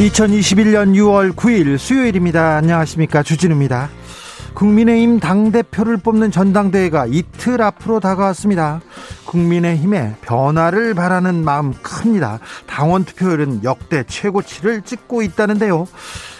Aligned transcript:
2021년 0.00 0.94
6월 0.94 1.34
9일 1.34 1.76
수요일입니다. 1.76 2.56
안녕하십니까. 2.56 3.22
주진우입니다. 3.22 3.90
국민의힘 4.54 5.20
당대표를 5.20 5.98
뽑는 5.98 6.30
전당대회가 6.30 7.04
이틀 7.06 7.60
앞으로 7.60 8.00
다가왔습니다. 8.00 8.80
국민의힘의 9.26 10.16
변화를 10.22 10.94
바라는 10.94 11.44
마음 11.44 11.74
큽니다. 11.82 12.40
당원 12.66 13.04
투표율은 13.04 13.62
역대 13.62 14.02
최고치를 14.04 14.82
찍고 14.82 15.20
있다는데요. 15.20 15.86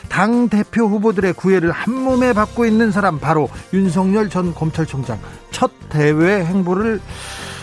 당 0.09 0.49
대표 0.49 0.87
후보들의 0.87 1.35
구애를 1.35 1.71
한 1.71 1.95
몸에 1.95 2.33
받고 2.33 2.65
있는 2.65 2.91
사람 2.91 3.19
바로 3.19 3.51
윤석열 3.75 4.31
전 4.31 4.55
검찰총장 4.55 5.19
첫 5.51 5.71
대외 5.91 6.45
행보를 6.47 7.01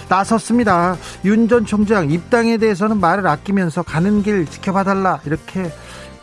나섰습니다. 0.09 0.95
윤 1.25 1.49
전 1.49 1.65
총장 1.65 2.09
입당에 2.09 2.57
대해서는 2.57 2.99
말을 2.99 3.27
아끼면서 3.27 3.81
가는 3.81 4.23
길 4.23 4.45
지켜봐달라 4.45 5.19
이렇게 5.25 5.69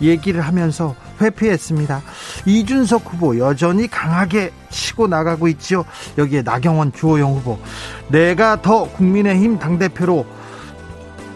얘기를 0.01 0.41
하면서 0.41 0.95
회피했습니다. 1.21 2.03
이준석 2.47 3.03
후보 3.07 3.39
여전히 3.39 3.89
강하게 3.89 4.53
치고 4.71 5.07
나가고 5.07 5.49
있죠. 5.49 5.85
여기에 6.19 6.43
나경원 6.43 6.93
주호영 6.93 7.35
후보 7.35 7.59
내가 8.09 8.61
더 8.63 8.85
국민의힘 8.85 9.59
당대표로 9.59 10.27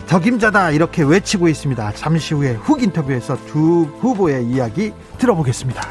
적임자다 0.06 0.70
이렇게 0.70 1.03
외치고 1.03 1.48
있습니다. 1.48 1.92
잠시 1.95 2.34
후에 2.34 2.53
훅 2.55 2.83
인터뷰에서 2.83 3.36
두 3.47 3.83
후보의 4.01 4.47
이야기 4.47 4.92
들어보겠습니다. 5.19 5.83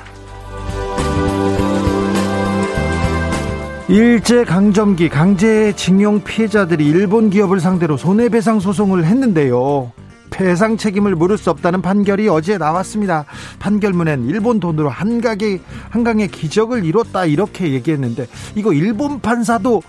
일제 3.90 4.44
강점기 4.44 5.08
강제징용 5.08 6.24
피해자들이 6.24 6.86
일본 6.86 7.30
기업을 7.30 7.62
상대로 7.62 7.96
손해배상 7.96 8.60
소송을 8.60 9.06
했는데요. 9.06 9.94
배상 10.38 10.78
책임을 10.78 11.16
물을 11.16 11.36
수 11.36 11.50
없다는 11.50 11.82
판결이 11.82 12.30
어제 12.30 12.60
나왔습니다. 12.60 13.26
판결문엔 13.58 14.26
일본 14.26 14.60
돈으로 14.60 14.88
한강의, 14.88 15.60
한강의 15.90 16.28
기적을 16.28 16.86
이뤘다 16.86 17.26
이렇게 17.26 17.74
얘기했는데 17.74 18.28
이거 18.54 18.72
일본 18.72 19.20
판사도 19.20 19.82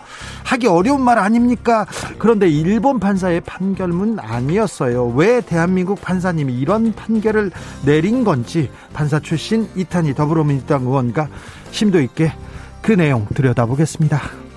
하기 0.44 0.66
어려운 0.66 1.02
말 1.02 1.18
아닙니까? 1.18 1.84
그런데 2.18 2.48
일본 2.48 2.98
판사의 2.98 3.42
판결문 3.42 4.20
아니었어요. 4.20 5.08
왜 5.08 5.42
대한민국 5.42 6.00
판사님이 6.00 6.54
이런 6.54 6.94
판결을 6.94 7.50
내린 7.84 8.24
건지 8.24 8.70
판사 8.94 9.20
출신 9.20 9.68
이탄희 9.76 10.14
더불어민주당 10.14 10.84
의원과 10.84 11.28
심도 11.72 12.00
있게 12.00 12.32
그 12.80 12.92
내용 12.92 13.26
들여다보겠습니다. 13.34 14.47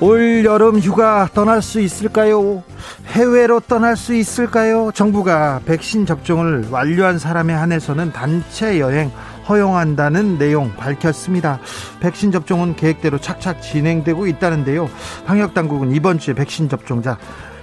올 0.00 0.46
여름 0.46 0.78
휴가 0.78 1.28
떠날 1.34 1.60
수 1.60 1.78
있을까요? 1.78 2.62
해외로 3.08 3.60
떠날 3.60 3.98
수 3.98 4.14
있을까요? 4.14 4.90
정부가 4.94 5.60
백신 5.66 6.06
접종을 6.06 6.68
완료한 6.70 7.18
사람에 7.18 7.52
한해서는 7.52 8.10
단체 8.12 8.80
여행 8.80 9.12
허용한다는 9.46 10.38
내용 10.38 10.74
밝혔습니다. 10.74 11.60
백신 12.00 12.32
접종은 12.32 12.76
계획대로 12.76 13.18
착착 13.18 13.60
진행되고 13.60 14.26
있다는데요. 14.26 14.88
방역 15.26 15.52
당국은 15.52 15.94
이번 15.94 16.18
주에 16.18 16.32
백신 16.32 16.70
접종자 16.70 17.18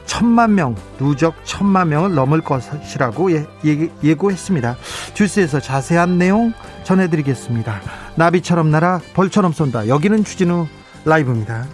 천만 0.06 0.54
명, 0.54 0.76
누적 1.00 1.34
천만 1.44 1.90
명을 1.90 2.14
넘을 2.14 2.42
것이라고 2.42 3.32
예, 3.32 3.46
예, 4.04 4.14
고했습니다 4.14 4.78
주스에서 5.16 5.60
자세한 5.60 6.20
내용 6.20 6.54
전해드리겠습니다. 6.84 7.82
나비처럼 8.16 8.70
날아 8.70 9.02
벌처럼 9.16 9.54
쏜다. 9.54 9.88
여기는 9.88 10.24
추진우 10.24 10.68
라이브입니다. 11.04 11.66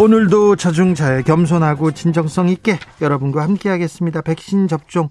오늘도 0.00 0.56
자중자애 0.56 1.24
겸손하고 1.24 1.90
진정성 1.90 2.48
있게 2.48 2.78
여러분과 3.02 3.42
함께하겠습니다. 3.42 4.22
백신 4.22 4.66
접종 4.66 5.10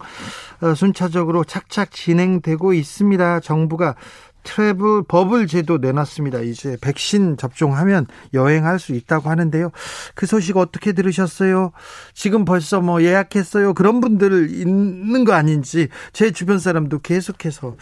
어, 0.62 0.74
순차적으로 0.74 1.44
착착 1.44 1.92
진행되고 1.92 2.74
있습니다. 2.74 3.40
정부가 3.42 3.94
트래블 4.42 5.04
버블 5.08 5.46
제도 5.46 5.78
내놨습니다. 5.78 6.40
이제 6.40 6.76
백신 6.82 7.38
접종하면 7.38 8.08
여행할 8.34 8.80
수 8.80 8.94
있다고 8.94 9.30
하는데요. 9.30 9.70
그 10.16 10.26
소식 10.26 10.58
어떻게 10.58 10.94
들으셨어요? 10.94 11.72
지금 12.16 12.44
벌써 12.44 12.82
뭐 12.82 13.04
예약했어요. 13.04 13.76
그런 13.76 14.02
분들 14.02 14.50
있는 14.50 15.24
거 15.24 15.34
아닌지 15.34 15.90
제 16.14 16.32
주변 16.32 16.58
사람도 16.58 16.98
계속해서 17.00 17.76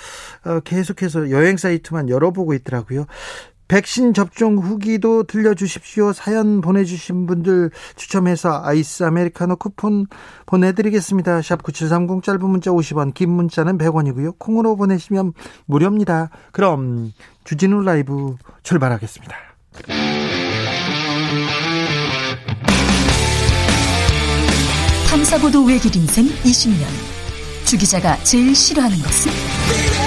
어, 0.43 0.59
계속해서 0.59 1.31
여행 1.31 1.55
사이트만 1.55 2.09
열어보고 2.09 2.53
있더라고요. 2.53 3.05
백신 3.67 4.13
접종 4.13 4.57
후기도 4.57 5.23
들려주십시오. 5.23 6.13
사연 6.13 6.61
보내주신 6.61 7.25
분들 7.25 7.71
추첨해서 7.95 8.61
아이스 8.63 9.03
아메리카노 9.03 9.57
쿠폰 9.57 10.05
보내드리겠습니다. 10.45 11.41
샵 11.41 11.63
9730 11.63 12.23
짧은 12.23 12.49
문자 12.49 12.71
50원, 12.71 13.13
긴 13.13 13.31
문자는 13.31 13.77
100원이고요. 13.77 14.39
콩으로 14.39 14.75
보내시면 14.75 15.33
무료입니다. 15.65 16.29
그럼 16.51 17.11
주진우 17.43 17.81
라이브 17.81 18.35
출발하겠습니다. 18.63 19.35
탐사보도 25.09 25.65
외길 25.65 25.95
인생 25.95 26.25
20년. 26.25 26.85
주 27.65 27.77
기자가 27.77 28.15
제일 28.23 28.55
싫어하는 28.55 28.97
것은? 28.97 30.06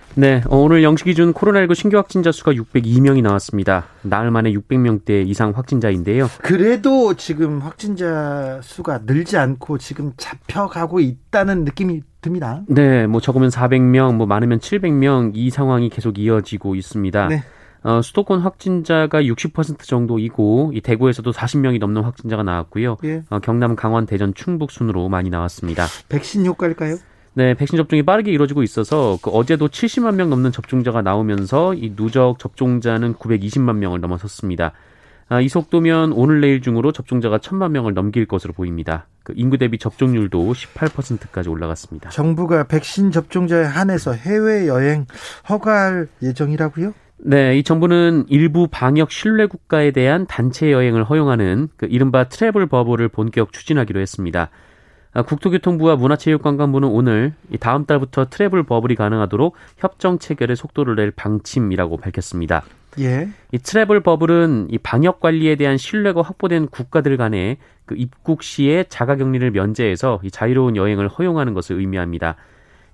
네, 0.15 0.41
어, 0.49 0.57
오늘 0.57 0.81
0시 0.81 1.05
기준 1.05 1.33
코로나19 1.33 1.73
신규 1.73 1.97
확진자 1.97 2.31
수가 2.31 2.51
602명이 2.53 3.21
나왔습니다. 3.21 3.85
나흘 4.01 4.29
만에 4.29 4.51
600명대 4.51 5.25
이상 5.27 5.51
확진자인데요. 5.55 6.27
그래도 6.41 7.13
지금 7.15 7.59
확진자 7.59 8.59
수가 8.61 9.01
늘지 9.05 9.37
않고 9.37 9.77
지금 9.77 10.11
잡혀가고 10.17 10.99
있다는 10.99 11.63
느낌이 11.63 12.01
듭니다. 12.21 12.61
네, 12.67 13.07
뭐 13.07 13.21
적으면 13.21 13.49
400명, 13.49 14.15
뭐 14.15 14.27
많으면 14.27 14.59
700명 14.59 15.31
이 15.33 15.49
상황이 15.49 15.89
계속 15.89 16.19
이어지고 16.19 16.75
있습니다. 16.75 17.27
네. 17.27 17.43
어, 17.83 18.01
수도권 18.01 18.41
확진자가 18.41 19.23
60% 19.23 19.79
정도이고 19.79 20.71
이 20.75 20.81
대구에서도 20.81 21.31
40명이 21.31 21.79
넘는 21.79 22.03
확진자가 22.03 22.43
나왔고요. 22.43 22.97
예. 23.05 23.23
어, 23.29 23.39
경남, 23.39 23.75
강원, 23.75 24.05
대전, 24.05 24.33
충북 24.35 24.71
순으로 24.71 25.09
많이 25.09 25.29
나왔습니다. 25.31 25.85
백신 26.09 26.45
효과일까요? 26.45 26.97
네, 27.33 27.53
백신 27.53 27.77
접종이 27.77 28.03
빠르게 28.03 28.31
이루어지고 28.31 28.61
있어서 28.63 29.17
그 29.21 29.29
어제도 29.29 29.67
70만 29.67 30.15
명 30.15 30.29
넘는 30.29 30.51
접종자가 30.51 31.01
나오면서 31.01 31.73
이 31.73 31.95
누적 31.95 32.39
접종자는 32.39 33.13
920만 33.15 33.77
명을 33.77 34.01
넘어섰습니다. 34.01 34.73
아, 35.29 35.39
이 35.39 35.47
속도면 35.47 36.11
오늘 36.11 36.41
내일 36.41 36.61
중으로 36.61 36.91
접종자가 36.91 37.37
1000만 37.37 37.71
명을 37.71 37.93
넘길 37.93 38.25
것으로 38.25 38.51
보입니다. 38.51 39.07
그 39.23 39.31
인구 39.37 39.57
대비 39.57 39.77
접종률도 39.77 40.51
18%까지 40.51 41.47
올라갔습니다. 41.47 42.09
정부가 42.09 42.65
백신 42.65 43.11
접종자에 43.11 43.63
한해서 43.63 44.11
해외 44.11 44.67
여행 44.67 45.05
허가할 45.47 46.09
예정이라고요? 46.21 46.93
네, 47.23 47.57
이 47.57 47.63
정부는 47.63 48.25
일부 48.27 48.67
방역 48.69 49.09
신뢰 49.09 49.45
국가에 49.45 49.91
대한 49.91 50.25
단체 50.25 50.69
여행을 50.69 51.05
허용하는 51.05 51.69
그 51.77 51.85
이른바 51.89 52.25
트래블 52.25 52.65
버블을 52.65 53.07
본격 53.07 53.53
추진하기로 53.53 54.01
했습니다. 54.01 54.49
아, 55.13 55.23
국토교통부와 55.23 55.97
문화체육관광부는 55.97 56.87
오늘 56.87 57.33
다음 57.59 57.85
달부터 57.85 58.29
travel 58.29 58.63
bubble이 58.63 58.95
가능하도록 58.95 59.55
협정 59.77 60.19
체결의 60.19 60.55
속도를 60.55 60.95
낼 60.95 61.11
방침이라고 61.11 61.97
밝혔습니다. 61.97 62.63
예. 62.99 63.29
이 63.51 63.57
travel 63.57 64.01
bubble은 64.01 64.67
이 64.69 64.77
방역 64.77 65.19
관리에 65.19 65.55
대한 65.55 65.77
신뢰가 65.77 66.21
확보된 66.21 66.67
국가들 66.67 67.17
간에 67.17 67.57
그 67.85 67.95
입국 67.97 68.43
시에 68.43 68.85
자가 68.87 69.15
격리를 69.15 69.49
면제해서 69.51 70.19
이 70.23 70.31
자유로운 70.31 70.75
여행을 70.75 71.07
허용하는 71.07 71.53
것을 71.53 71.77
의미합니다. 71.77 72.35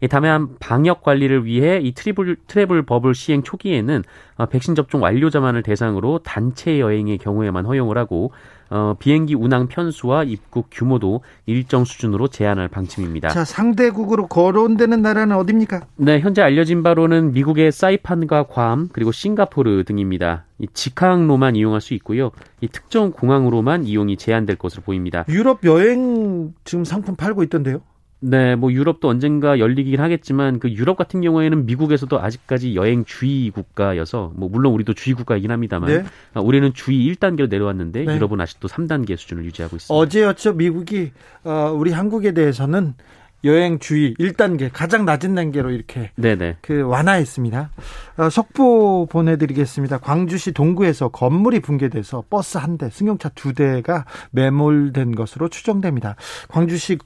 다만 0.09 0.49
방역 0.59 1.01
관리를 1.01 1.45
위해 1.45 1.79
이 1.81 1.91
트리블, 1.93 2.37
travel 2.45 2.83
bubble 2.83 3.15
시행 3.15 3.41
초기에는 3.41 4.03
어, 4.35 4.45
백신 4.45 4.75
접종 4.75 5.01
완료자만을 5.01 5.63
대상으로 5.63 6.19
단체 6.19 6.79
여행의 6.79 7.17
경우에만 7.17 7.65
허용을 7.65 7.97
하고 7.97 8.31
어, 8.69 8.95
비행기 8.99 9.33
운항 9.33 9.67
편수와 9.67 10.23
입국 10.25 10.67
규모도 10.71 11.21
일정 11.45 11.85
수준으로 11.85 12.27
제한할 12.27 12.67
방침입니다. 12.67 13.29
자, 13.29 13.45
상대국으로 13.45 14.27
거론되는 14.27 15.01
나라는 15.01 15.35
어디입니까? 15.35 15.87
네, 15.95 16.19
현재 16.19 16.41
알려진 16.41 16.83
바로는 16.83 17.31
미국의 17.31 17.71
사이판과 17.71 18.43
괌 18.43 18.89
그리고 18.91 19.11
싱가포르 19.11 19.83
등입니다. 19.85 20.45
이 20.59 20.67
직항로만 20.73 21.55
이용할 21.55 21.81
수 21.81 21.93
있고요. 21.95 22.31
이 22.61 22.67
특정 22.67 23.11
공항으로만 23.11 23.85
이용이 23.85 24.17
제한될 24.17 24.57
것으로 24.57 24.83
보입니다. 24.83 25.23
유럽 25.29 25.63
여행 25.63 26.53
지금 26.63 26.83
상품 26.83 27.15
팔고 27.15 27.43
있던데요? 27.43 27.81
네, 28.19 28.55
뭐 28.55 28.71
유럽도 28.71 29.07
언젠가 29.07 29.59
열리긴 29.59 29.99
하겠지만 29.99 30.59
그 30.59 30.71
유럽 30.71 30.97
같은 30.97 31.21
경우에는 31.21 31.65
미국에서도 31.65 32.19
아직까지 32.19 32.75
여행 32.75 33.05
주의 33.05 33.51
국가여서 33.51 34.33
뭐 34.35 34.49
물론 34.49 34.73
우리도 34.73 34.93
주의 34.93 35.13
국가이긴 35.13 35.51
합니다만 35.51 35.89
네. 35.89 36.03
아, 36.33 36.39
우리는 36.39 36.73
주의 36.73 37.11
1단계로 37.13 37.49
내려왔는데 37.49 38.05
네. 38.05 38.15
유럽은 38.15 38.41
아직도 38.41 38.67
3단계 38.67 39.17
수준을 39.17 39.45
유지하고 39.45 39.75
있습니다. 39.75 39.93
어제였죠. 39.93 40.53
미국이 40.53 41.11
어, 41.43 41.71
우리 41.75 41.91
한국에 41.91 42.31
대해서는 42.31 42.95
여행 43.43 43.77
주의 43.77 44.15
1단계 44.15 44.71
가장 44.73 45.05
낮은 45.05 45.35
단계로 45.35 45.69
이렇게 45.69 46.11
네네. 46.15 46.57
그 46.61 46.81
완화했습니다. 46.81 47.69
어, 48.17 48.29
속보 48.29 49.07
보내드리겠습니다. 49.11 49.99
광주시 49.99 50.53
동구에서 50.53 51.09
건물이 51.09 51.59
붕괴돼서 51.59 52.23
버스 52.29 52.57
한 52.57 52.79
대, 52.79 52.89
승용차 52.89 53.29
두 53.29 53.53
대가 53.53 54.05
매몰된 54.31 55.13
것으로 55.13 55.49
추정됩니다. 55.49 56.15
광주시 56.47 56.97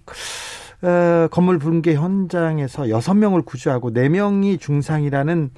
어, 0.83 1.27
건물 1.29 1.59
붕괴 1.59 1.93
현장에서 1.95 2.89
여섯 2.89 3.13
명을 3.13 3.43
구조하고 3.43 3.91
네명이 3.91 4.57
중상이라는 4.57 5.51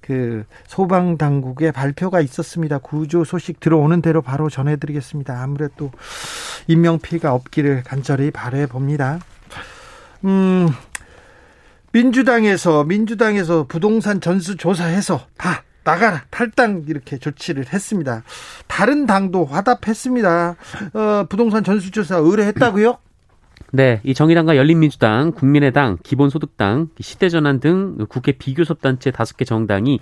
그 0.00 0.44
소방 0.66 1.16
당국의 1.16 1.72
발표가 1.72 2.20
있었습니다. 2.20 2.78
구조 2.78 3.24
소식 3.24 3.60
들어오는 3.60 4.02
대로 4.02 4.20
바로 4.20 4.50
전해 4.50 4.76
드리겠습니다. 4.76 5.40
아무래도 5.40 5.92
인명 6.66 6.98
피해가 6.98 7.32
없기를 7.32 7.84
간절히 7.84 8.30
바래 8.30 8.66
봅니다. 8.66 9.20
음, 10.24 10.68
민주당에서 11.92 12.82
민주당에서 12.84 13.66
부동산 13.68 14.20
전수 14.20 14.56
조사해서 14.56 15.26
다 15.36 15.62
나가라 15.84 16.24
탈당 16.30 16.84
이렇게 16.88 17.18
조치를 17.18 17.66
했습니다. 17.72 18.24
다른 18.66 19.06
당도 19.06 19.44
화답했습니다. 19.44 20.56
어, 20.94 21.26
부동산 21.28 21.62
전수조사 21.62 22.16
의뢰했다고요? 22.16 22.98
네, 23.74 24.00
이 24.04 24.14
정의당과 24.14 24.56
열린민주당, 24.56 25.32
국민의당, 25.32 25.98
기본소득당, 26.04 26.90
시대전환 27.00 27.58
등 27.58 27.96
국회 28.08 28.30
비교섭단체 28.30 29.10
다섯 29.10 29.36
개 29.36 29.44
정당이 29.44 29.98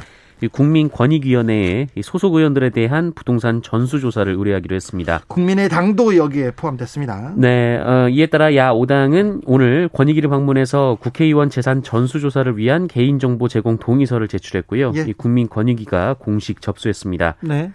국민권익위원회에 0.53 1.87
소속 2.03 2.35
의원들에 2.35 2.69
대한 2.69 3.13
부동산 3.15 3.63
전수조사를 3.63 4.31
의뢰하기로 4.31 4.77
했습니다. 4.77 5.23
국민의당도 5.27 6.17
여기에 6.19 6.51
포함됐습니다. 6.51 7.33
네, 7.39 7.79
어, 7.79 8.11
이에 8.11 8.27
따라 8.27 8.55
야 8.57 8.73
5당은 8.73 9.41
오늘 9.47 9.89
권익위를 9.89 10.29
방문해서 10.29 10.99
국회의원 11.01 11.49
재산 11.49 11.83
전수조사를 11.83 12.59
위한 12.59 12.87
개인정보 12.89 13.49
제공 13.49 13.79
동의서를 13.79 14.29
제출했고요. 14.29 14.93
예. 14.97 15.05
이 15.09 15.15
국민권익위가 15.15 16.17
공식 16.19 16.61
접수했습니다. 16.61 17.37
네. 17.41 17.73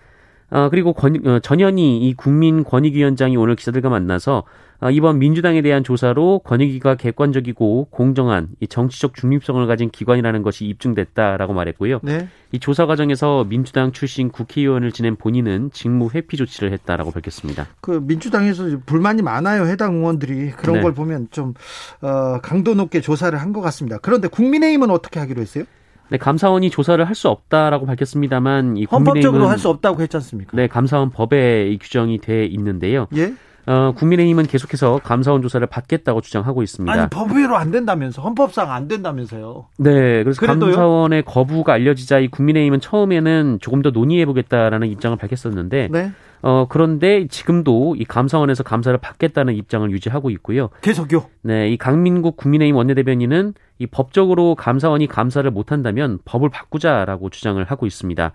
어, 0.49 0.69
그리고 0.69 0.93
권, 0.93 1.25
어, 1.27 1.39
전현희 1.39 1.97
이 1.99 2.13
국민권익위원장이 2.13 3.35
오늘 3.35 3.55
기자들과 3.55 3.89
만나서 3.89 4.43
어, 4.79 4.91
이번 4.91 5.17
민주당에 5.17 5.61
대한 5.63 5.83
조사로 5.83 6.39
권익위가 6.45 6.95
객관적이고 6.95 7.87
공정한 7.89 8.49
이 8.59 8.67
정치적 8.67 9.15
중립성을 9.15 9.65
가진 9.65 9.89
기관이라는 9.89 10.43
것이 10.43 10.65
입증됐다라고 10.65 11.53
말했고요. 11.53 11.99
네. 12.03 12.27
이 12.51 12.59
조사 12.59 12.85
과정에서 12.85 13.43
민주당 13.49 13.91
출신 13.91 14.29
국회의원을 14.29 14.91
지낸 14.91 15.15
본인은 15.15 15.71
직무 15.73 16.09
회피 16.13 16.37
조치를 16.37 16.71
했다라고 16.73 17.11
밝혔습니다. 17.11 17.67
그 17.81 17.99
민주당에서 18.03 18.77
불만이 18.85 19.23
많아요. 19.23 19.65
해당 19.65 19.95
의원들이 19.95 20.51
그런 20.51 20.77
네. 20.77 20.81
걸 20.83 20.93
보면 20.93 21.27
좀 21.31 21.55
어, 22.01 22.39
강도 22.41 22.73
높게 22.75 23.01
조사를 23.01 23.37
한 23.37 23.47
것 23.51 23.61
같습니다. 23.61 23.97
그런데 24.01 24.27
국민의힘은 24.27 24.91
어떻게 24.91 25.19
하기로 25.19 25.41
했어요? 25.41 25.63
네, 26.09 26.17
감사원이 26.17 26.69
조사를 26.69 27.03
할 27.03 27.15
수 27.15 27.29
없다라고 27.29 27.85
밝혔습니다만 27.85 28.77
이 28.77 28.85
헌법적으로 28.91 29.47
할 29.47 29.57
수 29.57 29.69
없다고 29.69 30.01
했지 30.01 30.15
않습니까? 30.17 30.51
네, 30.55 30.67
감사원 30.67 31.09
법에 31.09 31.75
규정이 31.81 32.19
돼 32.19 32.45
있는데요. 32.45 33.07
예? 33.15 33.33
어, 33.65 33.91
국민의힘은 33.97 34.45
계속해서 34.45 35.01
감사원 35.03 35.41
조사를 35.41 35.65
받겠다고 35.67 36.21
주장하고 36.21 36.63
있습니다. 36.63 36.93
아니 36.93 37.09
법외로 37.09 37.57
안 37.57 37.69
된다면서 37.71 38.21
헌법상 38.21 38.71
안 38.71 38.87
된다면서요? 38.87 39.65
네, 39.79 40.23
그래서 40.23 40.39
그래도요? 40.39 40.71
감사원의 40.71 41.23
거부가 41.25 41.73
알려지자 41.73 42.19
이 42.19 42.27
국민의힘은 42.29 42.79
처음에는 42.79 43.57
조금 43.59 43.81
더 43.81 43.89
논의해 43.89 44.25
보겠다라는 44.25 44.87
입장을 44.87 45.17
밝혔었는데, 45.17 45.89
네? 45.91 46.11
어 46.41 46.67
그런데 46.69 47.27
지금도 47.27 47.95
이 47.97 48.05
감사원에서 48.05 48.63
감사를 48.63 48.97
받겠다는 48.99 49.55
입장을 49.55 49.89
유지하고 49.91 50.29
있고요. 50.31 50.69
계속요? 50.81 51.25
네, 51.41 51.69
이 51.69 51.77
강민국 51.77 52.37
국민의힘 52.37 52.75
원내대변인은 52.75 53.53
이 53.79 53.87
법적으로 53.87 54.55
감사원이 54.55 55.07
감사를 55.07 55.49
못한다면 55.51 56.19
법을 56.25 56.49
바꾸자라고 56.49 57.29
주장을 57.29 57.63
하고 57.63 57.85
있습니다. 57.85 58.33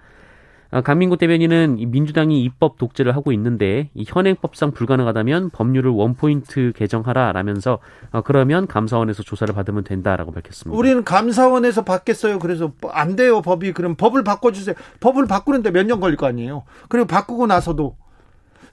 아, 0.74 0.80
강민구 0.80 1.18
대변인은 1.18 1.76
민주당이 1.90 2.42
입법 2.42 2.78
독재를 2.78 3.14
하고 3.14 3.30
있는데 3.32 3.90
이 3.94 4.04
현행법상 4.08 4.70
불가능하다면 4.70 5.50
법률을 5.50 5.90
원포인트 5.90 6.72
개정하라라면서 6.74 7.78
어, 8.10 8.22
그러면 8.22 8.66
감사원에서 8.66 9.22
조사를 9.22 9.54
받으면 9.54 9.84
된다라고 9.84 10.32
밝혔습니다. 10.32 10.76
우리는 10.76 11.04
감사원에서 11.04 11.84
받겠어요. 11.84 12.38
그래서 12.38 12.72
안 12.90 13.16
돼요 13.16 13.42
법이 13.42 13.72
그럼 13.74 13.96
법을 13.96 14.24
바꿔주세요. 14.24 14.74
법을 15.00 15.26
바꾸는데 15.26 15.70
몇 15.70 15.82
년 15.84 16.00
걸릴 16.00 16.16
거 16.16 16.26
아니에요. 16.26 16.62
그리고 16.88 17.06
바꾸고 17.06 17.46
나서도 17.48 17.96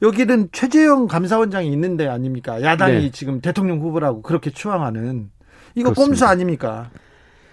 여기는 0.02 0.50
최재형 0.54 1.08
감사원장이 1.08 1.70
있는데 1.74 2.08
아닙니까? 2.08 2.62
야당이 2.62 2.94
네. 2.94 3.12
지금 3.12 3.42
대통령 3.42 3.82
후보라고 3.82 4.22
그렇게 4.22 4.52
추앙하는 4.52 5.32
이거 5.76 5.90
그렇습니다. 5.90 6.06
꼼수 6.06 6.26
아닙니까? 6.26 6.90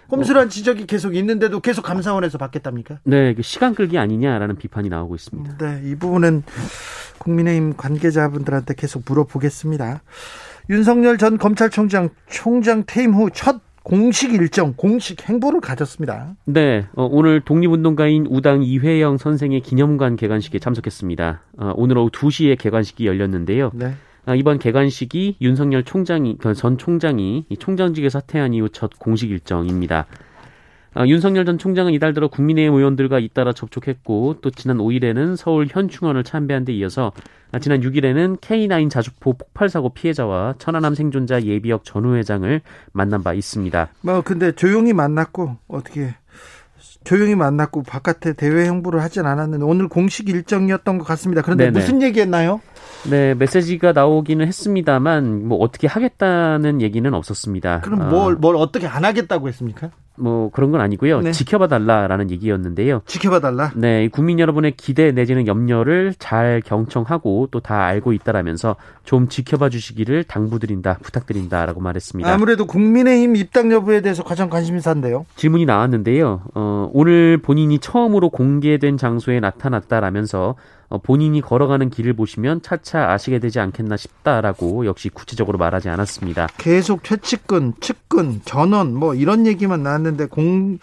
꼼수란 0.08 0.48
지적이 0.48 0.86
계속 0.86 1.14
있는데도 1.16 1.60
계속 1.60 1.82
감사원에서 1.82 2.38
받겠답니까? 2.38 3.00
네, 3.04 3.34
시간 3.42 3.74
끌기 3.74 3.98
아니냐라는 3.98 4.56
비판이 4.56 4.88
나오고 4.88 5.14
있습니다. 5.14 5.58
네, 5.58 5.82
이 5.84 5.94
부분은 5.96 6.42
국민의힘 7.18 7.74
관계자분들한테 7.76 8.74
계속 8.74 9.02
물어보겠습니다. 9.06 10.02
윤석열 10.70 11.18
전 11.18 11.38
검찰총장 11.38 12.10
총장 12.28 12.84
퇴임 12.86 13.14
후 13.14 13.30
첫 13.30 13.60
공식 13.82 14.34
일정, 14.34 14.74
공식 14.76 15.28
행보를 15.28 15.60
가졌습니다. 15.60 16.34
네, 16.44 16.86
어, 16.96 17.04
오늘 17.08 17.40
독립운동가인 17.40 18.26
우당 18.28 18.64
이회영 18.64 19.16
선생의 19.16 19.60
기념관 19.60 20.16
개관식에 20.16 20.58
참석했습니다. 20.58 21.42
어, 21.58 21.72
오늘 21.76 21.98
오후 21.98 22.10
2시에 22.10 22.58
개관식이 22.58 23.06
열렸는데요. 23.06 23.70
네. 23.74 23.94
아, 24.26 24.34
이번 24.34 24.58
개관식이 24.58 25.36
윤석열 25.40 25.84
총장이 25.84 26.36
그전 26.38 26.78
총장이 26.78 27.46
총장직에 27.58 28.10
사퇴한 28.10 28.54
이후 28.54 28.68
첫 28.68 28.90
공식 28.98 29.30
일정입니다. 29.30 30.06
아, 30.94 31.06
윤석열 31.06 31.44
전 31.44 31.58
총장은 31.58 31.92
이달 31.92 32.12
들어 32.12 32.26
국민의힘 32.26 32.74
의원들과 32.74 33.20
잇따라 33.20 33.52
접촉했고 33.52 34.38
또 34.40 34.50
지난 34.50 34.78
5일에는 34.78 35.36
서울 35.36 35.68
현충원을 35.70 36.24
참배한 36.24 36.64
데 36.64 36.72
이어서 36.72 37.12
아, 37.52 37.60
지난 37.60 37.80
6일에는 37.82 38.40
K9 38.40 38.90
자주포 38.90 39.34
폭발 39.34 39.68
사고 39.68 39.90
피해자와 39.90 40.54
천안함 40.58 40.96
생존자 40.96 41.42
예비역 41.42 41.84
전후 41.84 42.16
회장을 42.16 42.60
만난 42.92 43.22
바 43.22 43.32
있습니다. 43.32 43.88
뭐 44.00 44.22
근데 44.22 44.50
조용히 44.52 44.92
만났고 44.92 45.56
어떻게 45.68 46.14
조용히 47.04 47.36
만났고 47.36 47.84
바깥에 47.84 48.32
대외 48.32 48.66
홍보를 48.66 49.00
하진 49.02 49.26
않았는데 49.26 49.64
오늘 49.64 49.88
공식 49.88 50.28
일정이었던 50.28 50.98
것 50.98 51.04
같습니다. 51.04 51.42
그런데 51.42 51.66
네네. 51.66 51.78
무슨 51.78 52.02
얘기했나요? 52.02 52.60
네, 53.08 53.34
메시지가 53.34 53.92
나오기는 53.92 54.46
했습니다만 54.46 55.46
뭐 55.46 55.58
어떻게 55.58 55.86
하겠다는 55.86 56.80
얘기는 56.80 57.12
없었습니다. 57.12 57.80
그럼 57.80 58.08
뭘, 58.08 58.34
아. 58.34 58.36
뭘 58.40 58.56
어떻게 58.56 58.86
안 58.86 59.04
하겠다고 59.04 59.48
했습니까? 59.48 59.90
뭐 60.18 60.50
그런 60.50 60.70
건 60.72 60.80
아니고요. 60.80 61.20
네. 61.20 61.30
지켜봐 61.30 61.68
달라라는 61.68 62.30
얘기였는데요. 62.30 63.02
지켜봐 63.04 63.40
달라. 63.40 63.70
네, 63.76 64.08
국민 64.08 64.38
여러분의 64.38 64.72
기대 64.76 65.12
내지는 65.12 65.46
염려를 65.46 66.14
잘 66.18 66.62
경청하고 66.64 67.48
또 67.50 67.60
다 67.60 67.84
알고 67.84 68.12
있다라면서 68.14 68.76
좀 69.04 69.28
지켜봐 69.28 69.68
주시기를 69.68 70.24
당부드린다, 70.24 70.98
부탁드린다라고 71.02 71.80
말했습니다. 71.80 72.32
아무래도 72.32 72.66
국민의힘 72.66 73.36
입당 73.36 73.70
여부에 73.72 74.00
대해서 74.00 74.22
가장 74.24 74.48
관심사인데요. 74.48 75.26
질문이 75.36 75.66
나왔는데요. 75.66 76.42
어, 76.54 76.88
오늘 76.94 77.36
본인이 77.38 77.78
처음으로 77.78 78.30
공개된 78.30 78.96
장소에 78.96 79.38
나타났다라면서 79.40 80.46
어, 80.48 80.54
본인이 81.02 81.40
걸어가는 81.40 81.90
길을 81.90 82.14
보시면 82.14 82.62
차차 82.62 83.10
아시게 83.12 83.38
되지 83.38 83.60
않겠나 83.60 83.96
싶다라고 83.96 84.86
역시 84.86 85.08
구체적으로 85.08 85.58
말하지 85.58 85.88
않았습니다. 85.88 86.48
계속 86.58 87.04
최측근, 87.04 87.74
측근, 87.80 88.40
전원 88.44 88.94
뭐 88.94 89.14
이런 89.14 89.46
얘기만 89.46 89.82
나왔는데 89.82 90.26
공 90.26 90.78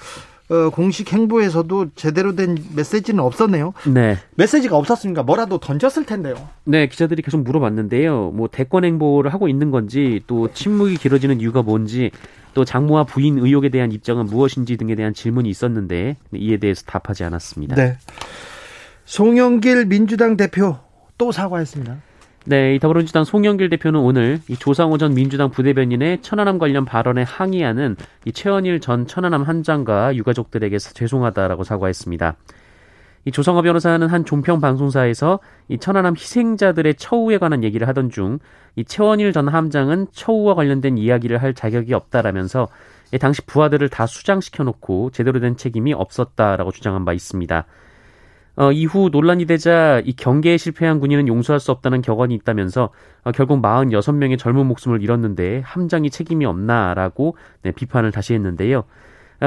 어, 0.49 0.69
공식 0.69 1.13
행보에서도 1.13 1.91
제대로 1.95 2.35
된 2.35 2.57
메시지는 2.75 3.23
없었네요. 3.23 3.73
네. 3.91 4.17
메시지가 4.35 4.75
없었습니까? 4.75 5.23
뭐라도 5.23 5.57
던졌을 5.57 6.05
텐데요. 6.05 6.35
네, 6.65 6.87
기자들이 6.87 7.21
계속 7.21 7.43
물어봤는데요. 7.43 8.31
뭐 8.31 8.49
대권 8.51 8.83
행보를 8.83 9.33
하고 9.33 9.47
있는 9.47 9.71
건지 9.71 10.21
또 10.27 10.51
침묵이 10.53 10.97
길어지는 10.97 11.39
이유가 11.39 11.61
뭔지 11.61 12.11
또 12.53 12.65
장모와 12.65 13.05
부인 13.05 13.39
의혹에 13.39 13.69
대한 13.69 13.91
입장은 13.91 14.25
무엇인지 14.25 14.77
등에 14.77 14.95
대한 14.95 15.13
질문이 15.13 15.49
있었는데 15.49 16.17
이에 16.33 16.57
대해서 16.57 16.83
답하지 16.85 17.23
않았습니다. 17.23 17.75
네. 17.75 17.97
송영길 19.05 19.85
민주당 19.85 20.37
대표 20.37 20.77
또 21.17 21.31
사과했습니다. 21.31 21.97
네, 22.45 22.75
이 22.75 22.79
더불어민주당 22.79 23.23
송영길 23.23 23.69
대표는 23.69 23.99
오늘 23.99 24.39
이 24.49 24.55
조상호 24.55 24.97
전 24.97 25.13
민주당 25.13 25.49
부대변인의 25.49 26.21
천안함 26.21 26.57
관련 26.57 26.83
발언에 26.83 27.23
항의하는 27.23 27.95
이 28.25 28.31
최원일 28.31 28.81
전 28.81 29.07
천안함 29.07 29.43
한장과 29.43 30.15
유가족들에게 30.15 30.77
죄송하다라고 30.77 31.63
사과했습니다. 31.63 32.35
이 33.25 33.31
조성호 33.31 33.61
변호사는 33.61 34.05
한 34.05 34.25
종평 34.25 34.59
방송사에서 34.59 35.39
이 35.69 35.77
천안함 35.77 36.15
희생자들의 36.15 36.95
처우에 36.95 37.37
관한 37.37 37.63
얘기를 37.63 37.87
하던 37.87 38.09
중 38.09 38.39
이 38.75 38.83
최원일 38.83 39.33
전 39.33 39.47
함장은 39.47 40.07
처우와 40.11 40.55
관련된 40.55 40.97
이야기를 40.97 41.41
할 41.41 41.53
자격이 41.53 41.93
없다라면서 41.93 42.69
당시 43.19 43.41
부하들을 43.45 43.87
다 43.89 44.07
수장시켜 44.07 44.63
놓고 44.63 45.11
제대로 45.11 45.39
된 45.39 45.55
책임이 45.55 45.93
없었다라고 45.93 46.71
주장한 46.71 47.05
바 47.05 47.13
있습니다. 47.13 47.65
어, 48.55 48.71
이후 48.71 49.09
논란이 49.11 49.45
되자 49.45 50.01
이 50.05 50.13
경계에 50.13 50.57
실패한 50.57 50.99
군인은 50.99 51.27
용서할 51.27 51.59
수 51.59 51.71
없다는 51.71 52.01
격언이 52.01 52.35
있다면서 52.35 52.89
어, 53.23 53.31
결국 53.31 53.61
46명의 53.61 54.37
젊은 54.37 54.67
목숨을 54.67 55.01
잃었는데 55.01 55.61
함장이 55.65 56.11
책임이 56.11 56.45
없나라고 56.45 57.35
네, 57.63 57.71
비판을 57.71 58.11
다시 58.11 58.33
했는데요. 58.33 58.83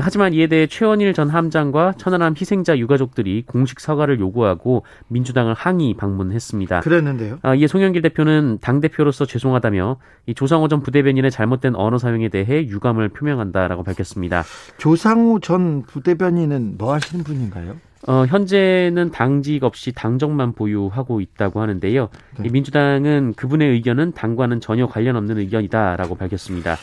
하지만 0.03 0.33
이에 0.35 0.47
대해 0.47 0.67
최원일 0.67 1.13
전 1.15 1.29
함장과 1.29 1.95
천안함 1.97 2.35
희생자 2.39 2.79
유가족들이 2.79 3.45
공식 3.47 3.81
사과를 3.81 4.21
요구하고 4.21 4.85
민주당을 5.09 5.55
항의 5.55 5.95
방문했습니다. 5.95 6.81
그랬는데요. 6.81 7.39
아, 7.43 7.55
이에 7.55 7.67
송영길 7.67 8.03
대표는 8.03 8.59
당 8.61 8.81
대표로서 8.81 9.27
죄송하다며 9.27 9.97
이 10.27 10.35
조상호 10.35 10.69
전 10.69 10.83
부대변인의 10.83 11.31
잘못된 11.31 11.75
언어 11.77 11.99
사용에 11.99 12.29
대해 12.29 12.67
유감을 12.67 13.11
표명한다라고 13.11 13.83
밝혔습니다. 13.83 14.45
조상호 14.79 15.41
전 15.41 15.83
부대변인은 15.83 16.77
뭐 16.79 16.95
하시는 16.95 17.25
분인가요? 17.25 17.77
어, 18.07 18.25
현재는 18.27 19.11
당직 19.11 19.65
없이 19.65 19.93
당적만 19.93 20.53
보유하고 20.53 21.21
있다고 21.21 21.61
하는데요. 21.61 22.09
네. 22.39 22.51
민주당은 22.51 23.35
그분의 23.35 23.71
의견은 23.71 24.13
당과는 24.13 24.61
전혀 24.61 24.87
관련 24.87 25.17
없는 25.17 25.39
의견이다라고 25.39 26.15
밝혔습니다. 26.15 26.77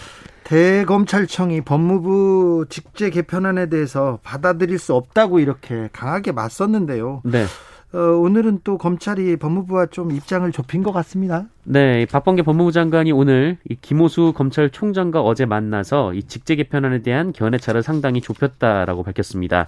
대검찰청이 0.43 1.61
법무부 1.61 2.65
직제 2.69 3.09
개편안에 3.09 3.69
대해서 3.69 4.19
받아들일 4.23 4.79
수 4.79 4.93
없다고 4.95 5.39
이렇게 5.39 5.89
강하게 5.93 6.31
맞섰는데요. 6.31 7.21
네. 7.23 7.45
어, 7.93 7.97
오늘은 7.97 8.61
또 8.63 8.79
검찰이 8.79 9.37
법무부와 9.37 9.85
좀 9.87 10.11
입장을 10.11 10.51
좁힌 10.51 10.81
것 10.81 10.91
같습니다. 10.93 11.45
네, 11.63 12.07
박범계 12.07 12.41
법무부 12.41 12.71
장관이 12.71 13.11
오늘 13.11 13.57
이 13.69 13.75
김호수 13.75 14.33
검찰총장과 14.35 15.21
어제 15.21 15.45
만나서 15.45 16.15
이 16.15 16.23
직제 16.23 16.55
개편안에 16.55 17.03
대한 17.03 17.31
견해차를 17.33 17.83
상당히 17.83 18.19
좁혔다라고 18.19 19.03
밝혔습니다. 19.03 19.67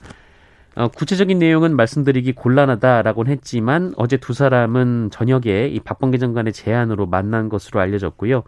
어, 0.75 0.87
구체적인 0.87 1.37
내용은 1.37 1.75
말씀드리기 1.75 2.33
곤란하다라고는 2.33 3.31
했지만 3.31 3.93
어제 3.95 4.17
두 4.17 4.33
사람은 4.33 5.09
저녁에 5.11 5.67
이 5.67 5.79
박범계 5.79 6.17
장관의 6.17 6.51
제안으로 6.51 7.05
만난 7.05 7.47
것으로 7.47 7.79
알려졌고요. 7.79 8.43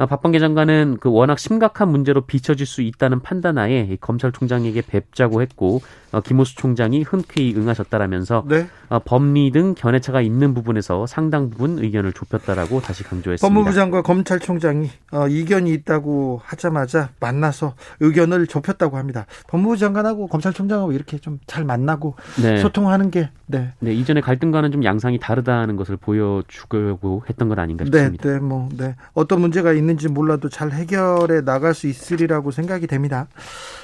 어, 0.00 0.06
박범계 0.06 0.38
장관은 0.38 0.96
그 0.98 1.10
워낙 1.10 1.38
심각한 1.38 1.90
문제로 1.90 2.22
비춰질 2.22 2.64
수 2.64 2.80
있다는 2.80 3.20
판단하에 3.20 3.98
검찰총장에게 4.00 4.80
뵙자고 4.80 5.42
했고 5.42 5.82
어, 6.12 6.22
김호수 6.22 6.56
총장이 6.56 7.02
흔쾌히 7.02 7.54
응하셨다라면서 7.54 8.44
네. 8.48 8.66
어, 8.88 8.98
법리 8.98 9.50
등 9.50 9.74
견해차가 9.74 10.22
있는 10.22 10.54
부분에서 10.54 11.06
상당 11.06 11.50
부분 11.50 11.78
의견을 11.78 12.14
좁혔다라고 12.14 12.80
다시 12.80 13.04
강조했습니다. 13.04 13.46
법무부 13.46 13.74
장관 13.74 14.02
검찰총장이 14.02 14.88
어, 15.12 15.28
이견이 15.28 15.70
있다고 15.74 16.40
하자마자 16.44 17.10
만나서 17.20 17.74
의견을 18.00 18.46
좁혔다고 18.46 18.96
합니다. 18.96 19.26
법무부 19.48 19.76
장관하고 19.76 20.26
검찰총장하고 20.28 20.92
이렇게 20.92 21.18
좀 21.18 21.38
잘 21.50 21.64
만나고 21.64 22.14
네. 22.40 22.58
소통하는 22.58 23.10
게 23.10 23.28
네. 23.46 23.72
네, 23.80 23.92
이전에 23.92 24.20
갈등과는 24.20 24.70
좀 24.70 24.84
양상이 24.84 25.18
다르다는 25.18 25.74
것을 25.74 25.96
보여주려고 25.96 27.24
했던 27.28 27.48
건 27.48 27.58
아닌가 27.58 27.84
네, 27.84 27.90
싶습니다. 27.90 28.24
네, 28.24 28.34
네, 28.34 28.38
뭐, 28.40 28.68
네. 28.76 28.94
어떤 29.14 29.40
문제가 29.40 29.72
있는 29.72 29.89
지 29.98 30.08
몰라도 30.08 30.48
잘 30.48 30.72
해결해 30.72 31.42
나갈 31.44 31.74
수 31.74 31.86
있으리라고 31.86 32.50
생각이 32.50 32.86
됩니다. 32.86 33.28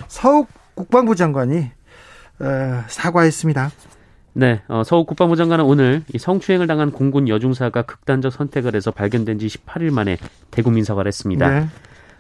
서욱 0.09 0.49
국방부 0.75 1.15
장관이 1.15 1.71
어, 2.41 2.85
사과했습니다. 2.89 3.71
네, 4.35 4.63
어, 4.69 4.83
서욱 4.85 5.07
국방부 5.07 5.35
장관은 5.35 5.65
오늘 5.65 6.03
이 6.13 6.19
성추행을 6.19 6.67
당한 6.67 6.93
공군 6.93 7.29
여중사가 7.29 7.83
극단적 7.83 8.33
선택을 8.33 8.75
해서 8.75 8.91
발견된 8.91 9.39
지 9.39 9.47
18일 9.47 9.91
만에 9.93 10.19
대국민 10.51 10.85
사과를 10.85 11.09
했습니다. 11.09 11.49
네. 11.49 11.67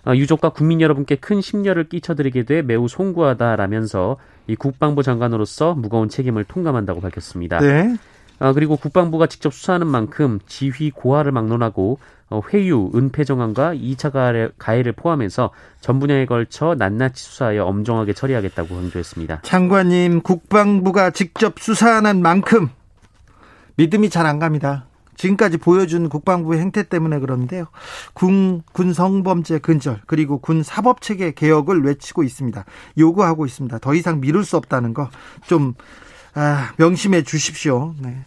어, 0.06 0.14
유족과 0.14 0.50
국민 0.50 0.80
여러분께 0.80 1.16
큰 1.16 1.40
심려를 1.40 1.88
끼쳐드리게 1.88 2.44
돼 2.44 2.62
매우 2.62 2.88
송구하다라면서 2.88 4.16
이 4.46 4.54
국방부 4.54 5.02
장관으로서 5.02 5.74
무거운 5.74 6.08
책임을 6.08 6.44
통감한다고 6.44 7.00
밝혔습니다. 7.00 7.58
네. 7.58 7.96
어, 8.38 8.52
그리고 8.52 8.76
국방부가 8.76 9.26
직접 9.26 9.52
수사하는 9.52 9.86
만큼 9.86 10.38
지휘 10.46 10.90
고하를 10.90 11.32
막론하고 11.32 11.98
어, 11.98 11.98
회유, 12.52 12.90
은폐 12.94 13.24
정황과 13.24 13.74
2차 13.74 14.10
가해, 14.12 14.48
가해를 14.58 14.92
포함해서 14.92 15.50
전 15.80 16.00
분야에 16.00 16.26
걸쳐 16.26 16.74
낱낱이 16.76 17.24
수사하여 17.24 17.64
엄정하게 17.64 18.12
처리하겠다고 18.12 18.74
강조했습니다. 18.74 19.40
장관님, 19.42 20.22
국방부가 20.22 21.10
직접 21.10 21.58
수사하는 21.58 22.20
만큼 22.22 22.68
믿음이 23.76 24.10
잘 24.10 24.26
안 24.26 24.38
갑니다. 24.38 24.86
지금까지 25.16 25.56
보여준 25.56 26.08
국방부의 26.08 26.60
행태 26.60 26.82
때문에 26.82 27.20
그런데요. 27.20 27.66
군, 28.12 28.62
군 28.72 28.92
성범죄 28.92 29.60
근절, 29.60 30.02
그리고 30.06 30.38
군 30.38 30.62
사법체계 30.62 31.32
개혁을 31.32 31.82
외치고 31.84 32.22
있습니다. 32.22 32.64
요구하고 32.98 33.46
있습니다. 33.46 33.78
더 33.78 33.94
이상 33.94 34.20
미룰 34.20 34.44
수 34.44 34.56
없다는 34.56 34.92
거 34.92 35.08
좀, 35.46 35.74
아, 36.34 36.72
명심해 36.76 37.22
주십시오. 37.22 37.94
네. 37.98 38.18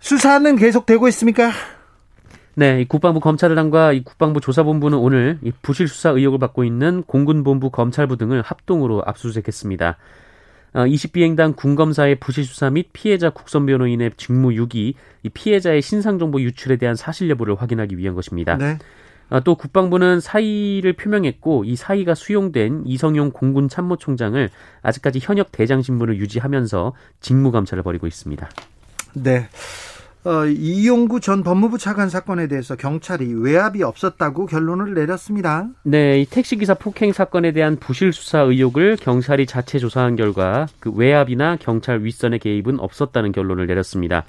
수사는 0.00 0.56
계속되고 0.56 1.08
있습니까? 1.08 1.50
네, 2.54 2.82
이 2.82 2.84
국방부 2.84 3.20
검찰단과 3.20 3.92
이 3.92 4.04
국방부 4.04 4.40
조사본부는 4.40 4.98
오늘 4.98 5.38
이 5.42 5.52
부실 5.62 5.88
수사 5.88 6.10
의혹을 6.10 6.38
받고 6.38 6.64
있는 6.64 7.02
공군본부 7.04 7.70
검찰부 7.70 8.16
등을 8.18 8.42
합동으로 8.42 9.02
압수수색했습니다. 9.06 9.96
어, 10.74 10.84
20비행단 10.84 11.56
군검사의 11.56 12.16
부실 12.16 12.44
수사 12.44 12.70
및 12.70 12.88
피해자 12.92 13.30
국선 13.30 13.66
변호인의 13.66 14.12
직무 14.16 14.54
유기, 14.54 14.94
이 15.22 15.28
피해자의 15.28 15.82
신상 15.82 16.18
정보 16.18 16.40
유출에 16.40 16.76
대한 16.76 16.94
사실 16.94 17.28
여부를 17.30 17.54
확인하기 17.60 17.96
위한 17.96 18.14
것입니다. 18.14 18.56
네. 18.56 18.78
어, 19.30 19.40
또 19.40 19.54
국방부는 19.54 20.20
사의를 20.20 20.92
표명했고 20.92 21.64
이 21.64 21.74
사의가 21.74 22.14
수용된 22.14 22.82
이성용 22.84 23.30
공군 23.30 23.70
참모총장을 23.70 24.50
아직까지 24.82 25.20
현역 25.22 25.52
대장 25.52 25.80
신분을 25.80 26.18
유지하면서 26.18 26.92
직무 27.20 27.50
감찰을 27.50 27.82
벌이고 27.82 28.06
있습니다. 28.06 28.48
네. 29.14 29.48
어, 30.24 30.46
이용구 30.46 31.20
전 31.20 31.42
법무부 31.42 31.78
차관 31.78 32.08
사건에 32.08 32.46
대해서 32.46 32.76
경찰이 32.76 33.34
외압이 33.34 33.82
없었다고 33.82 34.46
결론을 34.46 34.94
내렸습니다. 34.94 35.66
네, 35.82 36.20
이 36.20 36.26
택시기사 36.26 36.74
폭행 36.74 37.12
사건에 37.12 37.50
대한 37.50 37.76
부실 37.76 38.12
수사 38.12 38.40
의혹을 38.40 38.98
경찰이 39.00 39.46
자체 39.46 39.80
조사한 39.80 40.14
결과 40.14 40.66
그 40.78 40.92
외압이나 40.92 41.56
경찰 41.56 42.04
윗선의 42.04 42.38
개입은 42.38 42.78
없었다는 42.78 43.32
결론을 43.32 43.66
내렸습니다. 43.66 44.24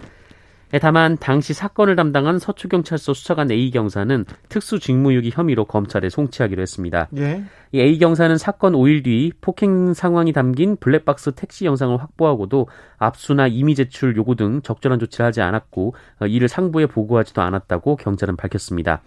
예, 0.73 0.79
다만 0.79 1.17
당시 1.17 1.53
사건을 1.53 1.95
담당한 1.95 2.39
서초경찰서 2.39 3.13
수사관 3.13 3.51
A 3.51 3.69
경사는 3.69 4.25
특수 4.49 4.79
직무유기 4.79 5.29
혐의로 5.31 5.65
검찰에 5.65 6.09
송치하기로 6.09 6.61
했습니다. 6.63 7.09
예. 7.17 7.43
이 7.71 7.79
A 7.79 7.99
경사는 7.99 8.37
사건 8.37 8.73
5일 8.73 9.03
뒤 9.03 9.31
폭행 9.39 9.93
상황이 9.93 10.33
담긴 10.33 10.75
블랙박스 10.77 11.33
택시 11.33 11.65
영상을 11.65 11.95
확보하고도 12.01 12.67
압수나 12.97 13.47
이미 13.47 13.75
제출 13.75 14.17
요구 14.17 14.35
등 14.35 14.61
적절한 14.63 14.99
조치를 14.99 15.27
하지 15.27 15.41
않았고 15.41 15.93
어, 16.21 16.25
이를 16.25 16.47
상부에 16.47 16.87
보고하지도 16.87 17.39
않았다고 17.41 17.95
경찰은 17.97 18.35
밝혔습니다. 18.35 19.01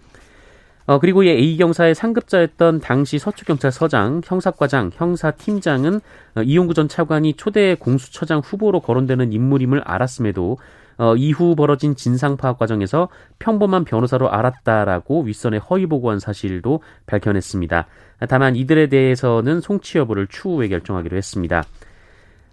어, 0.85 0.99
그리고 0.99 1.23
이 1.23 1.29
A 1.29 1.57
경사의 1.57 1.95
상급자였던 1.95 2.79
당시 2.79 3.19
서초경찰서장, 3.19 4.21
형사과장, 4.23 4.91
형사팀장은 4.93 5.99
어, 6.35 6.41
이용구 6.43 6.73
전 6.75 6.87
차관이 6.87 7.33
초대 7.33 7.75
공수처장 7.75 8.39
후보로 8.39 8.79
거론되는 8.79 9.33
인물임을 9.33 9.81
알았음에도 9.81 10.57
어, 10.97 11.15
이후 11.15 11.55
벌어진 11.55 11.95
진상 11.95 12.37
파악 12.37 12.57
과정에서 12.57 13.09
평범한 13.39 13.85
변호사로 13.85 14.31
알았다라고 14.31 15.23
윗선에 15.23 15.57
허위 15.57 15.85
보고한 15.85 16.19
사실도 16.19 16.81
밝혀냈습니다. 17.05 17.87
다만 18.27 18.55
이들에 18.55 18.87
대해서는 18.87 19.61
송치 19.61 19.99
여부를 19.99 20.27
추후에 20.27 20.67
결정하기로 20.67 21.15
했습니다. 21.15 21.63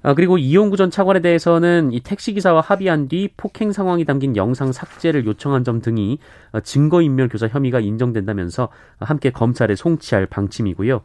아, 0.03 0.13
그리고 0.13 0.37
이용구 0.37 0.77
전 0.77 0.91
차관에 0.91 1.21
대해서는 1.21 1.91
이 1.93 2.01
택시기사와 2.01 2.61
합의한 2.61 3.09
뒤 3.09 3.31
폭행 3.39 3.73
상황이 3.73 4.05
담긴 4.05 4.37
영상 4.37 4.71
삭제를 4.71 5.25
요청한 5.25 5.65
점 5.65 5.81
등이 5.81 6.19
어, 6.53 6.61
증거인멸 6.61 7.31
교사 7.31 7.49
혐의가 7.49 7.81
인정된다면서 7.81 8.69
함께 9.01 9.31
검찰에 9.31 9.75
송치할 9.75 10.27
방침이고요. 10.27 11.01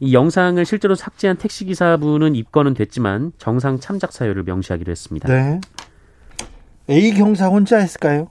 이 0.00 0.14
영상을 0.14 0.64
실제로 0.64 0.96
삭제한 0.96 1.36
택시기사분은 1.36 2.34
입건은 2.34 2.74
됐지만 2.74 3.32
정상 3.38 3.78
참작 3.78 4.12
사유를 4.12 4.42
명시하기로 4.42 4.90
했습니다. 4.90 5.28
네. 5.28 5.60
A 6.88 7.12
경사 7.14 7.48
혼자 7.48 7.78
했을까요? 7.78 8.28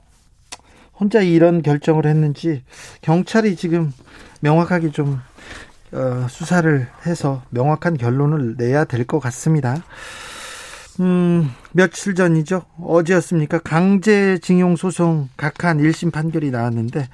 혼자 0.99 1.21
이런 1.21 1.61
결정을 1.61 2.05
했는지 2.05 2.63
경찰이 3.01 3.55
지금 3.55 3.93
명확하게 4.41 4.91
좀 4.91 5.19
어, 5.91 6.27
수사를 6.29 6.87
해서 7.05 7.41
명확한 7.49 7.97
결론을 7.97 8.55
내야 8.57 8.83
될 8.83 9.05
것 9.05 9.19
같습니다. 9.19 9.83
음, 10.99 11.49
며칠 11.71 12.13
전이죠. 12.13 12.63
어제였습니까? 12.81 13.59
강제징용 13.59 14.75
소송 14.75 15.29
각한 15.37 15.79
1심 15.79 16.11
판결이 16.11 16.51
나왔는데, 16.51 17.07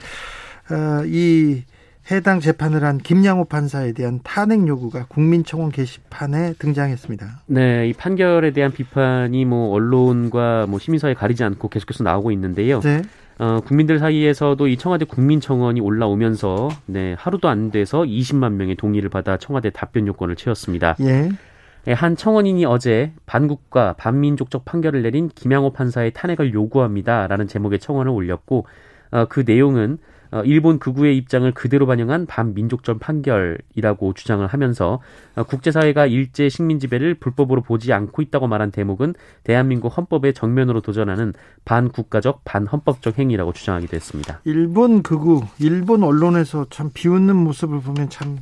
어, 0.71 1.05
이 1.05 1.63
해당 2.11 2.39
재판을 2.39 2.83
한 2.83 2.99
김양호 2.99 3.45
판사에 3.45 3.93
대한 3.93 4.19
탄핵 4.23 4.67
요구가 4.67 5.05
국민청원 5.07 5.71
게시판에 5.71 6.53
등장했습니다. 6.59 7.41
네, 7.47 7.89
이 7.89 7.93
판결에 7.93 8.51
대한 8.51 8.71
비판이 8.71 9.45
뭐 9.45 9.73
언론과 9.73 10.67
뭐 10.69 10.77
시민사회 10.77 11.15
가리지 11.15 11.43
않고 11.43 11.69
계속해서 11.69 12.03
나오고 12.03 12.31
있는데요. 12.31 12.79
네. 12.81 13.01
어, 13.37 13.59
국민들 13.65 13.99
사이에서도 13.99 14.67
이 14.67 14.77
청와대 14.77 15.05
국민청원이 15.05 15.81
올라오면서 15.81 16.69
네, 16.85 17.15
하루도 17.17 17.49
안 17.49 17.71
돼서 17.71 18.03
20만 18.03 18.53
명의 18.53 18.75
동의를 18.75 19.09
받아 19.09 19.37
청와대 19.37 19.71
답변 19.71 20.07
요건을 20.07 20.35
채웠습니다. 20.35 20.95
예. 21.01 21.29
예. 21.87 21.93
한 21.93 22.15
청원인이 22.15 22.65
어제 22.65 23.11
반국가 23.25 23.93
반민족적 23.93 24.63
판결을 24.65 25.01
내린 25.01 25.29
김양호 25.29 25.73
판사의 25.73 26.11
탄핵을 26.13 26.53
요구합니다라는 26.53 27.47
제목의 27.47 27.79
청원을 27.79 28.11
올렸고 28.11 28.65
어, 29.11 29.25
그 29.25 29.43
내용은 29.45 29.93
어, 29.93 30.14
일본 30.45 30.79
극우의 30.79 31.17
입장을 31.17 31.49
그대로 31.53 31.85
반영한 31.85 32.25
반민족적 32.25 32.99
판결이라고 32.99 34.13
주장을 34.13 34.45
하면서 34.45 34.99
어, 35.35 35.43
국제사회가 35.43 36.05
일제 36.05 36.49
식민 36.49 36.79
지배를 36.79 37.15
불법으로 37.15 37.61
보지 37.61 37.93
않고 37.93 38.21
있다고 38.21 38.47
말한 38.47 38.71
대목은 38.71 39.15
대한민국 39.43 39.95
헌법에 39.95 40.31
정면으로 40.31 40.81
도전하는 40.81 41.33
반국가적 41.65 42.41
반헌법적 42.43 43.19
행위라고 43.19 43.53
주장하기도 43.53 43.95
했습니다. 43.95 44.41
일본 44.45 45.03
극우, 45.03 45.43
일본 45.59 46.03
언론에서 46.03 46.65
참 46.69 46.91
비웃는 46.93 47.35
모습을 47.35 47.81
보면 47.81 48.09
참 48.09 48.37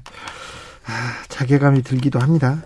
아, 0.86 1.24
자괴감이 1.30 1.82
들기도 1.82 2.20
합니다. 2.20 2.64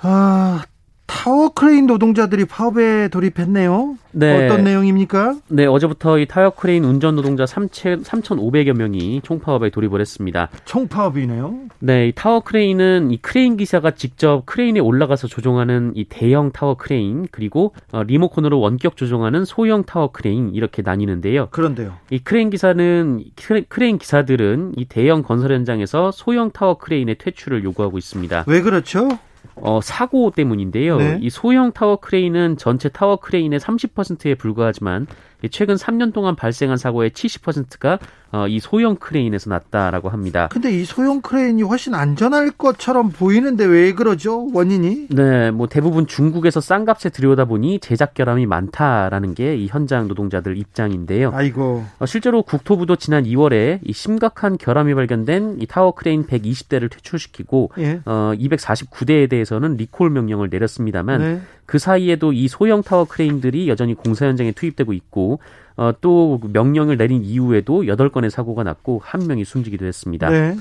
아, 0.00 0.62
타워 1.12 1.50
크레인 1.50 1.86
노동자들이 1.86 2.46
파업에 2.46 3.08
돌입했네요. 3.08 3.96
네. 4.12 4.46
어떤 4.46 4.64
내용입니까? 4.64 5.36
네, 5.48 5.66
어제부터 5.66 6.18
이 6.18 6.26
타워 6.26 6.50
크레인 6.50 6.84
운전 6.84 7.14
노동자 7.14 7.44
3,500여 7.44 8.76
명이 8.76 9.20
총파업에 9.22 9.70
돌입을 9.70 10.00
했습니다. 10.00 10.48
총파업이네요. 10.64 11.54
네, 11.80 12.08
이 12.08 12.12
타워 12.12 12.40
크레인은 12.40 13.10
이 13.10 13.18
크레인 13.18 13.56
기사가 13.56 13.92
직접 13.92 14.44
크레인에 14.46 14.80
올라가서 14.80 15.28
조종하는 15.28 15.92
이 15.94 16.04
대형 16.04 16.50
타워 16.50 16.76
크레인 16.76 17.28
그리고 17.30 17.74
어, 17.92 18.02
리모컨으로 18.02 18.58
원격 18.58 18.96
조종하는 18.96 19.44
소형 19.44 19.84
타워 19.84 20.10
크레인 20.10 20.54
이렇게 20.54 20.82
나뉘는데요. 20.82 21.48
그런데요. 21.50 21.94
이 22.10 22.18
크레인 22.20 22.50
기사는 22.50 23.22
크레인 23.68 23.98
기사들은 23.98 24.72
이 24.76 24.86
대형 24.86 25.22
건설 25.22 25.52
현장에서 25.52 26.10
소형 26.10 26.50
타워 26.50 26.78
크레인의 26.78 27.16
퇴출을 27.18 27.64
요구하고 27.64 27.98
있습니다. 27.98 28.44
왜 28.48 28.62
그렇죠? 28.62 29.08
어, 29.56 29.80
사고 29.80 30.30
때문인데요. 30.30 30.96
네. 30.98 31.18
이 31.20 31.30
소형 31.30 31.72
타워 31.72 31.96
크레인은 31.96 32.56
전체 32.56 32.88
타워 32.88 33.16
크레인의 33.16 33.60
30%에 33.60 34.34
불과하지만 34.34 35.06
최근 35.50 35.76
3년 35.76 36.12
동안 36.12 36.36
발생한 36.36 36.76
사고의 36.76 37.10
70%가 37.10 37.98
어, 38.34 38.48
이 38.48 38.60
소형 38.60 38.96
크레인에서 38.96 39.50
났다라고 39.50 40.08
합니다. 40.08 40.48
근데 40.50 40.70
이 40.70 40.86
소형 40.86 41.20
크레인이 41.20 41.62
훨씬 41.62 41.94
안전할 41.94 42.52
것처럼 42.52 43.10
보이는데 43.10 43.64
왜 43.66 43.92
그러죠? 43.92 44.48
원인이? 44.54 45.08
네, 45.10 45.50
뭐 45.50 45.66
대부분 45.66 46.06
중국에서 46.06 46.60
싼 46.60 46.86
값에 46.86 47.10
들여오다 47.10 47.44
보니 47.44 47.80
제작 47.80 48.14
결함이 48.14 48.46
많다라는 48.46 49.34
게 49.34 49.62
이 49.62 49.68
현장 49.68 50.08
노동자들 50.08 50.56
입장인데요. 50.56 51.30
아이고. 51.32 51.84
어, 51.98 52.06
실제로 52.06 52.42
국토부도 52.42 52.96
지난 52.96 53.24
2월에 53.24 53.78
이 53.84 53.92
심각한 53.92 54.56
결함이 54.58 54.94
발견된 54.94 55.58
이 55.60 55.66
타워 55.66 55.92
크레인 55.92 56.26
120대를 56.26 56.90
퇴출시키고 56.90 57.70
예. 57.78 58.00
어, 58.04 58.32
249대에 58.36 59.28
대해서는 59.28 59.76
리콜 59.76 60.10
명령을 60.10 60.48
내렸습니다만 60.50 61.20
네. 61.20 61.40
그 61.72 61.78
사이에도 61.78 62.34
이 62.34 62.48
소형 62.48 62.82
타워 62.82 63.06
크레인들이 63.06 63.66
여전히 63.66 63.94
공사 63.94 64.26
현장에 64.26 64.52
투입되고 64.52 64.92
있고 64.92 65.38
어, 65.74 65.90
또 66.02 66.38
명령을 66.52 66.98
내린 66.98 67.24
이후에도 67.24 67.86
여덟 67.86 68.10
건의 68.10 68.30
사고가 68.30 68.62
났고 68.62 69.00
한 69.02 69.26
명이 69.26 69.46
숨지기도 69.46 69.86
했습니다. 69.86 70.28
네. 70.28 70.54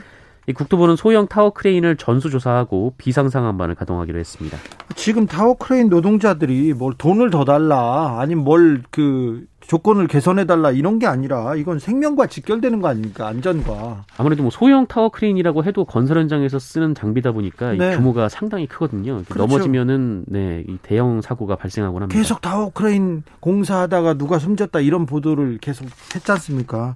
이 0.48 0.54
국토부는 0.54 0.96
소형 0.96 1.28
타워 1.28 1.52
크레인을 1.52 1.98
전수조사하고 1.98 2.96
비상 2.98 3.30
상황반을 3.30 3.76
가동하기로 3.76 4.18
했습니다. 4.20 4.58
지금 4.96 5.28
타워 5.28 5.56
크레인 5.56 5.90
노동자들이 5.90 6.74
뭘 6.74 6.94
돈을 6.98 7.30
더 7.30 7.46
달라 7.46 8.18
아니면 8.20 8.44
뭘 8.44 8.82
그 8.92 9.46
조건을 9.62 10.08
개선해 10.08 10.46
달라 10.46 10.72
이런 10.72 11.00
게 11.00 11.06
아니라 11.06 11.56
이건 11.56 11.80
생명과 11.80 12.28
직결되는 12.28 12.82
거 12.82 12.88
아닙니까 12.90 13.28
안전과 13.28 14.06
아무래도 14.18 14.42
뭐 14.42 14.52
소형 14.52 14.88
타워 14.88 15.10
크레인이라고 15.10 15.64
해도 15.64 15.86
건설 15.86 16.18
현장에서 16.18 16.60
쓰는 16.60 16.96
장비다 16.96 17.32
보니까 17.32 17.74
네. 17.74 17.96
규모가 17.96 18.28
상당히 18.28 18.68
크거든요. 18.68 19.22
그렇죠. 19.24 19.36
넘어지면은 19.36 20.26
네 20.28 20.62
이 20.62 20.80
대형 20.82 21.22
사고가 21.22 21.56
발생하곤 21.56 22.02
합니다. 22.02 22.20
계속 22.20 22.42
타워 22.42 22.72
크레인 22.72 23.24
공사하다가 23.40 24.16
누가 24.16 24.40
숨졌다 24.40 24.80
이런 24.82 25.06
보도를 25.06 25.60
계속 25.62 25.88
했지 26.16 26.32
않습니까? 26.32 26.96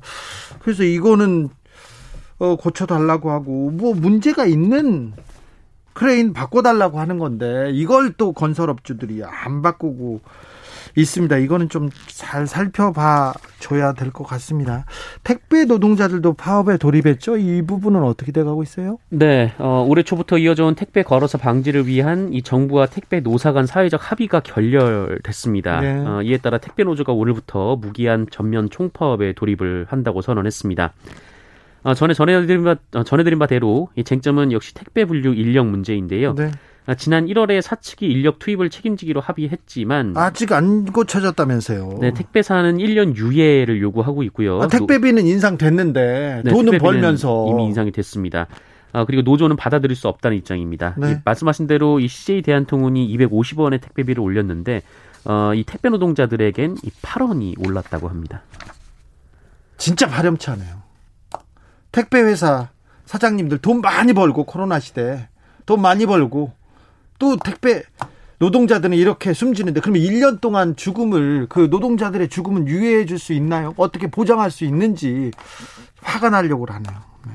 그래서 0.59 0.83
이거는 0.83 1.49
어, 2.39 2.55
고쳐달라고 2.55 3.31
하고 3.31 3.71
뭐 3.71 3.93
문제가 3.93 4.45
있는 4.45 5.13
크레인 5.93 6.33
바꿔달라고 6.33 6.99
하는 6.99 7.17
건데 7.19 7.71
이걸 7.73 8.13
또 8.13 8.33
건설업주들이 8.33 9.23
안 9.23 9.61
바꾸고 9.61 10.19
있습니다. 10.97 11.37
이거는 11.37 11.69
좀 11.69 11.89
잘 12.07 12.47
살펴봐 12.47 13.33
줘야 13.59 13.93
될 13.93 14.11
것 14.11 14.23
같습니다. 14.25 14.85
택배 15.23 15.65
노동자들도 15.65 16.33
파업에 16.33 16.77
돌입했죠. 16.77 17.37
이 17.37 17.61
부분은 17.61 18.03
어떻게 18.03 18.31
돼가고 18.31 18.63
있어요? 18.63 18.97
네, 19.09 19.53
어, 19.59 19.85
올해 19.87 20.01
초부터 20.03 20.37
이어져온 20.37 20.75
택배 20.75 21.03
과로사 21.03 21.37
방지를 21.37 21.87
위한 21.87 22.33
이 22.33 22.41
정부와 22.41 22.87
택배 22.87 23.19
노사 23.19 23.51
간 23.53 23.65
사회적 23.67 24.11
합의가 24.11 24.39
결렬됐습니다. 24.41 25.81
네. 25.81 26.03
어, 26.05 26.21
이에 26.23 26.37
따라 26.39 26.57
택배 26.57 26.83
노조가 26.83 27.13
오늘부터 27.13 27.75
무기한 27.75 28.25
전면 28.31 28.69
총파업에 28.69 29.33
돌입을 29.33 29.85
한다고 29.89 30.21
선언했습니다. 30.21 30.93
어, 31.85 31.93
전에 31.93 32.15
전해드린 32.15 32.63
바, 32.63 32.75
어, 32.95 33.03
전해드린 33.03 33.37
바대로 33.37 33.89
이 33.95 34.03
쟁점은 34.03 34.51
역시 34.51 34.73
택배 34.73 35.05
분류 35.05 35.35
인력 35.35 35.67
문제인데요. 35.67 36.33
네. 36.33 36.51
아, 36.87 36.95
지난 36.95 37.27
1월에 37.27 37.61
사측이 37.61 38.07
인력 38.07 38.39
투입을 38.39 38.71
책임지기로 38.71 39.21
합의했지만 39.21 40.13
아직 40.17 40.51
안 40.51 40.85
고쳐졌다면서요. 40.85 41.97
네, 42.01 42.11
택배사는 42.13 42.77
1년 42.77 43.15
유예를 43.15 43.81
요구하고 43.81 44.23
있고요. 44.23 44.61
아, 44.61 44.67
택배비는 44.67 45.27
인상됐는데 45.27 46.41
네, 46.43 46.51
돈은 46.51 46.79
벌면서 46.79 47.47
이미 47.51 47.65
인상이 47.65 47.91
됐습니다. 47.91 48.47
아, 48.91 49.05
그리고 49.05 49.21
노조는 49.21 49.55
받아들일 49.55 49.95
수 49.95 50.07
없다는 50.07 50.37
입장입니다. 50.37 50.95
네. 50.97 51.11
이, 51.11 51.15
말씀하신 51.23 51.67
대로 51.67 51.99
이 51.99 52.07
CJ 52.07 52.41
대한통운이 52.41 53.15
250원의 53.15 53.79
택배비를 53.81 54.23
올렸는데 54.23 54.81
어, 55.25 55.53
이 55.53 55.63
택배 55.63 55.89
노동자들에겐 55.89 56.77
이 56.83 56.89
8원이 57.03 57.63
올랐다고 57.63 58.09
합니다. 58.09 58.41
진짜 59.77 60.07
파렴치하네요. 60.07 60.84
택배 61.95 62.19
회사 62.19 62.67
사장님들 63.05 63.59
돈 63.59 63.79
많이 63.79 64.11
벌고 64.11 64.43
코로나 64.43 64.81
시대 64.81 65.29
돈 65.65 65.81
많이 65.81 66.05
벌고 66.05 66.51
또 67.17 67.37
택배 67.37 67.83
노동자들은 68.39 68.97
이렇게 68.97 69.31
숨지는데 69.31 69.79
그러면 69.79 70.01
1년 70.01 70.41
동안 70.41 70.75
죽음을 70.75 71.47
그 71.47 71.69
노동자들의 71.71 72.27
죽음은 72.27 72.67
유예해 72.67 73.05
줄 73.05 73.17
수 73.17 73.31
있나요? 73.31 73.73
어떻게 73.77 74.07
보장할 74.11 74.51
수 74.51 74.65
있는지 74.65 75.31
화가 76.01 76.31
나려고 76.31 76.65
하네요. 76.65 76.99
네. 77.27 77.33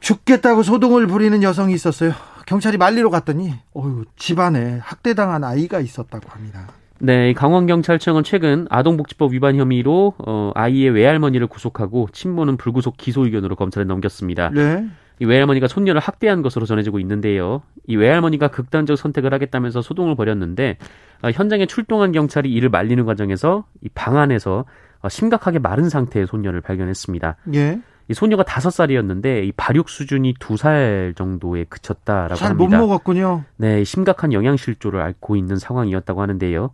죽겠다고 0.00 0.62
소동을 0.64 1.06
부리는 1.06 1.42
여성이 1.42 1.72
있었어요. 1.72 2.12
경찰이 2.44 2.76
말리러 2.76 3.08
갔더니 3.08 3.54
어휴, 3.72 4.04
집안에 4.16 4.80
학대당한 4.82 5.42
아이가 5.42 5.80
있었다고 5.80 6.28
합니다. 6.28 6.68
네, 7.00 7.32
강원경찰청은 7.32 8.24
최근 8.24 8.66
아동복지법 8.70 9.32
위반 9.32 9.56
혐의로 9.56 10.14
어, 10.18 10.50
아이의 10.54 10.90
외할머니를 10.90 11.46
구속하고 11.46 12.08
친모는 12.12 12.56
불구속 12.56 12.96
기소 12.96 13.24
의견으로 13.24 13.56
검찰에 13.56 13.84
넘겼습니다. 13.84 14.50
네. 14.50 14.86
이 15.20 15.24
외할머니가 15.24 15.66
손녀를 15.68 16.00
학대한 16.00 16.42
것으로 16.42 16.64
전해지고 16.66 17.00
있는데요. 17.00 17.62
이 17.86 17.96
외할머니가 17.96 18.48
극단적 18.48 18.96
선택을 18.96 19.32
하겠다면서 19.34 19.82
소동을 19.82 20.14
벌였는데 20.16 20.76
어, 21.22 21.30
현장에 21.30 21.66
출동한 21.66 22.12
경찰이 22.12 22.52
이를 22.52 22.68
말리는 22.68 23.04
과정에서 23.04 23.64
이 23.82 23.88
방 23.94 24.16
안에서 24.16 24.64
어, 25.00 25.08
심각하게 25.08 25.60
마른 25.60 25.88
상태의 25.88 26.26
손녀를 26.26 26.60
발견했습니다. 26.60 27.36
예. 27.54 27.80
이 28.08 28.14
소녀가 28.14 28.42
다섯 28.42 28.70
살이었는데 28.70 29.44
이 29.44 29.52
발육 29.52 29.88
수준이 29.88 30.34
두 30.40 30.56
살 30.56 31.12
정도에 31.16 31.64
그쳤다라고 31.64 32.34
잘 32.36 32.50
합니다. 32.50 32.78
못 32.78 32.86
먹었군요. 32.86 33.44
네, 33.56 33.84
심각한 33.84 34.32
영양실조를 34.32 35.00
앓고 35.00 35.36
있는 35.36 35.56
상황이었다고 35.56 36.22
하는데요. 36.22 36.70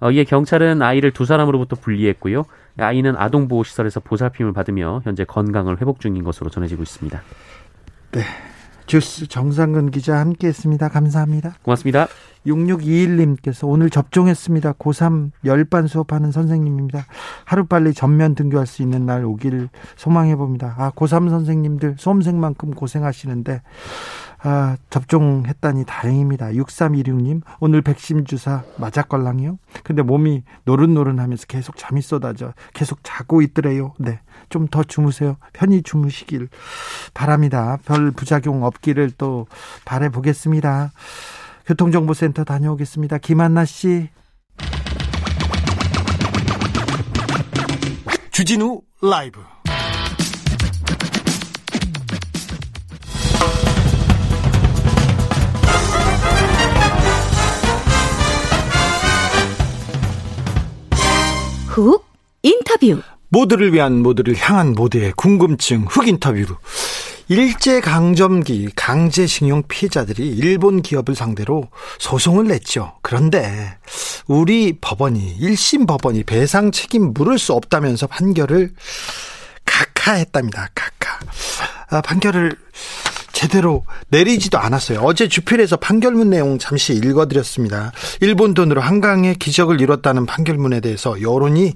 어, 0.00 0.10
이에 0.10 0.24
경찰은 0.24 0.82
아이를 0.82 1.10
두 1.10 1.24
사람으로부터 1.24 1.76
분리했고요. 1.76 2.44
아이는 2.78 3.16
아동보호시설에서 3.16 4.00
보살핌을 4.00 4.52
받으며 4.52 5.00
현재 5.04 5.24
건강을 5.24 5.80
회복 5.80 6.00
중인 6.00 6.22
것으로 6.22 6.50
전해지고 6.50 6.82
있습니다. 6.82 7.20
네. 8.12 8.20
주스 8.86 9.26
정상근 9.26 9.90
기자 9.90 10.18
함께했습니다. 10.18 10.88
감사합니다. 10.88 11.54
고맙습니다. 11.62 12.08
6621님께서 12.46 13.68
오늘 13.68 13.90
접종했습니다. 13.90 14.74
고3 14.74 15.32
열반 15.44 15.86
수업하는 15.86 16.30
선생님입니다. 16.30 17.06
하루빨리 17.44 17.92
전면 17.92 18.34
등교할 18.34 18.66
수 18.66 18.82
있는 18.82 19.04
날 19.04 19.24
오길 19.24 19.68
소망해 19.96 20.36
봅니다. 20.36 20.74
아, 20.78 20.90
고3 20.92 21.28
선생님들 21.28 21.96
수험생만큼 21.98 22.74
고생하시는데 22.74 23.62
아, 24.48 24.76
접종했다니 24.90 25.86
다행입니다. 25.86 26.50
6316님, 26.50 27.42
오늘 27.58 27.82
백신 27.82 28.24
주사 28.24 28.62
맞았걸랑요? 28.78 29.58
근데 29.82 30.02
몸이 30.02 30.44
노릇노릇 30.64 31.18
하면서 31.18 31.46
계속 31.48 31.76
잠이 31.76 32.00
쏟아져. 32.00 32.52
계속 32.72 33.00
자고 33.02 33.42
있더래요. 33.42 33.94
네. 33.98 34.20
좀 34.48 34.68
더 34.68 34.84
주무세요. 34.84 35.36
편히 35.52 35.82
주무시길 35.82 36.48
바랍니다. 37.12 37.78
별 37.84 38.12
부작용 38.12 38.62
없기를 38.62 39.10
또 39.18 39.46
바래보겠습니다. 39.84 40.92
교통정보센터 41.66 42.44
다녀오겠습니다. 42.44 43.18
김한나 43.18 43.64
씨. 43.64 44.08
주진우 48.30 48.82
라이브. 49.02 49.40
훅 61.76 62.06
인터뷰. 62.42 63.02
모두를 63.28 63.72
위한 63.74 64.02
모두를 64.02 64.34
향한 64.38 64.72
모두의 64.72 65.12
궁금증 65.14 65.84
흑 65.86 66.08
인터뷰. 66.08 66.56
일제 67.28 67.80
강점기 67.80 68.70
강제징용 68.76 69.64
피해자들이 69.68 70.26
일본 70.28 70.80
기업을 70.80 71.14
상대로 71.14 71.68
소송을 71.98 72.46
냈죠. 72.46 72.94
그런데 73.02 73.76
우리 74.26 74.78
법원이 74.80 75.38
1심 75.40 75.86
법원이 75.86 76.22
배상 76.22 76.70
책임 76.70 77.12
물을 77.12 77.38
수 77.38 77.52
없다면서 77.52 78.06
판결을 78.06 78.72
각하했답니다. 79.64 80.68
각하. 80.74 81.18
아, 81.90 82.00
판결을 82.00 82.56
제대로 83.36 83.84
내리지도 84.08 84.56
않았어요. 84.58 85.00
어제 85.00 85.28
주필에서 85.28 85.76
판결문 85.76 86.30
내용 86.30 86.58
잠시 86.58 86.94
읽어드렸습니다. 86.94 87.92
일본 88.22 88.54
돈으로 88.54 88.80
한강의 88.80 89.34
기적을 89.34 89.78
이뤘다는 89.82 90.24
판결문에 90.24 90.80
대해서 90.80 91.20
여론이 91.20 91.74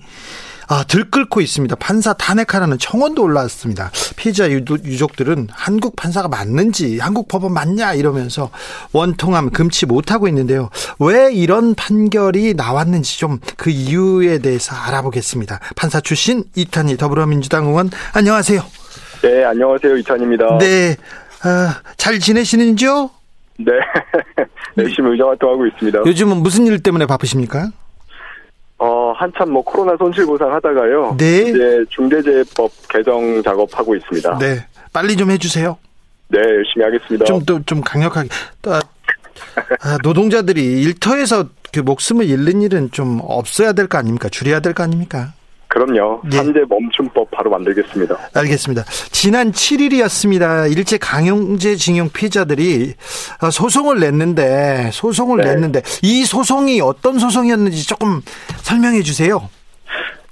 아, 0.69 0.85
들끓고 0.85 1.41
있습니다. 1.43 1.77
판사 1.77 2.13
탄핵하라는 2.15 2.79
청원도 2.79 3.23
올라왔습니다. 3.25 3.91
피해자 4.17 4.49
유족들은 4.49 5.49
한국 5.51 5.97
판사가 5.97 6.29
맞는지, 6.29 6.99
한국 6.99 7.29
법원 7.29 7.53
맞냐 7.53 7.93
이러면서 7.95 8.51
원통함 8.93 9.51
금치 9.51 9.85
못하고 9.85 10.29
있는데요. 10.29 10.71
왜 11.01 11.31
이런 11.35 11.75
판결이 11.75 12.55
나왔는지 12.55 13.19
좀 13.19 13.39
그 13.57 13.69
이유에 13.69 14.39
대해서 14.39 14.75
알아보겠습니다. 14.77 15.61
판사 15.77 16.01
출신 16.01 16.45
이탄희 16.55 16.97
더불어민주당 16.97 17.67
의원 17.67 17.91
안녕하세요. 18.15 18.63
네, 19.23 19.45
안녕하세요. 19.45 19.99
이탄입니다. 19.99 20.57
네, 20.59 20.97
아, 21.43 21.81
잘 21.97 22.19
지내시는지요? 22.19 23.11
네, 23.59 23.73
열심히 24.79 25.11
의정 25.13 25.29
활동하고 25.29 25.67
있습니다. 25.67 26.01
요즘은 26.07 26.39
무슨 26.39 26.67
일 26.67 26.83
때문에 26.83 27.07
바쁘십니까? 27.07 27.71
어, 28.79 29.13
한참 29.17 29.51
뭐 29.51 29.63
코로나 29.63 29.95
손실 29.99 30.25
보상 30.25 30.53
하다가요. 30.55 31.17
네. 31.19 31.43
이제 31.51 31.85
중대재해법 31.91 32.71
개정 32.89 33.43
작업하고 33.43 33.95
있습니다. 33.95 34.39
네. 34.39 34.67
빨리 34.93 35.17
좀 35.17 35.31
해주세요. 35.31 35.77
네, 36.29 36.39
열심히 36.39 36.85
하겠습니다. 36.85 37.25
좀 37.27 37.45
또 37.45 37.61
좀 37.67 37.81
강력하게. 37.83 38.29
또, 38.63 38.73
아, 38.73 39.99
노동자들이 40.03 40.83
일터에서 40.83 41.47
그 41.73 41.81
목숨을 41.81 42.27
잃는 42.29 42.63
일은 42.63 42.91
좀 42.93 43.21
없어야 43.23 43.73
될 43.73 43.87
거 43.87 43.99
아닙니까? 43.99 44.29
줄여야 44.31 44.61
될 44.61 44.73
거 44.73 44.83
아닙니까? 44.83 45.33
그럼요. 45.71 46.21
네. 46.25 46.37
산재 46.37 46.65
멈춤법 46.69 47.31
바로 47.31 47.49
만들겠습니다. 47.51 48.17
알겠습니다. 48.35 48.83
지난 49.13 49.53
7일이었습니다. 49.53 50.77
일제 50.77 50.99
강용제징용 50.99 52.11
피해자들이 52.13 52.95
어, 53.41 53.51
소송을 53.51 54.01
냈는데 54.01 54.91
소송을 54.93 55.39
네. 55.39 55.55
냈는데 55.55 55.83
이 56.03 56.25
소송이 56.25 56.81
어떤 56.81 57.21
소송이었는지 57.21 57.87
조금 57.87 58.21
설명해 58.63 59.03
주세요. 59.03 59.49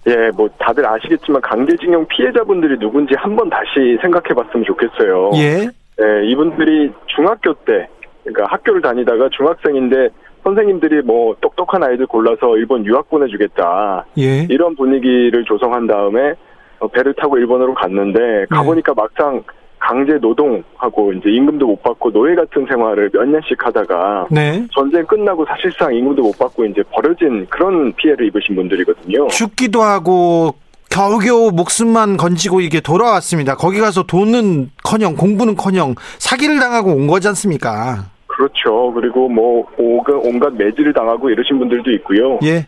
예, 0.09 0.31
뭐 0.35 0.48
다들 0.59 0.85
아시겠지만 0.87 1.40
강제징용 1.42 2.07
피해자분들이 2.09 2.77
누군지 2.79 3.14
한 3.16 3.37
번 3.37 3.48
다시 3.48 3.96
생각해 4.03 4.35
봤으면 4.35 4.64
좋겠어요. 4.66 5.31
예. 5.37 5.68
예, 6.01 6.27
이분들이 6.27 6.90
중학교 7.14 7.53
때, 7.64 7.88
그러니까 8.24 8.46
학교를 8.53 8.81
다니다가 8.83 9.29
중학생인데 9.37 10.09
선생님들이 10.48 11.02
뭐 11.02 11.37
똑똑한 11.40 11.82
아이들 11.82 12.06
골라서 12.06 12.56
일본 12.56 12.84
유학 12.87 13.08
보내주겠다. 13.11 14.06
예. 14.18 14.46
이런 14.48 14.74
분위기를 14.76 15.44
조성한 15.44 15.87
다음에 15.87 16.34
어, 16.78 16.88
배를 16.88 17.14
타고 17.14 17.37
일본으로 17.37 17.74
갔는데 17.74 18.46
가보니까 18.48 18.94
막상 18.94 19.42
강제 19.78 20.14
노동하고 20.14 21.12
이제 21.12 21.30
임금도 21.30 21.66
못 21.66 21.82
받고 21.82 22.11
노예 22.12 22.34
같은 22.34 22.66
생활을 22.66 23.11
몇 23.12 23.24
년씩 23.26 23.64
하다가 23.64 24.26
네. 24.30 24.66
전쟁 24.72 25.06
끝나고 25.06 25.44
사실상 25.46 25.94
임금도 25.94 26.22
못 26.22 26.38
받고 26.38 26.64
이제 26.66 26.82
버려진 26.90 27.46
그런 27.48 27.92
피해를 27.94 28.26
입으신 28.26 28.56
분들이거든요. 28.56 29.28
죽기도 29.28 29.82
하고 29.82 30.54
겨우겨우 30.90 31.52
목숨만 31.52 32.16
건지고 32.16 32.61
이게 32.61 32.80
돌아왔습니다. 32.80 33.54
거기 33.54 33.78
가서 33.78 34.02
돈은커녕 34.04 35.16
공부는커녕 35.16 35.94
사기를 36.18 36.58
당하고 36.58 36.92
온 36.92 37.06
거지 37.06 37.28
않습니까? 37.28 38.06
그렇죠. 38.38 38.92
그리고 38.92 39.29
뭐 39.29 39.66
온갖, 39.77 40.12
온갖 40.14 40.55
매질을 40.55 40.92
당하고 40.92 41.29
이러신 41.29 41.59
분들도 41.59 41.90
있고요. 41.90 42.38
예. 42.44 42.64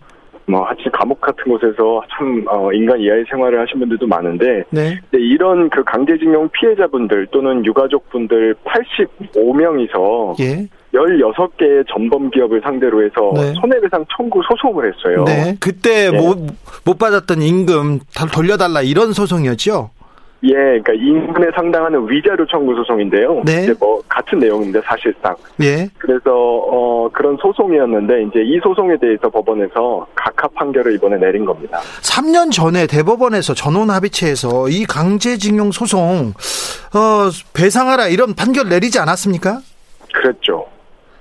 뭐 0.47 0.65
하여튼 0.65 0.91
감옥 0.91 1.21
같은 1.21 1.45
곳에서 1.45 2.03
참 2.11 2.45
어, 2.49 2.73
인간 2.73 2.99
이하의 2.99 3.25
생활을 3.31 3.61
하신 3.61 3.79
분들도 3.79 4.05
많은데 4.09 4.65
네. 4.71 4.99
이런 5.13 5.71
그 5.71 5.85
강제징용 5.85 6.49
피해자분들 6.49 7.29
또는 7.31 7.65
유가족분들 7.65 8.57
85명이서 8.65 10.41
예. 10.41 10.67
16개의 10.93 11.87
전범 11.89 12.31
기업을 12.31 12.63
상대로 12.65 13.05
해서 13.05 13.31
네. 13.37 13.53
손해배상 13.61 14.05
청구 14.17 14.43
소송을 14.43 14.93
했어요. 14.93 15.23
네. 15.25 15.57
그때 15.61 16.11
네. 16.11 16.19
못, 16.19 16.37
못 16.85 16.99
받았던 16.99 17.43
임금 17.43 18.01
다 18.13 18.27
돌려달라 18.27 18.83
이런 18.83 19.13
소송이었죠? 19.13 19.91
예, 20.43 20.53
그러니까 20.55 20.93
임금에 20.95 21.49
상당하는 21.55 22.09
위자료 22.09 22.47
청구 22.47 22.75
소송인데요. 22.75 23.43
네. 23.45 23.65
이제 23.65 23.75
뭐 23.79 24.03
같은 24.09 24.39
내용입니다, 24.39 24.81
사실상. 24.85 25.35
예. 25.63 25.89
그래서 25.99 26.31
어 26.33 27.09
그런 27.13 27.37
소송이었는데 27.41 28.23
이제 28.23 28.41
이 28.43 28.59
소송에 28.63 28.97
대해서 28.99 29.29
법원에서 29.29 30.07
각하 30.15 30.49
판결을 30.49 30.95
이번에 30.95 31.19
내린 31.19 31.45
겁니다. 31.45 31.81
3년 32.03 32.51
전에 32.51 32.87
대법원에서 32.87 33.53
전원 33.55 33.91
합의체에서 33.91 34.69
이 34.71 34.85
강제징용 34.87 35.73
소송, 35.73 36.33
어, 36.95 37.31
배상하라 37.53 38.09
이런 38.09 38.35
판결 38.35 38.69
내리지 38.69 38.99
않았습니까? 38.99 39.61
그랬죠. 40.13 40.67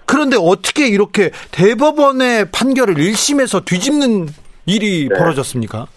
그런데 0.06 0.38
어떻게 0.40 0.88
이렇게 0.88 1.30
대법원의 1.52 2.48
판결을 2.52 2.96
1심에서 2.96 3.64
뒤집는 3.66 4.28
일이 4.66 5.08
네. 5.10 5.16
벌어졌습니까? 5.18 5.88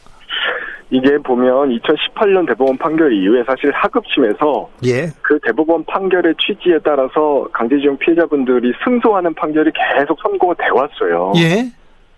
이게 0.93 1.17
보면 1.17 1.71
2018년 1.71 2.47
대법원 2.47 2.77
판결 2.77 3.15
이후에 3.15 3.43
사실 3.45 3.73
하급심에서 3.73 4.69
예. 4.85 5.07
그 5.23 5.39
대법원 5.43 5.85
판결의 5.87 6.35
취지에 6.39 6.79
따라서 6.85 7.49
강제징용 7.51 7.97
피해자분들이 7.97 8.75
승소하는 8.85 9.33
판결이 9.33 9.71
계속 9.73 10.21
선고가 10.21 10.55
돼 10.63 10.69
왔어요. 10.71 11.33
예. 11.37 11.65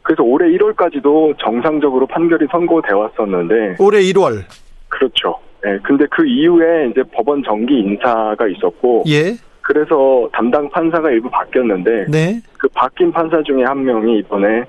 그래서 0.02 0.24
올해 0.24 0.48
1월까지도 0.58 1.38
정상적으로 1.38 2.06
판결이 2.08 2.46
선고돼 2.50 2.92
왔었는데 2.92 3.76
올해 3.78 4.00
1월. 4.00 4.42
그렇죠. 4.88 5.38
예, 5.64 5.78
근데 5.84 6.04
그 6.10 6.26
이후에 6.26 6.88
이제 6.90 7.04
법원 7.12 7.44
정기 7.44 7.78
인사가 7.78 8.46
있었고 8.48 9.04
예. 9.06 9.36
그래서 9.60 10.28
담당 10.32 10.68
판사가 10.68 11.10
일부 11.10 11.30
바뀌었는데 11.30 12.06
네. 12.10 12.40
그 12.58 12.68
바뀐 12.74 13.12
판사 13.12 13.40
중에 13.42 13.62
한 13.62 13.84
명이 13.84 14.18
이번에 14.18 14.64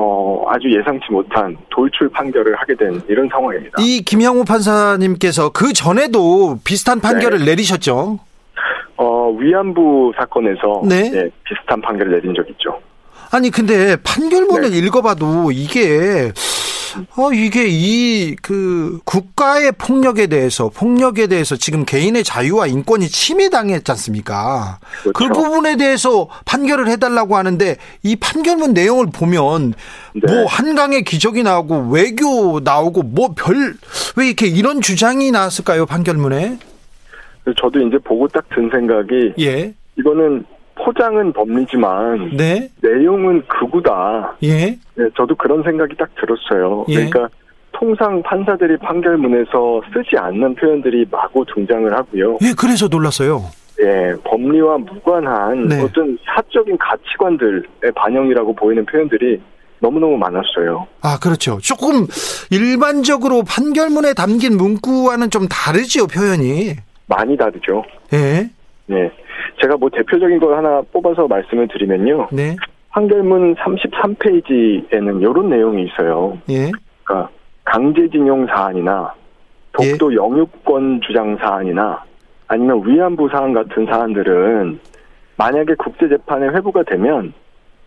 어 0.00 0.44
아주 0.48 0.70
예상치 0.70 1.10
못한 1.10 1.56
돌출 1.70 2.08
판결을 2.10 2.54
하게 2.54 2.76
된 2.76 3.02
이런 3.08 3.28
상황입니다. 3.28 3.76
이 3.80 4.00
김형우 4.02 4.44
판사님께서 4.44 5.50
그 5.50 5.72
전에도 5.72 6.56
비슷한 6.62 7.00
판결을 7.00 7.44
내리셨죠? 7.44 8.20
어 8.96 9.30
위안부 9.30 10.12
사건에서 10.16 10.82
네. 10.88 11.10
예, 11.14 11.30
비슷한 11.42 11.80
판결을 11.80 12.12
내린 12.12 12.32
적 12.32 12.48
있죠. 12.50 12.80
아니 13.32 13.50
근데 13.50 13.96
판결문을 14.04 14.72
읽어봐도 14.72 15.50
이게 15.50 16.32
어, 17.16 17.32
이게 17.32 17.66
이, 17.68 18.36
그, 18.36 18.98
국가의 19.04 19.72
폭력에 19.72 20.26
대해서, 20.26 20.68
폭력에 20.68 21.26
대해서 21.26 21.56
지금 21.56 21.84
개인의 21.84 22.24
자유와 22.24 22.66
인권이 22.66 23.08
침해당했지 23.08 23.90
않습니까? 23.92 24.78
그 25.02 25.12
그렇죠. 25.12 25.34
부분에 25.34 25.76
대해서 25.76 26.28
판결을 26.44 26.88
해달라고 26.88 27.36
하는데, 27.36 27.76
이 28.02 28.16
판결문 28.16 28.74
내용을 28.74 29.06
보면, 29.12 29.74
네. 30.14 30.32
뭐, 30.32 30.46
한강의 30.46 31.04
기적이 31.04 31.42
나오고, 31.42 31.90
외교 31.90 32.60
나오고, 32.60 33.02
뭐, 33.02 33.34
별, 33.36 33.74
왜 34.16 34.26
이렇게 34.26 34.46
이런 34.46 34.80
주장이 34.80 35.30
나왔을까요, 35.30 35.86
판결문에? 35.86 36.58
저도 37.56 37.80
이제 37.80 37.96
보고 38.04 38.28
딱 38.28 38.44
든 38.54 38.68
생각이 38.70 39.32
예, 39.40 39.72
이거는 39.96 40.44
포장은 40.84 41.32
법리지만 41.32 42.36
네, 42.36 42.68
내용은 42.80 43.42
극우다. 43.46 44.36
예, 44.44 44.78
네, 44.94 45.08
저도 45.16 45.34
그런 45.36 45.62
생각이 45.62 45.96
딱 45.96 46.08
들었어요. 46.14 46.84
예. 46.88 46.94
그러니까 46.94 47.28
통상 47.72 48.22
판사들이 48.22 48.76
판결문에서 48.78 49.82
쓰지 49.92 50.16
않는 50.16 50.54
표현들이 50.56 51.06
마구 51.10 51.44
등장을 51.54 51.92
하고요. 51.92 52.38
예, 52.42 52.52
그래서 52.58 52.88
놀랐어요. 52.88 53.42
예, 53.80 54.12
법리와 54.24 54.78
무관한 54.78 55.68
네. 55.68 55.80
어떤 55.80 56.18
사적인 56.24 56.76
가치관들의 56.78 57.92
반영이라고 57.94 58.54
보이는 58.54 58.84
표현들이 58.84 59.40
너무너무 59.80 60.16
많았어요. 60.16 60.88
아, 61.02 61.18
그렇죠. 61.22 61.58
조금 61.62 62.06
일반적으로 62.50 63.44
판결문에 63.44 64.14
담긴 64.14 64.56
문구와는 64.56 65.30
좀 65.30 65.46
다르지요, 65.48 66.08
표현이. 66.08 66.74
많이 67.06 67.36
다르죠. 67.36 67.84
예, 68.12 68.50
네. 68.86 69.10
제가 69.60 69.76
뭐 69.76 69.88
대표적인 69.90 70.38
걸 70.38 70.56
하나 70.56 70.82
뽑아서 70.92 71.26
말씀을 71.26 71.68
드리면요. 71.68 72.28
네, 72.32 72.56
판결문 72.90 73.56
33페이지에는 73.56 75.20
이런 75.20 75.48
내용이 75.48 75.84
있어요. 75.84 76.38
예, 76.48 76.70
그러니까 77.04 77.30
강제징용 77.64 78.46
사안이나 78.46 79.14
독도 79.72 80.14
영유권 80.14 81.00
주장 81.06 81.36
사안이나 81.36 82.02
아니면 82.48 82.82
위안부 82.84 83.28
사안 83.30 83.52
같은 83.52 83.86
사안들은 83.86 84.80
만약에 85.36 85.74
국제재판에 85.74 86.48
회부가 86.48 86.82
되면 86.82 87.32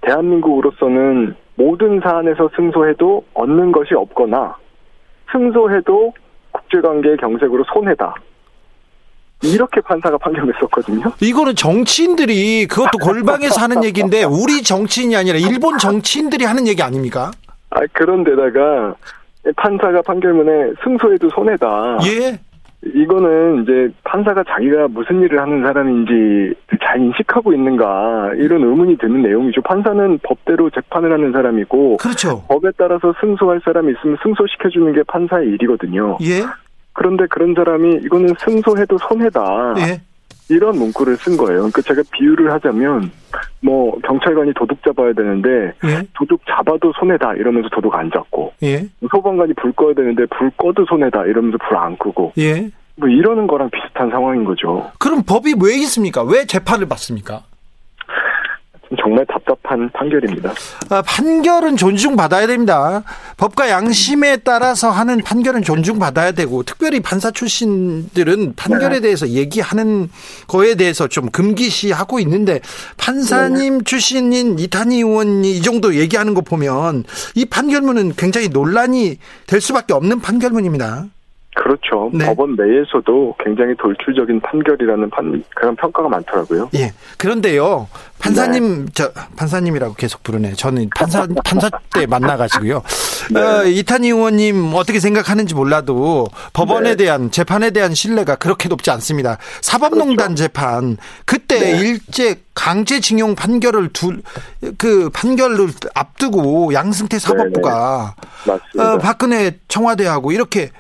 대한민국으로서는 0.02 1.36
모든 1.56 2.00
사안에서 2.00 2.50
승소해도 2.56 3.26
얻는 3.34 3.72
것이 3.72 3.94
없거나 3.94 4.56
승소해도 5.32 6.14
국제관계의 6.52 7.18
경색으로 7.18 7.64
손해다. 7.74 8.16
이렇게 9.44 9.82
판사가 9.82 10.18
판결을 10.18 10.54
썼거든요. 10.60 11.12
이거는 11.22 11.56
정치인들이 11.56 12.68
그것도 12.68 13.00
골방에서 13.00 13.62
하는 13.62 13.84
얘기인데 13.84 14.24
우리 14.24 14.62
정치인이 14.62 15.16
아니라 15.16 15.38
일본 15.38 15.78
정치인들이 15.78 16.46
하는 16.46 16.68
얘기 16.68 16.82
아닙니까? 16.82 17.32
아, 17.72 17.80
그런데다가 17.94 18.96
판사가 19.56 20.02
판결문에 20.04 20.74
승소해도 20.84 21.30
손해다. 21.30 21.98
예, 22.06 22.40
이거는 22.84 23.64
이제 23.64 23.94
판사가 24.04 24.44
자기가 24.44 24.88
무슨 24.90 25.22
일을 25.22 25.40
하는 25.40 25.62
사람인지 25.64 26.56
잘 26.84 27.00
인식하고 27.00 27.54
있는가 27.54 28.32
이런 28.36 28.64
의문이 28.64 28.98
드는 28.98 29.22
내용이죠. 29.22 29.62
판사는 29.62 30.20
법대로 30.24 30.70
재판을 30.72 31.12
하는 31.12 31.32
사람이고 31.32 31.98
그렇죠. 31.98 32.44
법에 32.48 32.70
따라서 32.78 33.14
승소할 33.22 33.62
사람이 33.64 33.94
있으면 33.94 34.18
승소시켜주는 34.24 34.94
게 34.94 35.04
판사의 35.04 35.48
일이거든요. 35.50 36.18
예, 36.22 36.42
그런데 36.94 37.26
그런 37.30 37.54
사람이 37.56 38.02
이거는 38.06 38.34
승소해도 38.40 38.98
손해다 38.98 39.74
예, 39.80 40.02
이런 40.50 40.78
문구를 40.78 41.16
쓴 41.18 41.38
거예요. 41.38 41.60
그러니까 41.60 41.82
제가 41.82 42.02
비유를 42.12 42.52
하자면 42.54 43.12
뭐 43.62 43.98
경찰관이 44.02 44.54
도둑 44.56 44.84
잡아야 44.84 45.14
되는데 45.14 45.74
예, 45.86 46.04
도둑 46.14 46.42
잡아도 46.48 46.92
손해다 47.00 47.34
이러면서 47.36 47.70
도둑 47.70 47.96
안 47.96 48.12
잡고 48.12 48.54
예, 48.64 48.86
소방관이 49.10 49.54
불 49.54 49.72
꺼야 49.74 49.94
되는데 49.94 50.26
불 50.38 50.52
꺼도 50.58 50.86
손해다 50.86 51.26
이러면서 51.26 51.58
불 51.68 51.78
안 51.78 51.98
끄고 51.98 52.34
예. 52.38 52.70
뭐 52.98 53.08
이러는 53.08 53.48
거랑 53.48 53.70
비슷한 53.72 54.10
상황인 54.12 54.44
거죠. 54.44 54.92
그럼 55.00 55.24
법이 55.24 55.56
왜 55.64 55.74
있습니까? 55.80 56.24
왜 56.24 56.46
재판을 56.46 56.88
받습니까? 56.88 57.44
정말 59.00 59.26
답답한 59.26 59.90
판결입니다. 59.94 60.54
아, 60.90 61.02
판결은 61.02 61.78
존중받아야 61.78 62.48
됩니다. 62.48 63.04
법과 63.38 63.70
양심에 63.70 64.38
따라서 64.38 64.90
하는 64.90 65.20
판결은 65.20 65.64
존중받아야 65.64 66.34
되고, 66.34 66.64
특별히 66.64 67.00
판사 67.00 67.32
출신들은 67.32 68.54
판결에 68.56 69.00
대해서 69.00 69.30
얘기하는 69.30 70.10
거에 70.48 70.76
대해서 70.76 71.08
좀 71.08 71.30
금기시하고 71.30 72.20
있는데, 72.20 72.60
판사님 72.98 73.84
출신인 73.84 74.60
이탄희 74.60 74.98
의원이 74.98 75.52
이 75.52 75.62
정도 75.62 75.96
얘기하는 75.96 76.34
거 76.34 76.42
보면, 76.42 77.06
이 77.36 77.46
판결문은 77.46 78.16
굉장히 78.18 78.50
논란이 78.50 79.18
될 79.48 79.62
수밖에 79.62 79.94
없는 79.94 80.20
판결문입니다. 80.20 81.06
그렇죠. 81.54 82.10
네. 82.14 82.26
법원 82.26 82.56
내에서도 82.56 83.36
굉장히 83.44 83.76
돌출적인 83.76 84.40
판결이라는 84.40 85.10
판, 85.10 85.44
그런 85.54 85.76
평가가 85.76 86.08
많더라고요. 86.08 86.70
예. 86.76 86.94
그런데요, 87.18 87.90
판사님, 88.20 88.88
저, 88.94 89.12
판사님이라고 89.36 89.96
계속 89.96 90.24
부르네. 90.24 90.54
저는 90.54 90.90
판사, 90.96 91.28
판사 91.44 91.70
때 91.94 92.06
만나가지고요. 92.06 92.82
네. 93.32 93.42
어, 93.42 93.66
이탄희 93.66 94.08
의원님 94.08 94.72
어떻게 94.74 95.02
생각하는지 95.02 95.54
몰라도 95.54 96.28
법원에 96.54 96.92
네. 96.92 96.96
대한, 96.96 97.32
재판에 97.32 97.72
대한 97.72 97.94
신뢰가 97.94 98.36
그렇게 98.36 98.70
높지 98.70 98.90
않습니다. 98.90 99.38
사법농단 99.60 100.38
재판, 100.38 100.96
그때 101.26 101.60
그렇죠. 101.60 101.76
네. 101.76 101.82
일제 101.82 102.42
강제징용 102.54 103.36
판결을 103.36 103.90
둘, 103.92 104.22
그 104.78 105.10
판결을 105.10 105.68
앞두고 105.96 106.74
양승태 106.74 107.20
사법부가, 107.20 108.16
맞습니다. 108.48 108.94
어, 108.94 108.98
박근혜 109.00 109.60
청와대하고 109.68 110.32
이렇게 110.32 110.72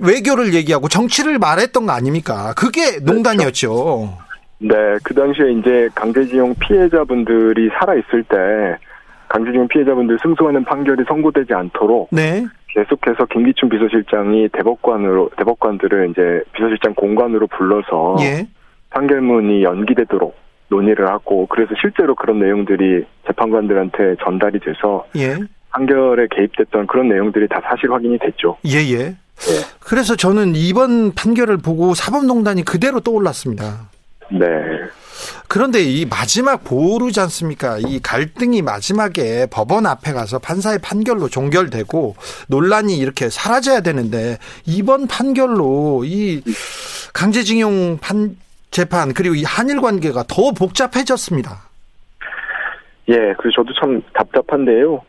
외교를 0.00 0.54
얘기하고 0.54 0.88
정치를 0.88 1.38
말했던 1.38 1.86
거 1.86 1.92
아닙니까? 1.92 2.52
그게 2.56 2.98
농단이었죠. 3.00 4.18
네, 4.58 4.74
그 5.02 5.14
당시에 5.14 5.52
이제 5.52 5.88
강제징용 5.94 6.54
피해자분들이 6.60 7.68
살아있을 7.78 8.24
때 8.24 8.36
강제징용 9.28 9.68
피해자분들 9.68 10.18
승소하는 10.22 10.64
판결이 10.64 11.04
선고되지 11.06 11.52
않도록 11.52 12.08
네. 12.12 12.46
계속해서 12.68 13.26
김기춘 13.26 13.68
비서실장이 13.68 14.48
대법관으로 14.52 15.30
대법관들을 15.36 16.10
이제 16.10 16.42
비서실장 16.54 16.94
공관으로 16.94 17.46
불러서 17.46 18.16
예. 18.20 18.46
판결문이 18.90 19.62
연기되도록 19.62 20.36
논의를 20.68 21.08
하고 21.08 21.46
그래서 21.46 21.74
실제로 21.80 22.14
그런 22.14 22.40
내용들이 22.40 23.04
재판관들한테 23.26 24.16
전달이 24.24 24.60
돼서 24.60 25.06
예. 25.16 25.36
판결에 25.70 26.26
개입됐던 26.30 26.86
그런 26.86 27.08
내용들이 27.08 27.48
다 27.48 27.60
사실 27.64 27.92
확인이 27.92 28.18
됐죠. 28.18 28.56
예, 28.66 28.78
예. 28.92 29.16
그래서 29.80 30.16
저는 30.16 30.54
이번 30.56 31.14
판결을 31.14 31.58
보고 31.58 31.94
사법농단이 31.94 32.64
그대로 32.64 33.00
떠올랐습니다. 33.00 33.88
네. 34.32 34.46
그런데 35.48 35.82
이 35.82 36.06
마지막 36.06 36.64
보루지 36.64 37.20
않습니까? 37.20 37.78
이 37.78 38.00
갈등이 38.02 38.62
마지막에 38.62 39.46
법원 39.46 39.86
앞에 39.86 40.12
가서 40.12 40.38
판사의 40.38 40.80
판결로 40.80 41.28
종결되고 41.28 42.16
논란이 42.48 42.96
이렇게 42.96 43.28
사라져야 43.30 43.80
되는데 43.80 44.38
이번 44.66 45.06
판결로 45.06 46.02
이 46.04 46.42
강제징용 47.12 47.98
판 48.00 48.36
재판 48.70 49.14
그리고 49.14 49.36
이 49.36 49.44
한일 49.44 49.80
관계가 49.80 50.24
더 50.26 50.50
복잡해졌습니다. 50.50 51.68
예, 53.08 53.34
그래서 53.38 53.56
저도 53.56 53.72
참 53.78 54.02
답답한데요. 54.14 55.02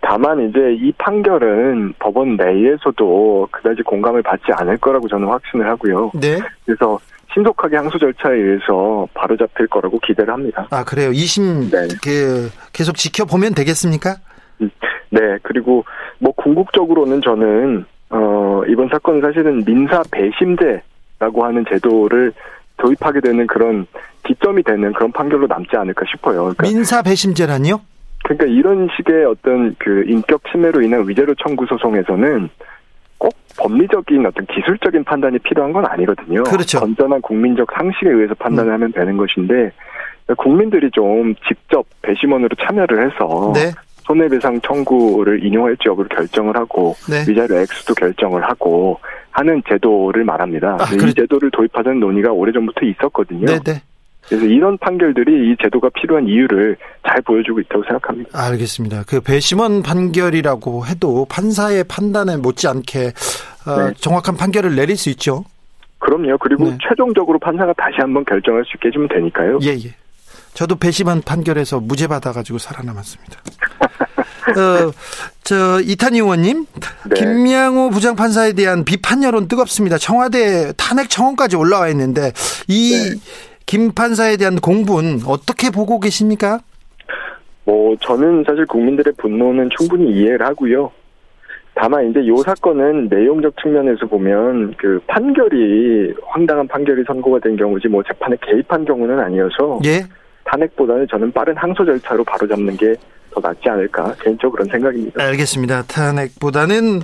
다만 0.00 0.48
이제 0.48 0.58
이 0.80 0.92
판결은 0.98 1.94
법원 1.98 2.36
내에서도 2.36 3.48
그다지 3.50 3.82
공감을 3.82 4.22
받지 4.22 4.46
않을 4.52 4.76
거라고 4.78 5.06
저는 5.08 5.28
확신을 5.28 5.68
하고요. 5.68 6.10
네. 6.14 6.38
그래서 6.64 6.98
신속하게 7.32 7.76
항소 7.76 7.98
절차에 7.98 8.34
의해서 8.34 9.06
바로 9.14 9.36
잡힐 9.36 9.68
거라고 9.68 9.98
기대를 10.00 10.32
합니다. 10.32 10.66
아 10.70 10.84
그래요. 10.84 11.10
2심 11.10 11.70
네. 11.70 11.88
그 12.02 12.50
계속 12.72 12.96
지켜보면 12.96 13.54
되겠습니까? 13.54 14.16
네, 15.10 15.20
그리고 15.42 15.84
뭐 16.18 16.32
궁극적으로는 16.32 17.20
저는 17.22 17.84
어 18.10 18.62
이번 18.68 18.88
사건은 18.88 19.20
사실은 19.20 19.64
민사 19.64 20.02
배심제라고 20.10 21.44
하는 21.44 21.64
제도를 21.68 22.32
도입하게 22.78 23.20
되는 23.20 23.46
그런 23.46 23.86
기점이 24.24 24.62
되는 24.64 24.92
그런 24.92 25.12
판결로 25.12 25.46
남지 25.46 25.76
않을까 25.76 26.04
싶어요. 26.10 26.54
그러니까 26.54 26.62
민사 26.64 27.02
배심제란요? 27.02 27.80
그러니까 28.28 28.44
이런 28.46 28.88
식의 28.94 29.24
어떤 29.24 29.74
그 29.78 30.04
인격 30.06 30.42
침해로 30.52 30.82
인한 30.82 31.08
위자료 31.08 31.34
청구 31.36 31.64
소송에서는 31.64 32.50
꼭 33.16 33.32
법리적인 33.58 34.26
어떤 34.26 34.44
기술적인 34.46 35.04
판단이 35.04 35.38
필요한 35.38 35.72
건 35.72 35.86
아니거든요. 35.86 36.42
그렇죠. 36.44 36.78
건전한 36.80 37.22
국민적 37.22 37.66
상식에 37.72 38.10
의해서 38.10 38.34
판단을 38.34 38.70
하면 38.74 38.92
되는 38.92 39.16
것인데 39.16 39.72
국민들이 40.36 40.90
좀 40.90 41.34
직접 41.48 41.86
배심원으로 42.02 42.50
참여를 42.60 43.06
해서 43.06 43.52
네. 43.54 43.72
손해배상 44.04 44.60
청구를 44.60 45.42
인용할지 45.44 45.88
여부를 45.88 46.10
결정을 46.10 46.54
하고 46.54 46.94
네. 47.10 47.24
위자료 47.26 47.56
액수도 47.56 47.94
결정을 47.94 48.42
하고 48.44 49.00
하는 49.30 49.62
제도를 49.66 50.24
말합니다. 50.24 50.74
아, 50.80 50.84
근데 50.84 50.96
그렇- 50.98 51.08
이 51.08 51.14
제도를 51.14 51.50
도입하자는 51.50 51.98
논의가 52.00 52.30
오래전부터 52.32 52.84
있었거든요. 52.84 53.46
네, 53.46 53.58
네. 53.64 53.82
그래서 54.28 54.44
이런 54.44 54.76
판결들이 54.78 55.50
이 55.50 55.56
제도가 55.62 55.88
필요한 55.94 56.26
이유를 56.28 56.76
잘 57.06 57.22
보여주고 57.22 57.60
있다고 57.60 57.82
생각합니다. 57.84 58.30
알겠습니다. 58.32 59.04
그 59.06 59.20
배심원 59.20 59.82
판결이라고 59.82 60.86
해도 60.86 61.26
판사의 61.30 61.84
판단에 61.84 62.36
못지않게 62.36 63.12
어, 63.66 63.88
네. 63.88 63.94
정확한 63.98 64.36
판결을 64.36 64.74
내릴 64.76 64.96
수 64.96 65.08
있죠. 65.10 65.44
그럼요. 65.98 66.38
그리고 66.38 66.64
네. 66.64 66.78
최종적으로 66.86 67.38
판사가 67.38 67.72
다시 67.76 67.96
한번 67.98 68.24
결정할 68.24 68.64
수 68.64 68.72
있게 68.76 68.88
해주면 68.88 69.08
되니까요. 69.08 69.58
예, 69.62 69.70
예. 69.70 69.94
저도 70.54 70.76
배심원 70.76 71.22
판결에서 71.22 71.80
무죄 71.80 72.06
받아가지고 72.06 72.58
살아남았습니다. 72.58 73.34
어, 74.48 74.92
저, 75.44 75.80
이탄희 75.80 76.18
의원님, 76.18 76.66
네. 77.10 77.14
김양호 77.14 77.90
부장판사에 77.90 78.52
대한 78.54 78.84
비판 78.84 79.22
여론 79.22 79.46
뜨겁습니다. 79.48 79.98
청와대 79.98 80.72
탄핵 80.76 81.10
청원까지 81.10 81.56
올라와 81.56 81.88
있는데, 81.88 82.32
이 82.66 82.92
네. 82.92 83.20
김 83.68 83.92
판사에 83.92 84.36
대한 84.36 84.56
공분 84.56 85.20
어떻게 85.26 85.70
보고 85.70 86.00
계십니까? 86.00 86.60
뭐 87.64 87.94
저는 88.00 88.44
사실 88.46 88.64
국민들의 88.66 89.12
분노는 89.18 89.68
충분히 89.78 90.10
이해를 90.10 90.44
하고요. 90.46 90.90
다만 91.74 92.10
이제 92.10 92.20
이 92.20 92.30
사건은 92.44 93.08
내용적 93.08 93.54
측면에서 93.62 94.06
보면 94.06 94.74
그 94.78 94.98
판결이 95.06 96.14
황당한 96.26 96.66
판결이 96.66 97.04
선고가 97.06 97.38
된 97.40 97.56
경우지 97.56 97.88
뭐 97.88 98.02
재판에 98.02 98.36
개입한 98.40 98.84
경우는 98.84 99.20
아니어서 99.20 99.78
예? 99.84 100.00
탄핵보다는 100.44 101.06
저는 101.08 101.30
빠른 101.30 101.56
항소 101.56 101.84
절차로 101.84 102.24
바로 102.24 102.48
잡는 102.48 102.76
게 102.76 102.94
더 103.30 103.40
낫지 103.40 103.68
않을까 103.68 104.14
개인적으로 104.20 104.52
그런 104.52 104.68
생각입니다. 104.68 105.22
알겠습니다. 105.22 105.82
탄핵보다는 105.82 107.00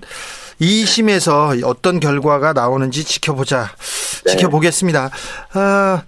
2심에서 0.60 1.62
어떤 1.64 2.00
결과가 2.00 2.52
나오는지 2.52 3.04
지켜보자. 3.04 3.66
네. 4.24 4.30
지켜보겠습니다. 4.30 5.10
아, 5.54 6.02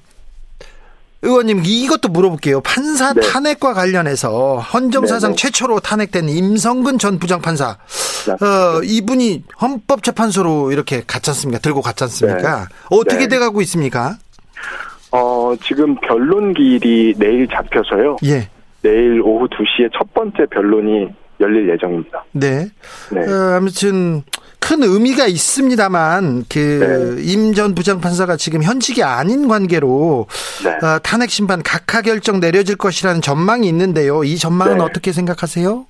의원님 1.23 1.63
이것도 1.65 2.09
물어볼게요. 2.09 2.61
판사 2.61 3.13
네. 3.13 3.21
탄핵과 3.23 3.73
관련해서 3.73 4.59
헌정사상 4.59 5.31
네, 5.33 5.37
네. 5.37 5.43
최초로 5.43 5.81
탄핵된 5.81 6.29
임성근 6.29 6.99
전 6.99 7.19
부장판사. 7.19 7.71
어, 7.71 8.83
이분이 8.83 9.45
헌법재판소로 9.61 10.73
이렇게 10.73 11.03
갔지 11.07 11.31
않습니까? 11.31 11.61
들고 11.61 11.81
갔지 11.81 12.05
않습니까? 12.05 12.69
어떻게 12.91 13.21
네. 13.21 13.29
돼가고 13.29 13.61
있습니까? 13.63 14.17
어 15.13 15.55
지금 15.63 15.95
변론기일이 16.01 17.15
내일 17.17 17.49
잡혀서요. 17.49 18.17
예. 18.25 18.49
내일 18.83 19.21
오후 19.23 19.49
2시에 19.49 19.91
첫 19.97 20.13
번째 20.13 20.47
변론이 20.51 21.09
열릴 21.41 21.69
예정입니다. 21.71 22.25
네. 22.33 22.69
네. 23.11 23.21
어, 23.21 23.57
아무튼 23.57 24.23
큰 24.59 24.83
의미가 24.83 25.27
있습니다만 25.27 26.45
그 26.49 27.17
네. 27.19 27.33
임전 27.33 27.75
부장판사가 27.75 28.37
지금 28.37 28.63
현직이 28.63 29.03
아닌 29.03 29.49
관계로 29.49 30.27
네. 30.65 30.87
어, 30.87 30.99
탄핵 30.99 31.31
심판 31.31 31.63
각하 31.63 32.03
결정 32.03 32.41
내려질 32.41 32.77
것이라는 32.77 33.23
전망이 33.23 33.69
있는데요. 33.69 34.25
이 34.25 34.37
전망은 34.37 34.79
네. 34.79 34.83
어떻게 34.83 35.13
생각하세요? 35.13 35.87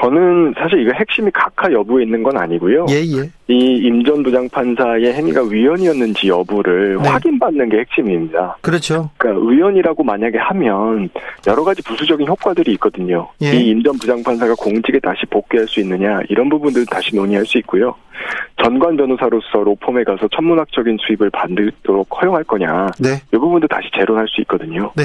저는 0.00 0.54
사실 0.58 0.80
이거 0.82 0.92
핵심이 0.94 1.30
각하 1.32 1.72
여부에 1.72 2.04
있는 2.04 2.22
건 2.22 2.36
아니고요. 2.36 2.86
예, 2.90 2.96
예. 2.96 3.30
이 3.48 3.76
임전 3.76 4.22
부장판사의 4.22 5.14
행위가 5.14 5.42
위헌이었는지 5.44 6.28
여부를 6.28 6.98
네. 7.02 7.08
확인받는 7.08 7.70
게 7.70 7.78
핵심입니다. 7.78 8.58
그렇죠. 8.60 9.10
그러니까 9.16 9.46
의원이라고 9.46 10.04
만약에 10.04 10.36
하면 10.36 11.08
여러 11.46 11.64
가지 11.64 11.82
부수적인 11.82 12.26
효과들이 12.26 12.72
있거든요. 12.72 13.28
예. 13.42 13.52
이 13.52 13.70
임전 13.70 13.98
부장판사가 13.98 14.54
공직에 14.56 14.98
다시 15.00 15.24
복귀할 15.30 15.66
수 15.66 15.80
있느냐 15.80 16.20
이런 16.28 16.48
부분들 16.50 16.84
다시 16.86 17.16
논의할 17.16 17.46
수 17.46 17.56
있고요. 17.58 17.94
전관 18.62 18.96
변호사로서 18.96 19.58
로펌에 19.64 20.04
가서 20.04 20.28
천문학적인 20.28 20.98
수입을 21.00 21.30
받도록 21.30 22.08
허용할 22.20 22.44
거냐 22.44 22.88
네. 22.98 23.20
이 23.32 23.36
부분도 23.36 23.66
다시 23.68 23.88
재론할 23.94 24.26
수 24.28 24.40
있거든요. 24.42 24.92
네. 24.96 25.04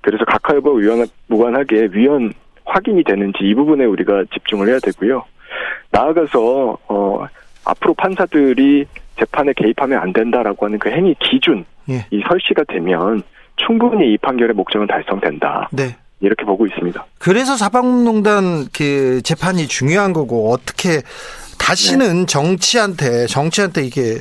그래서 0.00 0.24
각하 0.24 0.54
여부와 0.54 1.04
무관하게 1.26 1.88
위헌 1.92 2.32
확인이 2.70 3.02
되는지 3.04 3.38
이 3.42 3.54
부분에 3.54 3.84
우리가 3.84 4.24
집중을 4.32 4.68
해야 4.68 4.78
되고요. 4.78 5.24
나아가서 5.90 6.78
어, 6.88 7.26
앞으로 7.64 7.94
판사들이 7.94 8.86
재판에 9.18 9.52
개입하면 9.56 9.98
안 10.00 10.12
된다라고 10.12 10.66
하는 10.66 10.78
그 10.78 10.88
행위 10.90 11.14
기준 11.18 11.64
예. 11.88 12.06
이 12.10 12.22
설치가 12.28 12.64
되면 12.64 13.22
충분히 13.56 14.12
이 14.12 14.18
판결의 14.18 14.54
목적은 14.54 14.86
달성된다. 14.86 15.68
네. 15.72 15.96
이렇게 16.20 16.44
보고 16.44 16.66
있습니다. 16.66 17.04
그래서 17.18 17.56
사법농단 17.56 18.68
그 18.76 19.20
재판이 19.22 19.66
중요한 19.68 20.12
거고 20.12 20.52
어떻게 20.52 21.02
다시는 21.58 22.26
정치한테 22.26 23.26
정치한테 23.26 23.82
이게 23.82 24.18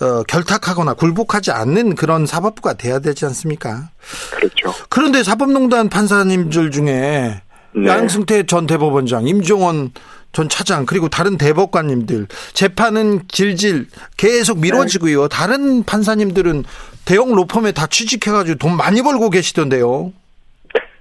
어, 0.00 0.22
결탁하거나 0.24 0.94
굴복하지 0.94 1.50
않는 1.50 1.94
그런 1.94 2.26
사법부가 2.26 2.74
돼야 2.74 2.98
되지 3.00 3.26
않습니까? 3.26 3.90
그렇죠. 4.32 4.72
그런데 4.88 5.22
사법농단 5.22 5.88
판사님들 5.88 6.70
중에 6.70 7.42
네. 7.72 7.88
양승태 7.88 8.44
전 8.44 8.66
대법원장, 8.66 9.26
임종원 9.26 9.90
전 10.32 10.48
차장 10.48 10.86
그리고 10.86 11.08
다른 11.08 11.36
대법관님들 11.36 12.26
재판은 12.52 13.20
질질 13.28 13.86
계속 14.16 14.60
미뤄지고요. 14.60 15.28
다른 15.28 15.82
판사님들은 15.84 16.64
대형 17.04 17.34
로펌에 17.34 17.72
다 17.72 17.86
취직해가지고 17.86 18.58
돈 18.58 18.76
많이 18.76 19.02
벌고 19.02 19.30
계시던데요. 19.30 20.12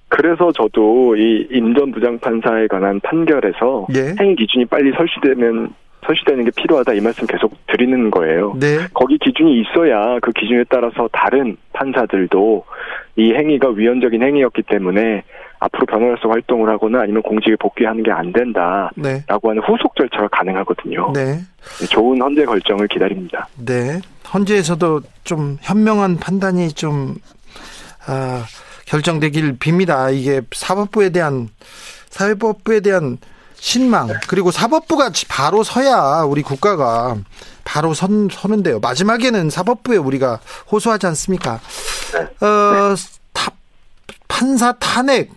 그래서 0.07 0.51
저도 0.51 1.15
이 1.15 1.47
임전 1.51 1.91
부장판사에 1.91 2.67
관한 2.67 2.99
판결에서 3.01 3.87
예. 3.93 4.15
행위 4.19 4.35
기준이 4.35 4.65
빨리 4.65 4.91
설치되면 4.97 5.73
설치되는 6.05 6.45
게 6.45 6.51
필요하다 6.55 6.93
이 6.93 7.01
말씀 7.01 7.27
계속 7.27 7.53
드리는 7.67 8.09
거예요. 8.09 8.55
네, 8.59 8.87
거기 8.93 9.17
기준이 9.19 9.61
있어야 9.61 10.17
그 10.21 10.31
기준에 10.31 10.63
따라서 10.69 11.07
다른 11.11 11.57
판사들도 11.73 12.65
이 13.17 13.33
행위가 13.33 13.69
위헌적인 13.69 14.23
행위였기 14.23 14.63
때문에 14.63 15.23
앞으로 15.59 15.85
변호사로서 15.85 16.29
활동을 16.29 16.69
하거나 16.69 17.01
아니면 17.01 17.21
공직에 17.21 17.55
복귀하는 17.59 18.01
게 18.03 18.11
안 18.11 18.31
된다라고 18.31 18.91
네, 18.95 19.23
하는 19.27 19.61
후속 19.63 19.95
절차가 19.95 20.27
가능하거든요. 20.29 21.11
네, 21.13 21.39
좋은 21.89 22.21
헌재 22.21 22.45
결정을 22.45 22.87
기다립니다. 22.87 23.47
네. 23.57 23.99
헌재에서도 24.33 25.01
좀 25.23 25.57
현명한 25.61 26.17
판단이 26.17 26.71
좀 26.73 27.15
아, 28.07 28.43
결정되길 28.85 29.57
빕니다. 29.57 30.13
이게 30.13 30.41
사법부에 30.51 31.09
대한 31.09 31.49
사회법부에 32.09 32.79
대한 32.81 33.17
신망 33.55 34.07
그리고 34.27 34.51
사법부가 34.51 35.11
바로 35.27 35.63
서야 35.63 36.23
우리 36.27 36.41
국가가 36.41 37.15
바로 37.65 37.93
선 37.93 38.29
서는데요. 38.31 38.79
마지막에는 38.79 39.49
사법부에 39.49 39.97
우리가 39.97 40.39
호소하지 40.71 41.07
않습니까? 41.07 41.59
어, 42.41 42.95
타, 43.33 43.51
판사 44.27 44.71
탄핵 44.73 45.29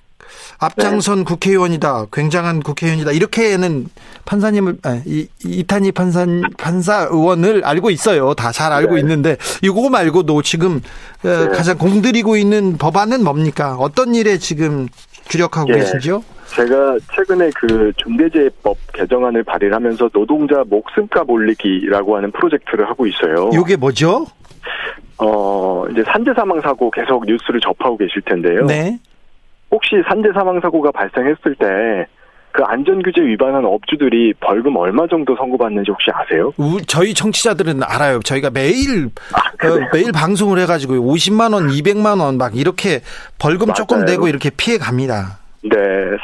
앞장선 0.58 1.24
국회의원이다. 1.24 2.06
굉장한 2.12 2.60
국회의원이다. 2.62 3.10
이렇게는 3.12 3.86
판사님을 4.24 4.76
아, 4.84 5.00
이, 5.04 5.26
이탄희 5.44 5.92
판사 5.92 6.24
판사 6.56 7.08
의원을 7.10 7.64
알고 7.64 7.90
있어요. 7.90 8.34
다 8.34 8.52
잘 8.52 8.70
알고 8.70 8.94
네. 8.94 9.00
있는데 9.00 9.36
이거 9.62 9.88
말고도 9.88 10.42
지금 10.42 10.80
어, 11.24 11.28
네. 11.28 11.48
가장 11.48 11.78
공들이고 11.78 12.36
있는 12.36 12.76
법안은 12.76 13.24
뭡니까? 13.24 13.76
어떤 13.78 14.14
일에 14.14 14.36
지금 14.38 14.88
주력하고 15.28 15.70
예. 15.70 15.78
계신지요? 15.78 16.22
제가 16.54 16.98
최근에 17.16 17.50
그 17.56 17.92
중대재해법 17.96 18.76
개정안을 18.92 19.42
발의하면서 19.44 20.10
노동자 20.10 20.62
목숨값 20.68 21.30
올리기라고 21.30 22.14
하는 22.16 22.30
프로젝트를 22.30 22.86
하고 22.88 23.06
있어요. 23.06 23.48
이게 23.54 23.74
뭐죠? 23.76 24.26
어, 25.18 25.86
이제 25.90 26.02
산재 26.04 26.32
사망 26.34 26.60
사고 26.60 26.90
계속 26.90 27.24
뉴스를 27.24 27.60
접하고 27.60 27.96
계실 27.96 28.20
텐데요. 28.22 28.66
네. 28.66 28.98
혹시 29.72 29.96
산재 30.08 30.28
사망 30.34 30.60
사고가 30.60 30.92
발생했을 30.92 31.54
때 31.56 31.66
그 32.54 32.62
안전규제 32.64 33.22
위반한 33.22 33.64
업주들이 33.64 34.34
벌금 34.38 34.76
얼마 34.76 35.06
정도 35.06 35.34
선고받는지 35.36 35.90
혹시 35.90 36.10
아세요? 36.12 36.52
우- 36.58 36.82
저희 36.86 37.14
청취자들은 37.14 37.80
알아요. 37.82 38.18
저희가 38.20 38.50
매일 38.50 39.08
아? 39.32 39.66
어, 39.66 39.88
매일 39.90 40.12
방송을 40.12 40.58
해가지고 40.58 40.96
50만 40.96 41.54
원, 41.54 41.68
200만 41.68 42.20
원 42.20 42.36
막 42.36 42.54
이렇게 42.54 43.00
벌금 43.40 43.72
조금 43.72 44.00
맞아요. 44.00 44.10
내고 44.10 44.28
이렇게 44.28 44.50
피해 44.54 44.76
갑니다. 44.76 45.38
네, 45.62 45.70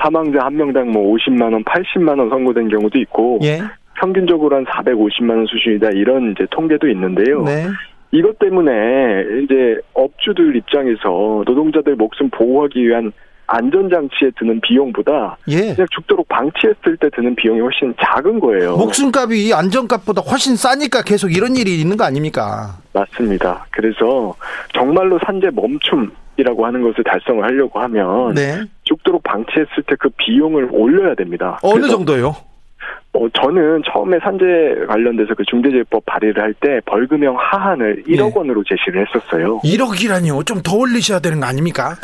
사망자 0.03 0.45
한 0.45 0.55
명당 0.55 0.91
뭐 0.93 1.15
50만 1.17 1.45
원, 1.51 1.65
80만 1.65 2.19
원 2.19 2.29
선고된 2.29 2.69
경우도 2.69 2.99
있고 2.99 3.39
예. 3.45 3.61
평균적으로 3.99 4.55
한 4.55 4.67
450만 4.67 5.31
원 5.31 5.47
수준이다 5.47 5.93
이런 5.95 6.33
이제 6.33 6.47
통계도 6.51 6.89
있는데요. 6.89 7.43
네. 7.45 7.69
이것 8.11 8.39
때문에 8.39 8.73
이제 9.45 9.79
업주들 9.95 10.57
입장에서 10.57 11.43
노동자들 11.47 11.97
목숨 11.97 12.29
보호하기 12.29 12.87
위한 12.87 13.12
안전장치에 13.49 14.30
드는 14.38 14.61
비용보다 14.61 15.36
예. 15.49 15.74
그냥 15.74 15.86
죽도록 15.90 16.28
방치했을 16.28 16.96
때 16.99 17.09
드는 17.14 17.34
비용이 17.34 17.61
훨씬 17.61 17.94
작은 18.01 18.40
거예요. 18.40 18.76
목숨값이 18.76 19.53
안전값보다 19.55 20.20
훨씬 20.22 20.55
싸니까 20.55 21.03
계속 21.03 21.32
이런 21.34 21.57
일이 21.57 21.80
있는 21.80 21.96
거 21.96 22.05
아닙니까? 22.05 22.76
맞습니다. 22.92 23.66
그래서 23.70 24.34
정말로 24.74 25.18
산재 25.24 25.49
멈춤 25.55 26.11
이라고 26.36 26.64
하는 26.66 26.82
것을 26.82 27.03
달성을 27.05 27.42
하려고 27.42 27.80
하면 27.80 28.34
네. 28.34 28.61
죽도록 28.84 29.22
방치했을 29.24 29.82
때 29.86 29.96
그 29.99 30.09
비용을 30.11 30.68
올려야 30.70 31.14
됩니다. 31.16 31.59
어느 31.62 31.88
정도요? 31.88 32.36
어, 33.14 33.26
저는 33.30 33.82
처음에 33.90 34.18
산재 34.22 34.44
관련돼서 34.86 35.34
그 35.34 35.42
중대재해법 35.51 36.05
발의를 36.07 36.40
할 36.42 36.55
때 36.61 36.80
벌금형 36.86 37.36
하한을 37.38 38.05
1억 38.07 38.30
예. 38.30 38.32
원으로 38.36 38.62
제시를 38.64 39.07
했었어요. 39.07 39.59
1억이라니요. 39.64 40.44
좀 40.46 40.62
더 40.62 40.76
올리셔야 40.76 41.18
되는 41.18 41.40
거 41.40 41.46
아닙니까? 41.46 41.96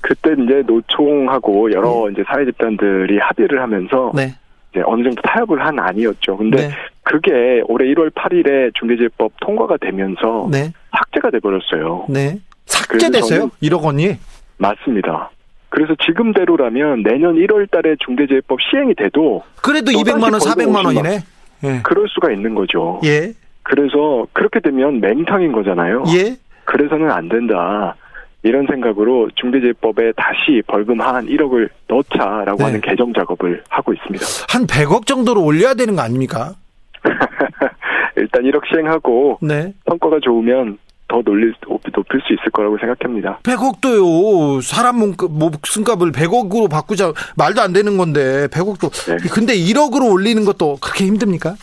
그때 0.00 0.32
이제 0.32 0.62
노총하고 0.66 1.72
여러 1.72 2.08
이제 2.10 2.22
사회 2.26 2.44
집단들이 2.44 3.18
합의를 3.18 3.60
하면서 3.60 4.12
네. 4.14 4.34
이제 4.72 4.82
어느 4.84 5.02
정도 5.02 5.20
타협을 5.22 5.64
한 5.64 5.78
안이었죠. 5.78 6.36
근데 6.36 6.68
네. 6.68 6.74
그게 7.02 7.62
올해 7.66 7.86
1월 7.94 8.10
8일에 8.14 8.72
중대재해법 8.74 9.32
통과가 9.40 9.76
되면서 9.80 10.48
네. 10.50 10.72
삭제가 10.96 11.30
돼 11.30 11.38
버렸어요. 11.40 12.06
네. 12.08 12.38
삭제됐어요? 12.66 13.48
저는- 13.48 13.50
1억 13.62 13.82
원이? 13.84 14.16
맞습니다. 14.58 15.30
그래서 15.70 15.94
지금대로라면 16.06 17.02
내년 17.02 17.34
1월 17.36 17.70
달에 17.70 17.96
중대재해법 18.04 18.58
시행이 18.70 18.94
돼도 18.94 19.42
그래도 19.62 19.92
또 19.92 19.98
200만 19.98 20.22
원, 20.22 20.32
다시 20.32 20.48
400만 20.48 20.72
벌금 20.82 20.86
원이네. 20.96 21.18
예. 21.64 21.80
그럴 21.82 22.08
수가 22.08 22.30
있는 22.32 22.54
거죠. 22.54 23.00
예. 23.04 23.32
그래서 23.62 24.26
그렇게 24.32 24.60
되면 24.60 25.00
맹탕인 25.00 25.52
거잖아요. 25.52 26.04
예. 26.16 26.36
그래서는 26.64 27.10
안 27.10 27.28
된다. 27.28 27.94
이런 28.42 28.66
생각으로 28.70 29.28
중대재해법에 29.34 30.12
다시 30.16 30.62
벌금 30.66 31.00
한 31.00 31.26
1억을 31.26 31.68
넣자라고 31.88 32.58
네. 32.58 32.64
하는 32.64 32.80
개정 32.80 33.12
작업을 33.12 33.62
하고 33.68 33.92
있습니다. 33.92 34.24
한 34.48 34.66
100억 34.66 35.06
정도로 35.06 35.42
올려야 35.42 35.74
되는 35.74 35.96
거 35.96 36.02
아닙니까? 36.02 36.54
일단 38.16 38.42
1억 38.42 38.60
시행하고 38.70 39.38
네. 39.42 39.72
성과가 39.88 40.18
좋으면 40.22 40.78
더 41.08 41.22
놀릴, 41.24 41.54
높일 41.92 42.20
수 42.20 42.32
있을 42.34 42.50
거라고 42.52 42.76
생각합니다. 42.78 43.38
100억도요. 43.42 44.60
사람 44.62 44.98
몸- 44.98 45.14
목숨값을 45.18 46.12
100억으로 46.12 46.70
바꾸자 46.70 47.12
말도 47.36 47.60
안 47.62 47.72
되는 47.72 47.96
건데 47.96 48.46
100억도. 48.48 48.90
네. 49.10 49.16
근데 49.32 49.54
1억으로 49.54 50.12
올리는 50.12 50.44
것도 50.44 50.76
그렇게 50.82 51.06
힘듭니까? 51.06 51.54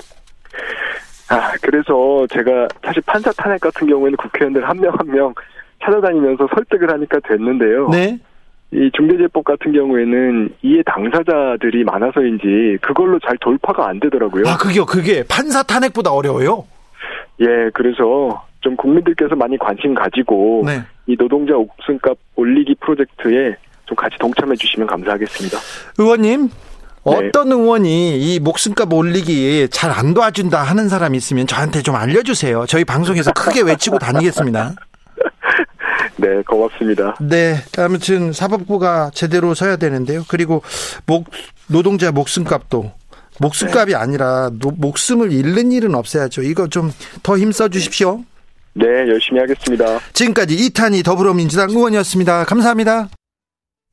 아, 1.29 1.51
그래서 1.61 2.25
제가 2.31 2.67
사실 2.83 3.01
판사 3.05 3.31
탄핵 3.33 3.61
같은 3.61 3.87
경우에는 3.87 4.17
국회의원들 4.17 4.67
한 4.67 4.77
명 4.79 4.93
한명 4.97 5.33
찾아다니면서 5.85 6.47
설득을 6.55 6.91
하니까 6.91 7.19
됐는데요. 7.27 7.89
네. 7.89 8.19
이 8.71 8.89
중대재해법 8.95 9.43
같은 9.45 9.71
경우에는 9.71 10.49
이해 10.63 10.81
당사자들이 10.85 11.83
많아서인지 11.85 12.79
그걸로 12.81 13.19
잘 13.19 13.37
돌파가 13.37 13.87
안 13.87 13.99
되더라고요. 13.99 14.43
아, 14.47 14.57
그게요. 14.57 14.85
그게 14.85 15.23
판사 15.29 15.63
탄핵보다 15.63 16.11
어려워요. 16.11 16.65
예, 17.41 17.69
그래서 17.73 18.43
좀 18.61 18.75
국민들께서 18.75 19.35
많이 19.35 19.57
관심 19.57 19.93
가지고 19.93 20.63
네. 20.65 20.81
이 21.07 21.15
노동자 21.15 21.53
옥순값 21.55 22.17
올리기 22.35 22.75
프로젝트에 22.81 23.55
좀 23.85 23.95
같이 23.95 24.15
동참해 24.19 24.55
주시면 24.55 24.87
감사하겠습니다. 24.87 25.57
의원님, 25.99 26.47
네. 26.47 26.49
어떤 27.05 27.51
의원이 27.51 28.17
이 28.19 28.39
목숨값 28.39 28.91
올리기 28.91 29.67
잘 29.69 29.91
안 29.91 30.13
도와준다 30.15 30.63
하는 30.63 30.89
사람이 30.89 31.15
있으면 31.17 31.45
저한테 31.45 31.81
좀 31.83 31.95
알려주세요. 31.95 32.65
저희 32.67 32.83
방송에서 32.83 33.31
크게 33.31 33.61
외치고 33.61 33.99
다니겠습니다. 33.99 34.73
네, 36.17 36.41
고맙습니다. 36.43 37.15
네, 37.19 37.55
아무튼 37.77 38.31
사법부가 38.31 39.11
제대로 39.13 39.53
서야 39.53 39.75
되는데요. 39.75 40.23
그리고 40.27 40.61
목 41.05 41.29
노동자 41.67 42.11
목숨값도 42.11 42.91
목숨값이 43.41 43.95
아니라 43.95 44.49
노- 44.59 44.71
목숨을 44.71 45.31
잃는 45.33 45.71
일은 45.73 45.93
없어야죠. 45.95 46.41
이거 46.43 46.67
좀 46.67 46.91
더 47.23 47.37
힘써 47.37 47.67
주십시오. 47.67 48.23
네, 48.73 48.85
열심히 48.85 49.39
하겠습니다. 49.39 49.99
지금까지 50.13 50.53
이탄희 50.55 51.03
더불어민주당 51.03 51.69
의원이었습니다. 51.69 52.45
감사합니다. 52.45 53.09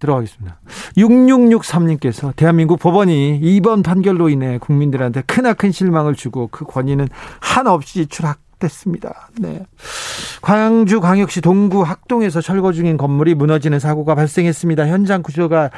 들어가겠습니다. 0.00 0.58
6663님께서 0.96 2.34
대한민국 2.36 2.78
법원이 2.80 3.38
이번 3.42 3.82
판결로 3.82 4.28
인해 4.28 4.58
국민들한테 4.58 5.22
크나큰 5.22 5.70
실망을 5.72 6.14
주고 6.16 6.48
그 6.48 6.64
권위는 6.64 7.08
한없이 7.40 8.06
추락 8.06 8.38
됐습니다. 8.62 9.28
네. 9.38 9.64
광주 10.40 11.00
광역시 11.00 11.40
동구 11.40 11.82
학동에서 11.82 12.40
철거 12.40 12.72
중인 12.72 12.96
건물이 12.96 13.34
무너지는 13.34 13.78
사고가 13.78 14.14
발생했습니다. 14.14 14.86
현장 14.88 15.22
구조가 15.22 15.70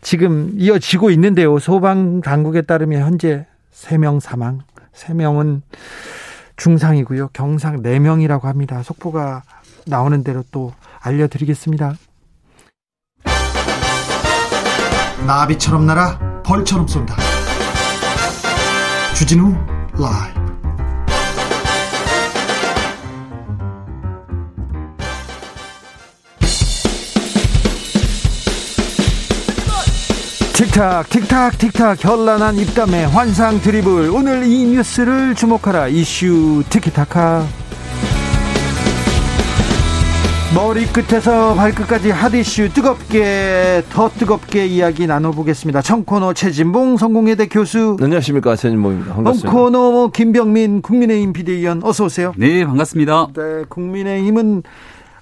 지금 0.00 0.52
이어지고 0.56 1.10
있는데요. 1.10 1.58
소방 1.58 2.20
당국에 2.20 2.62
따르면 2.62 3.02
현재 3.02 3.46
3명 3.72 4.20
사망, 4.20 4.60
3명은 4.94 5.62
중상이고요. 6.56 7.30
경상 7.32 7.82
4명이라고 7.82 8.42
합니다. 8.42 8.82
속보가 8.82 9.42
나오는 9.86 10.22
대로 10.22 10.44
또 10.50 10.72
알려드리겠습니다. 11.00 11.94
나비처럼 15.26 15.86
날아 15.86 16.42
벌처럼 16.42 16.86
쏜다. 16.86 17.16
주진우 19.14 19.54
라이브. 19.98 20.39
틱탁 30.60 31.08
틱탁 31.08 31.56
틱탁 31.56 32.04
현란한 32.04 32.56
입담의 32.56 33.08
환상 33.08 33.58
드리블. 33.62 34.10
오늘 34.10 34.44
이 34.44 34.66
뉴스를 34.66 35.34
주목하라. 35.34 35.88
이슈 35.88 36.62
티키타카. 36.68 37.46
머리끝에서 40.54 41.54
발끝까지 41.54 42.10
핫이슈 42.10 42.74
뜨겁게 42.74 43.82
더 43.88 44.10
뜨겁게 44.10 44.66
이야기 44.66 45.06
나눠보겠습니다. 45.06 45.80
청코너 45.80 46.34
최진봉 46.34 46.98
성공회대 46.98 47.48
교수. 47.48 47.96
안녕하십니까. 47.98 48.54
최진봉입니다. 48.54 49.14
반갑습니다. 49.14 49.48
엉코너 49.50 50.10
김병민 50.12 50.82
국민의힘 50.82 51.32
비대위원 51.32 51.80
어서 51.82 52.04
오세요. 52.04 52.34
네, 52.36 52.66
반갑습니다. 52.66 53.28
네 53.34 53.64
국민의힘은 53.66 54.62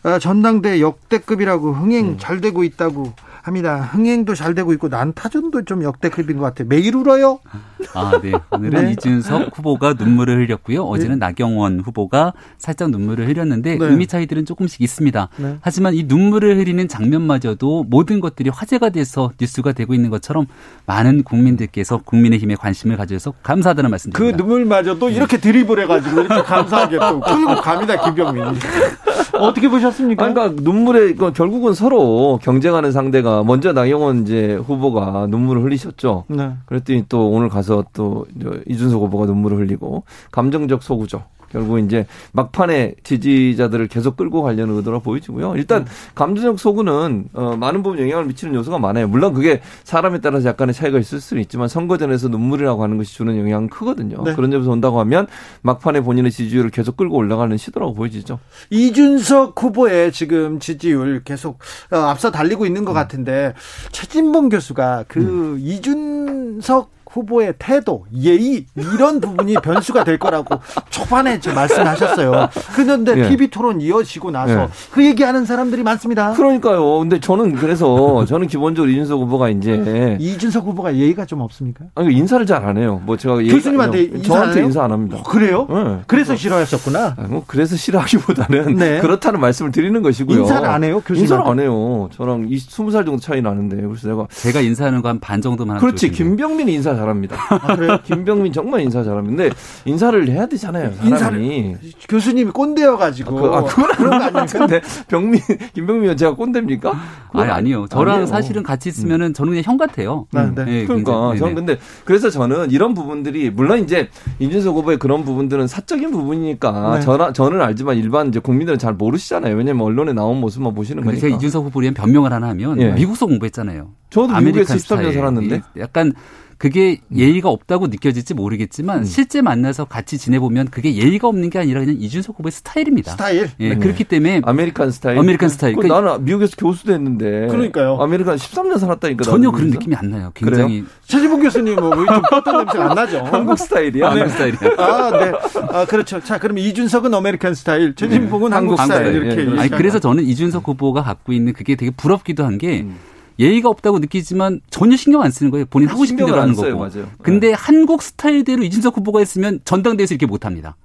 어, 0.03 0.19
전당대 0.19 0.81
역대급이라고 0.81 1.75
흥행 1.75 2.19
잘 2.19 2.41
되고 2.41 2.65
있다고 2.65 3.13
합니다. 3.43 3.81
흥행도 3.81 4.35
잘 4.35 4.55
되고 4.55 4.73
있고 4.73 4.89
난타전도 4.89 5.65
좀 5.65 5.83
역대급인 5.83 6.39
것 6.39 6.45
같아요. 6.45 6.69
매일 6.69 6.97
울어요 6.97 7.41
아, 7.95 8.21
네. 8.23 8.33
오늘은 8.51 8.85
네. 8.85 8.93
이준석 8.93 9.57
후보가 9.57 9.95
눈물을 9.95 10.37
흘렸고요. 10.45 10.83
어제는 10.83 11.19
나경원 11.19 11.81
후보가 11.81 12.33
살짝 12.59 12.91
눈물을 12.91 13.29
흘렸는데 13.29 13.79
네. 13.79 13.85
의미 13.85 14.07
차이들은 14.07 14.45
조금씩 14.47 14.81
있습니다. 14.81 15.29
네. 15.37 15.57
하지만 15.61 15.95
이 15.95 16.05
눈물을 16.05 16.57
흐리는 16.59 16.87
장면마저도 16.89 17.85
모든 17.89 18.21
것들이 18.21 18.51
화제가 18.51 18.91
돼서 18.91 19.33
뉴스가 19.41 19.73
되고 19.73 19.95
있는 19.95 20.11
것처럼 20.11 20.47
많은 20.87 21.23
국민들께서 21.23 21.99
국민의힘에 21.99 22.57
관심을 22.57 22.97
가져서 22.97 23.35
감사하다는 23.43 23.89
그 23.89 23.91
말씀드립니다. 23.91 24.37
눈물마저도 24.37 25.11
이렇게 25.11 25.39
드리블 25.39 25.81
해가지고 25.81 26.21
이렇게 26.21 26.43
감사하게 26.43 26.99
또 26.99 27.21
끌고 27.21 27.55
갑니다 27.57 28.05
김병민이 28.05 28.59
어떻게 29.39 29.69
보셨습니까? 29.69 30.25
아니, 30.25 30.35
그러니까 30.35 30.63
눈물에 30.63 31.15
그 31.15 31.33
결국은 31.33 31.75
서로 31.75 32.39
경쟁하는 32.43 32.93
상대가 32.93 33.43
먼저 33.45 33.73
나경원 33.73 34.23
이제 34.23 34.55
후보가 34.67 35.29
눈물을 35.29 35.63
흘리셨죠. 35.63 36.25
네. 36.29 36.53
그랬더니 36.67 37.05
또 37.09 37.31
오늘 37.31 37.49
가서 37.49 37.78
또 37.93 38.27
이준석 38.67 39.03
후보가 39.03 39.27
눈물을 39.27 39.59
흘리고 39.59 40.05
감정적 40.31 40.83
소구죠. 40.83 41.25
결국 41.51 41.79
이제 41.79 42.07
막판에 42.33 42.95
지지자들을 43.03 43.89
계속 43.89 44.17
끌고 44.17 44.43
가려는 44.43 44.77
의도가 44.77 45.01
보이지고요. 45.01 45.55
일단 45.57 45.87
감정적 46.15 46.59
소구는 46.59 47.27
어, 47.33 47.57
많은 47.57 47.83
부분 47.83 47.99
영향을 48.01 48.27
미치는 48.27 48.55
요소가 48.55 48.79
많아요. 48.79 49.09
물론 49.09 49.35
그게 49.35 49.61
사람에 49.85 50.21
따라서 50.21 50.49
약간의 50.49 50.75
차이가 50.75 50.99
있을 50.99 51.21
수는 51.21 51.43
있지만 51.43 51.69
선거전에서 51.69 52.29
눈물이라고 52.29 52.83
하는 52.83 52.99
것이 52.99 53.15
주는 53.15 53.39
영향은 53.39 53.69
크거든요. 53.69 54.23
네. 54.25 54.35
그런 54.35 54.51
점에서 54.51 54.71
온다고 54.71 55.01
하면 55.01 55.27
막판에 55.63 56.01
본인의 56.03 56.31
지지율을 56.31 56.71
계속 56.71 56.97
끌고 56.97 57.17
올라가는 57.17 57.57
시도라고 57.57 57.95
보여지죠. 57.95 58.39
이준석 58.71 59.61
후보의 59.63 60.13
지금 60.13 60.59
지지율 60.59 61.23
계속 61.25 61.59
어, 61.91 61.97
앞서 61.97 62.31
달리고 62.31 62.67
있는 62.67 62.85
것 62.85 62.93
같은데 62.93 63.55
최진봉 63.93 64.51
교수가 64.51 65.07
그 65.09 65.59
이준석 65.61 66.98
후보의 67.19 67.55
태도, 67.59 68.05
예의 68.15 68.65
이런 68.77 69.21
부분이 69.21 69.55
변수가 69.63 70.05
될 70.05 70.19
거라고 70.19 70.61
초반에 70.91 71.39
말씀하셨어요. 71.55 72.49
그런데 72.75 73.25
예. 73.25 73.29
TV 73.29 73.49
토론 73.49 73.81
이어지고 73.81 74.31
나서 74.31 74.63
예. 74.63 74.69
그 74.91 75.05
얘기하는 75.05 75.45
사람들이 75.45 75.83
많습니다. 75.83 76.33
그러니까요. 76.33 76.99
근데 77.01 77.19
저는 77.21 77.55
그래서 77.57 78.25
저는 78.27 78.47
기본적으로 78.47 78.91
이준석 78.91 79.21
후보가 79.21 79.49
이제 79.51 80.17
이준석 80.21 80.65
후보가 80.67 80.95
예의가 80.97 81.25
좀 81.25 81.41
없습니까? 81.41 81.85
아니, 81.95 82.15
인사를 82.15 82.45
잘 82.47 82.59
안 82.65 82.77
해요. 82.77 83.01
뭐 83.07 83.17
제가 83.17 83.39
얘기- 83.39 83.51
교수님한테. 83.53 84.03
인사 84.03 84.23
저한테? 84.35 84.63
인사 84.63 84.85
안 84.85 84.93
합니다. 84.93 85.17
어, 85.19 85.23
그래요? 85.23 85.67
네. 85.71 86.01
그래서 86.07 86.35
싫어하셨구나. 86.37 87.15
아, 87.17 87.23
뭐 87.29 87.45
그래서 87.47 87.77
싫어하기보다는 87.77 88.75
네. 88.77 88.99
그렇다는 89.01 89.41
말씀을 89.41 89.71
드리는 89.73 90.03
것이고요. 90.03 90.41
인사를 90.41 90.69
안 90.69 90.85
해요, 90.85 90.97
교수님한테? 91.07 91.23
인사를 91.23 91.47
안 91.51 91.61
해요. 91.61 92.09
저랑 92.13 92.47
20, 92.49 92.71
20살 92.71 93.07
정도 93.07 93.19
차이 93.19 93.41
나는데 93.41 93.77
그래서 93.77 94.09
내가 94.09 94.27
제가 94.31 94.61
인사하는 94.61 95.03
거 95.03 95.09
한 95.09 95.19
반 95.21 95.41
정도만 95.41 95.79
그렇지. 95.79 96.11
김병민이 96.11 96.75
인사 96.75 96.95
잘하는 96.95 97.08
잘합니다. 97.09 97.37
아, 97.51 97.77
그래요? 97.77 97.99
김병민 98.05 98.53
정말 98.53 98.81
인사 98.83 99.03
잘합니다. 99.03 99.55
인사를 99.85 100.29
해야 100.29 100.47
되잖아요. 100.47 100.93
사람이. 101.19 101.77
교수님이 102.09 102.51
꼰대여 102.53 102.97
가지고. 102.97 103.35
그, 103.37 103.47
아, 103.55 103.63
그건 103.65 103.91
그런 103.93 104.11
거 104.19 104.25
아닙니까? 104.25 104.47
근데 104.59 104.81
병민 105.09 105.41
김병민 105.75 106.17
제가 106.17 106.35
꼰대입니까? 106.35 106.93
아니 107.33 107.51
아니요. 107.51 107.87
저랑 107.89 108.15
아니에요. 108.17 108.27
사실은 108.27 108.63
같이 108.63 108.89
있으면은 108.89 109.35
저는 109.35 109.51
그냥 109.51 109.63
형 109.65 109.77
같아요. 109.77 110.27
네, 110.33 110.43
네. 110.55 110.65
네, 110.65 110.85
그러니까 110.87 111.13
굉장히, 111.33 111.39
저는 111.39 111.55
네네. 111.55 111.55
근데 111.55 111.79
그래서 112.05 112.31
저는 112.31 112.71
이런 112.71 112.95
부분들이 112.95 113.51
물론 113.51 113.81
이제 113.81 114.09
이준석 114.39 114.77
후보의 114.77 114.99
그런 114.99 115.25
부분들은 115.25 115.67
사적인 115.67 116.11
부분이니까 116.11 116.95
네. 116.97 117.01
저는 117.01 117.33
저는 117.35 117.61
알지만 117.61 117.97
일반 117.97 118.29
이제 118.29 118.39
국민들은 118.41 118.79
잘 118.79 118.95
모르시잖아요. 118.95 119.57
왜냐면 119.57 119.83
언론에 119.87 120.13
나온 120.13 120.41
모습만 120.41 120.75
보시는 120.75 121.05
거니까. 121.05 121.21
제가 121.21 121.37
이준석 121.37 121.67
후보에 121.67 121.83
대한 121.83 121.95
변명을 121.95 122.33
하나 122.33 122.49
하면 122.49 122.81
예. 122.81 122.93
미국서 122.93 123.27
공부했잖아요. 123.27 123.89
저도 124.11 124.39
미국에서 124.41 124.75
13년 124.75 124.79
스타일. 124.79 125.13
살았는데. 125.13 125.57
이- 125.77 125.81
약간 125.81 126.13
그게 126.59 126.99
예의가 127.15 127.49
없다고 127.49 127.87
느껴질지 127.87 128.35
모르겠지만 128.35 128.99
음. 128.99 129.05
실제 129.05 129.41
만나서 129.43 129.85
같이 129.85 130.19
지내보면 130.19 130.69
그게 130.69 130.95
예의가 130.97 131.29
없는 131.29 131.51
게 131.51 131.61
아니라 131.61 131.81
그냥 131.81 131.97
이준석 132.01 132.37
후보의 132.39 132.51
스타일입니다. 132.51 133.13
스타일. 133.13 133.49
예, 133.61 133.69
네. 133.71 133.77
그렇기 133.77 134.03
때문에 134.03 134.43
American 134.45 134.91
스타일. 134.91 135.19
American 135.19 135.49
스타일. 135.51 135.77
그 135.77 135.83
그러니까 135.83 136.11
나는 136.11 136.25
미국에서 136.25 136.57
교수도 136.59 136.93
했는데. 136.93 137.47
그러니까요. 137.47 137.97
American 138.01 138.37
13년 138.37 138.79
살았다니까. 138.79 139.25
전혀 139.25 139.53
그런. 139.53 139.69
느낌이 139.71 139.95
안 139.95 140.11
나요. 140.11 140.33
굉장히 140.35 140.85
최진봉 141.05 141.43
교수님 141.43 141.77
뭐 141.77 142.03
좀 142.03 142.23
버터 142.31 142.57
냄새가 142.65 142.91
안 142.91 142.95
나죠? 142.95 143.19
한국 143.25 143.57
스타일이야. 143.59 144.11
한국 144.11 144.29
스타일이야. 144.31 144.59
아, 144.79 145.11
네. 145.13 145.33
아, 145.71 145.85
그렇죠. 145.85 146.21
자, 146.21 146.39
그럼 146.39 146.59
이준석은 146.59 147.15
American 147.15 147.55
스타일, 147.55 147.95
최진봉은 147.95 148.53
한국, 148.53 148.79
한국 148.81 148.83
스타일 148.95 149.07
스타일. 149.15 149.37
이렇게. 149.37 149.57
예. 149.57 149.61
아니 149.61 149.71
그래서 149.71 149.99
저는 150.01 150.25
이준석 150.25 150.67
후보가 150.67 151.03
갖고 151.03 151.33
있는 151.33 151.53
그게 151.53 151.77
되게 151.77 151.93
부럽기도 151.93 152.45
한게 152.45 152.81
음. 152.81 152.97
예의가 153.39 153.69
없다고 153.69 153.99
느끼지만 154.01 154.61
전혀 154.71 154.97
신경 154.97 155.23
안 155.23 155.31
쓰는 155.31 155.51
거예요. 155.51 155.67
본인 155.71 155.89
하고 155.89 156.05
싶은 156.05 156.25
대로 156.27 156.37
안 156.37 156.43
하는 156.43 156.55
써요. 156.55 156.77
거고. 156.77 156.89
맞아요. 156.91 157.09
근데 157.23 157.53
한국 157.53 158.03
스타일대로 158.03 158.63
이준석 158.65 158.97
후보가 158.97 159.21
했으면 159.21 159.61
전당대회에서 159.65 160.15
이렇게 160.15 160.27
못 160.27 160.45
합니다. 160.45 160.77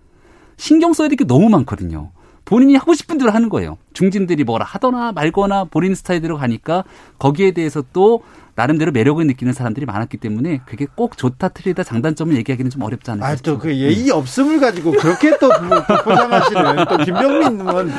신경 0.58 0.94
써야 0.94 1.08
될 1.08 1.18
게 1.18 1.26
너무 1.26 1.50
많거든요. 1.50 2.12
본인이 2.46 2.76
하고 2.76 2.94
싶은 2.94 3.18
대로 3.18 3.32
하는 3.32 3.50
거예요. 3.50 3.78
중진들이 3.94 4.44
뭐라 4.44 4.66
하거나 4.66 5.12
말거나 5.14 5.64
본인 5.66 5.96
스타일대로 5.96 6.38
가니까 6.38 6.84
거기에 7.18 7.52
대해서 7.52 7.84
또 7.94 8.22
나름대로 8.56 8.92
매력을 8.92 9.26
느끼는 9.26 9.54
사람들이 9.54 9.86
많았기 9.86 10.18
때문에 10.18 10.62
그게 10.66 10.86
꼭 10.96 11.18
좋다 11.18 11.50
틀리다 11.50 11.84
장단점을 11.84 12.36
얘기하기는 12.38 12.70
좀 12.72 12.82
어렵지 12.84 13.10
않을까 13.12 13.28
아. 13.28 13.36
또 13.38 13.58
그 13.58 13.76
예의 13.76 14.10
없음을 14.12 14.60
가지고 14.60 14.92
그렇게 14.92 15.38
또 15.40 15.50
부- 15.50 16.04
포장하시는 16.04 16.86
또 16.90 16.98
김병민 16.98 17.62
의원. 17.62 17.92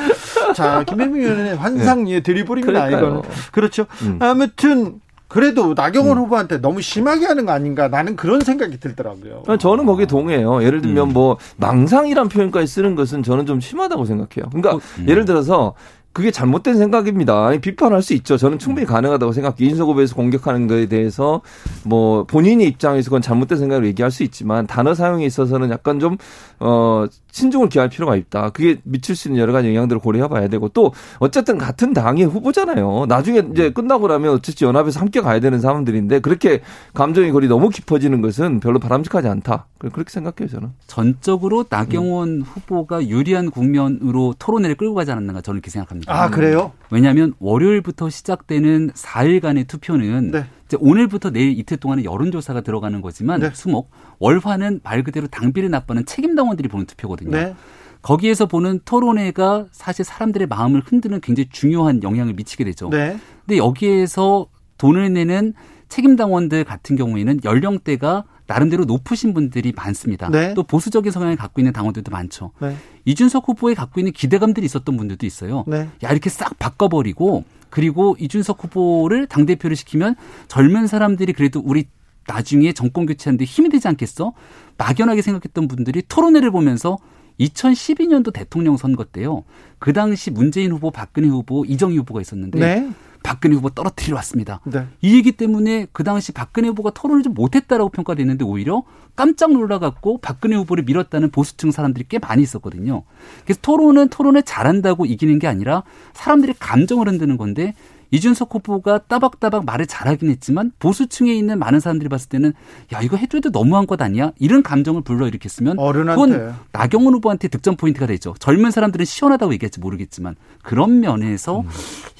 자, 0.55 0.83
김병민 0.83 1.23
의원의 1.23 1.55
환상 1.57 2.07
예, 2.09 2.19
드리블입니다. 2.21 2.89
이거는. 2.89 3.21
그렇죠. 3.51 3.85
음. 4.03 4.19
아무튼, 4.21 4.99
그래도 5.27 5.73
나경원 5.73 6.17
후보한테 6.19 6.59
너무 6.59 6.81
심하게 6.81 7.25
하는 7.25 7.45
거 7.45 7.51
아닌가 7.51 7.87
나는 7.87 8.15
그런 8.15 8.41
생각이 8.41 8.79
들더라고요. 8.79 9.43
아, 9.47 9.57
저는 9.57 9.85
거기에 9.85 10.05
동의해요. 10.05 10.61
예를 10.63 10.79
음. 10.79 10.81
들면 10.83 11.09
뭐 11.13 11.37
망상이란 11.57 12.29
표현까지 12.29 12.67
쓰는 12.67 12.95
것은 12.95 13.23
저는 13.23 13.45
좀 13.45 13.59
심하다고 13.59 14.05
생각해요. 14.05 14.49
그러니까 14.51 14.75
어, 14.75 14.79
음. 14.99 15.05
예를 15.09 15.25
들어서 15.25 15.73
그게 16.15 16.31
잘못된 16.31 16.77
생각입니다. 16.77 17.49
비판할 17.59 18.01
수 18.01 18.13
있죠. 18.13 18.37
저는 18.37 18.57
충분히 18.57 18.87
가능하다고 18.87 19.33
생각해요. 19.33 19.65
이준석 19.65 19.89
후보에서 19.89 20.15
공격하는 20.15 20.65
거에 20.65 20.85
대해서 20.85 21.41
뭐 21.83 22.23
본인의 22.23 22.69
입장에서 22.69 23.09
그건 23.09 23.21
잘못된 23.21 23.57
생각을 23.57 23.85
얘기할 23.87 24.11
수 24.11 24.23
있지만 24.23 24.65
단어 24.65 24.93
사용에 24.93 25.25
있어서는 25.25 25.71
약간 25.71 25.99
좀 25.99 26.15
어, 26.61 27.05
신중을 27.33 27.67
기할 27.67 27.89
필요가 27.89 28.15
있다. 28.15 28.51
그게 28.51 28.79
미칠 28.83 29.13
수 29.13 29.27
있는 29.27 29.41
여러 29.41 29.51
가지 29.51 29.67
영향들을 29.67 29.99
고려해 29.99 30.29
봐야 30.29 30.47
되고 30.47 30.69
또 30.69 30.93
어쨌든 31.19 31.57
같은 31.57 31.93
당의 31.93 32.23
후보잖아요. 32.23 33.07
나중에 33.09 33.43
이제 33.51 33.71
끝나고 33.71 34.07
나면 34.07 34.35
어쨌든 34.35 34.69
연합에서 34.69 35.01
함께 35.01 35.19
가야 35.19 35.41
되는 35.41 35.59
사람들인데 35.59 36.19
그렇게 36.19 36.61
감정의 36.93 37.31
골이 37.31 37.49
너무 37.49 37.67
깊어지는 37.67 38.21
것은 38.21 38.61
별로 38.61 38.79
바람직하지 38.79 39.27
않다. 39.27 39.65
그렇게 39.79 40.09
생각해요, 40.09 40.49
저는. 40.49 40.69
전적으로 40.87 41.65
나경원 41.69 42.41
후보가 42.41 43.07
유리한 43.09 43.51
국면으로 43.51 44.33
토론회를 44.39 44.77
끌고 44.77 44.95
가지 44.95 45.11
않았는가 45.11 45.41
저는 45.41 45.57
이렇게 45.57 45.69
생각합니다. 45.69 46.04
아, 46.07 46.29
그래요? 46.29 46.71
왜냐하면 46.89 47.33
월요일부터 47.39 48.09
시작되는 48.09 48.91
4일간의 48.91 49.67
투표는 49.67 50.31
네. 50.31 50.45
이제 50.65 50.77
오늘부터 50.79 51.31
내일 51.31 51.57
이틀 51.57 51.77
동안의 51.77 52.05
여론조사가 52.05 52.61
들어가는 52.61 53.01
거지만 53.01 53.39
네. 53.39 53.51
수목 53.53 53.89
월화는 54.19 54.81
말 54.83 55.03
그대로 55.03 55.27
당비를 55.27 55.69
나빠는 55.69 56.05
책임당원들이 56.05 56.69
보는 56.69 56.85
투표거든요. 56.85 57.31
네. 57.31 57.55
거기에서 58.01 58.45
보는 58.45 58.81
토론회가 58.85 59.65
사실 59.71 60.05
사람들의 60.05 60.47
마음을 60.47 60.81
흔드는 60.85 61.21
굉장히 61.21 61.49
중요한 61.49 62.03
영향을 62.03 62.33
미치게 62.33 62.63
되죠. 62.63 62.89
네. 62.89 63.17
근데 63.45 63.57
여기에서 63.57 64.47
돈을 64.77 65.11
내는 65.13 65.53
책임당원들 65.89 66.63
같은 66.65 66.95
경우에는 66.95 67.39
연령대가 67.43 68.25
나름대로 68.47 68.85
높으신 68.85 69.33
분들이 69.33 69.73
많습니다. 69.75 70.29
네. 70.29 70.53
또 70.53 70.63
보수적인 70.63 71.11
성향을 71.11 71.35
갖고 71.35 71.61
있는 71.61 71.73
당원들도 71.73 72.11
많죠. 72.11 72.51
네. 72.61 72.75
이준석 73.05 73.47
후보에 73.47 73.73
갖고 73.73 73.99
있는 73.99 74.11
기대감들이 74.11 74.65
있었던 74.65 74.95
분들도 74.97 75.25
있어요. 75.25 75.63
네. 75.67 75.89
야 76.03 76.11
이렇게 76.11 76.29
싹 76.29 76.57
바꿔버리고 76.59 77.43
그리고 77.69 78.15
이준석 78.19 78.63
후보를 78.63 79.27
당 79.27 79.45
대표를 79.45 79.75
시키면 79.75 80.15
젊은 80.47 80.87
사람들이 80.87 81.33
그래도 81.33 81.61
우리 81.63 81.85
나중에 82.27 82.73
정권 82.73 83.05
교체하는데 83.05 83.43
힘이 83.45 83.69
되지 83.69 83.87
않겠어? 83.87 84.33
막연하게 84.77 85.21
생각했던 85.21 85.67
분들이 85.67 86.01
토론회를 86.07 86.51
보면서 86.51 86.97
2012년도 87.39 88.33
대통령 88.33 88.77
선거 88.77 89.03
때요. 89.03 89.43
그 89.77 89.93
당시 89.93 90.31
문재인 90.31 90.71
후보, 90.71 90.89
박근혜 90.89 91.27
후보, 91.27 91.65
이정희 91.65 91.97
후보가 91.97 92.21
있었는데 92.21 92.59
네. 92.59 92.89
박근혜 93.25 93.55
후보 93.55 93.71
떨어뜨리러 93.71 94.15
왔습니다. 94.17 94.61
네. 94.65 94.85
이 95.01 95.15
얘기 95.15 95.31
때문에 95.31 95.87
그 95.91 96.03
당시 96.03 96.31
박근혜 96.31 96.67
후보가 96.69 96.91
토론을 96.91 97.23
좀 97.23 97.33
못했다라고 97.33 97.89
평가됐는데 97.89 98.45
오히려 98.45 98.83
깜짝 99.15 99.51
놀라갖고 99.51 100.19
박근혜 100.19 100.55
후보를 100.57 100.83
밀었다는 100.83 101.31
보수층 101.31 101.71
사람들이 101.71 102.05
꽤 102.07 102.19
많이 102.19 102.43
있었거든요. 102.43 103.03
그래서 103.43 103.59
토론은 103.63 104.09
토론을 104.09 104.43
잘한다고 104.43 105.07
이기는 105.07 105.39
게 105.39 105.47
아니라 105.47 105.83
사람들의 106.13 106.55
감정을 106.59 107.07
흔드는 107.07 107.37
건데 107.37 107.73
이준석 108.15 108.53
후보가 108.53 108.99
따박따박 109.07 109.65
말을 109.65 109.85
잘하긴 109.87 110.29
했지만 110.29 110.71
보수층에 110.79 111.33
있는 111.33 111.59
많은 111.59 111.81
사람들이 111.81 112.07
봤을 112.07 112.29
때는 112.29 112.53
야 112.93 113.01
이거 113.01 113.17
해도 113.17 113.51
너무한 113.51 113.85
것 113.87 114.01
아니야? 114.01 114.31
이런 114.39 114.63
감정을 114.63 115.01
불러일으켰으면 115.01 115.77
어른한테. 115.77 116.21
그건 116.21 116.55
나경원 116.71 117.13
후보한테 117.15 117.49
득점 117.49 117.75
포인트가 117.75 118.05
되죠. 118.07 118.33
젊은 118.39 118.71
사람들은 118.71 119.05
시원하다고 119.05 119.53
얘기할지 119.53 119.79
모르겠지만 119.81 120.35
그런 120.63 121.01
면에서 121.01 121.63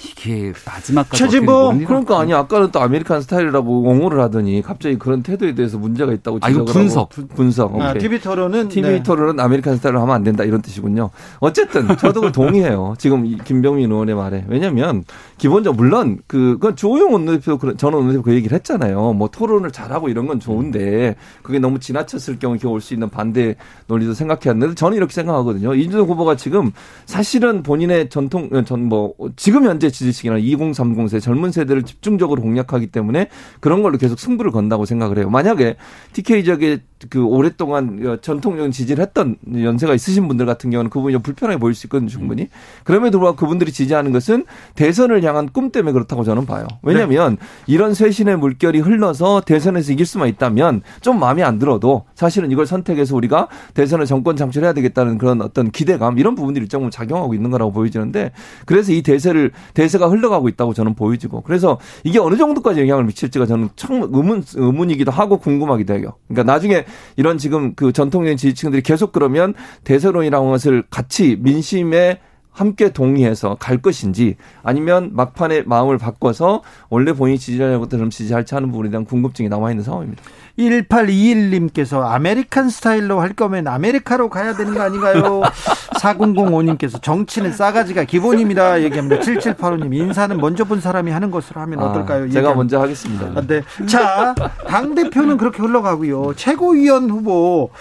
이게 0.03 0.51
마지막까지 0.65 1.23
최진봉, 1.23 1.63
모르는 1.63 1.85
그러니까 1.85 2.19
아니 2.19 2.33
아까는 2.33 2.71
또 2.71 2.81
American 2.81 3.21
스타일이라고 3.21 3.81
옹호를 3.83 4.19
하더니 4.21 4.61
갑자기 4.61 4.97
그런 4.97 5.23
태도에 5.23 5.55
대해서 5.55 5.77
문제가 5.77 6.11
있다고 6.11 6.39
아, 6.41 6.49
이거 6.49 6.65
지적을 6.65 6.73
분석. 6.73 7.17
하고 7.17 7.27
분석. 7.35 7.81
아. 7.81 7.93
TV 7.93 8.19
토론은 8.19 8.67
TV 8.67 8.91
네. 8.91 9.03
토론은 9.03 9.39
American 9.39 9.77
스타일로 9.77 10.01
하면 10.01 10.13
안 10.13 10.23
된다 10.23 10.43
이런 10.43 10.61
뜻이군요. 10.61 11.09
어쨌든 11.39 11.95
저도 11.97 12.31
동의해요. 12.33 12.95
지금 12.97 13.25
이 13.25 13.37
김병민 13.37 13.91
의원의 13.91 14.15
말에 14.15 14.45
왜냐하면 14.47 15.03
기본적으로 15.37 15.75
물론 15.83 16.19
그 16.27 16.53
그건 16.53 16.75
주호영 16.75 17.11
원내대표 17.13 17.57
그런- 17.57 17.77
전 17.77 17.93
원내대표 17.93 18.23
그 18.23 18.33
얘기를 18.33 18.55
했잖아요. 18.55 19.13
뭐 19.13 19.27
토론을 19.27 19.71
잘하고 19.71 20.07
이런 20.09 20.27
건 20.27 20.39
좋은데 20.39 21.15
그게 21.43 21.59
너무 21.59 21.79
지나쳤을 21.79 22.39
경우 22.39 22.55
이렇게 22.55 22.67
올수 22.67 22.93
있는 22.93 23.09
반대 23.09 23.55
논리도 23.87 24.13
생각해야 24.13 24.51
하는데 24.55 24.75
저는 24.75 24.95
이렇게 24.97 25.13
생각하거든요. 25.13 25.75
이준석 25.75 26.07
후보가 26.09 26.35
지금 26.37 26.71
사실은 27.05 27.63
본인의 27.63 28.09
전통 28.09 28.49
전 28.65 28.85
뭐 28.85 29.13
지금 29.35 29.65
현재 29.65 29.89
지지층이나 29.89 30.37
2030 30.37 31.09
세 31.09 31.19
젊은 31.19 31.51
세대를 31.51 31.83
집중적으로 31.83 32.41
공략하기 32.41 32.87
때문에 32.87 33.29
그런 33.59 33.81
걸로 33.81 33.97
계속 33.97 34.19
승부를 34.19 34.51
건다고 34.51 34.85
생각을 34.85 35.17
해요. 35.17 35.29
만약에 35.29 35.75
TK 36.13 36.43
지역에 36.43 36.79
그 37.09 37.23
오랫동안 37.25 38.19
전통적인 38.21 38.71
지지를 38.71 39.01
했던 39.03 39.37
연세가 39.53 39.93
있으신 39.95 40.27
분들 40.27 40.45
같은 40.45 40.69
경우는 40.69 40.89
그분이 40.89 41.13
좀 41.13 41.21
불편하게 41.21 41.59
보일 41.59 41.73
수 41.75 41.87
있거든요, 41.87 42.09
충분히. 42.09 42.47
그럼에도 42.83 43.17
불구하고 43.19 43.35
그분들이 43.37 43.71
지지하는 43.71 44.11
것은 44.11 44.45
대선을 44.75 45.23
향한 45.25 45.49
꿈 45.49 45.71
때문에 45.71 45.91
그렇다고 45.91 46.23
저는 46.23 46.45
봐요. 46.45 46.67
왜냐하면 46.83 47.37
이런 47.67 47.93
쇄신의 47.93 48.37
물결이 48.37 48.79
흘러서 48.79 49.41
대선에서 49.41 49.91
이길 49.93 50.05
수만 50.05 50.29
있다면 50.29 50.81
좀 51.01 51.19
마음에 51.19 51.43
안 51.43 51.59
들어도 51.59 52.05
사실은 52.15 52.51
이걸 52.51 52.65
선택해서 52.65 53.15
우리가 53.15 53.47
대선에 53.73 54.05
정권 54.05 54.35
창출해야 54.35 54.73
되겠다는 54.73 55.17
그런 55.17 55.41
어떤 55.41 55.71
기대감 55.71 56.17
이런 56.17 56.35
부분들이 56.35 56.63
일정 56.63 56.81
부분 56.81 56.91
작용하고 56.91 57.33
있는 57.33 57.51
거라고 57.51 57.71
보여지는데 57.71 58.31
그래서 58.65 58.91
이 58.91 59.01
대세를 59.01 59.51
대세가 59.73 60.07
흘러가고 60.07 60.49
있다고 60.49 60.73
저는 60.73 60.95
보여지고 60.95 61.41
그래서 61.41 61.79
이게 62.03 62.19
어느 62.19 62.37
정도까지 62.37 62.81
영향을 62.81 63.05
미칠지가 63.05 63.45
저는 63.45 63.69
참 63.75 64.07
의문 64.11 64.43
의문이기도 64.55 65.11
하고 65.11 65.37
궁금하기도 65.37 65.93
해요. 65.93 66.13
그러니까 66.27 66.51
나중에 66.51 66.85
이런 67.15 67.37
지금 67.37 67.73
그 67.75 67.91
전통적인 67.91 68.37
지지층들이 68.37 68.81
계속 68.81 69.11
그러면 69.11 69.53
대세론이라는 69.83 70.49
것을 70.49 70.83
같이 70.89 71.37
민심에 71.39 72.19
함께 72.55 72.91
동의해서 72.91 73.57
갈 73.59 73.77
것인지 73.79 74.37
아니면 74.63 75.11
막판에 75.13 75.63
마음을 75.63 75.97
바꿔서 75.97 76.63
원래 76.89 77.11
본인이 77.11 77.37
지지하려고 77.37 77.83
것처럼 77.83 78.09
지지할지 78.09 78.55
하는 78.55 78.71
부분에 78.71 78.89
대한 78.89 79.03
궁금증이 79.03 79.49
남아 79.49 79.71
있는 79.71 79.83
상황입니다. 79.83 80.23
1821님께서 80.57 82.01
American 82.01 82.69
스타일로 82.69 83.19
할 83.19 83.33
거면 83.33 83.67
아메리카로 83.67 84.29
가야 84.29 84.55
되는 84.55 84.73
거 84.73 84.81
아닌가요? 84.81 85.41
4005님께서 85.99 87.01
정치는 87.01 87.51
싸가지가 87.51 88.05
기본입니다. 88.05 88.81
얘기합니다. 88.83 89.19
7785님 89.21 89.93
인사는 89.93 90.37
먼저 90.37 90.63
본 90.63 90.79
사람이 90.79 91.11
하는 91.11 91.29
것으로 91.29 91.59
하면 91.59 91.79
아, 91.79 91.87
어떨까요? 91.87 92.19
제가 92.19 92.25
얘기합니다. 92.27 92.55
먼저 92.55 92.81
하겠습니다. 92.81 93.25
아, 93.35 93.41
네. 93.45 93.63
자, 93.85 94.33
당 94.65 94.95
대표는 94.95 95.35
그렇게 95.35 95.61
흘러가고요. 95.61 96.35
최고위원 96.35 97.09
후보. 97.09 97.71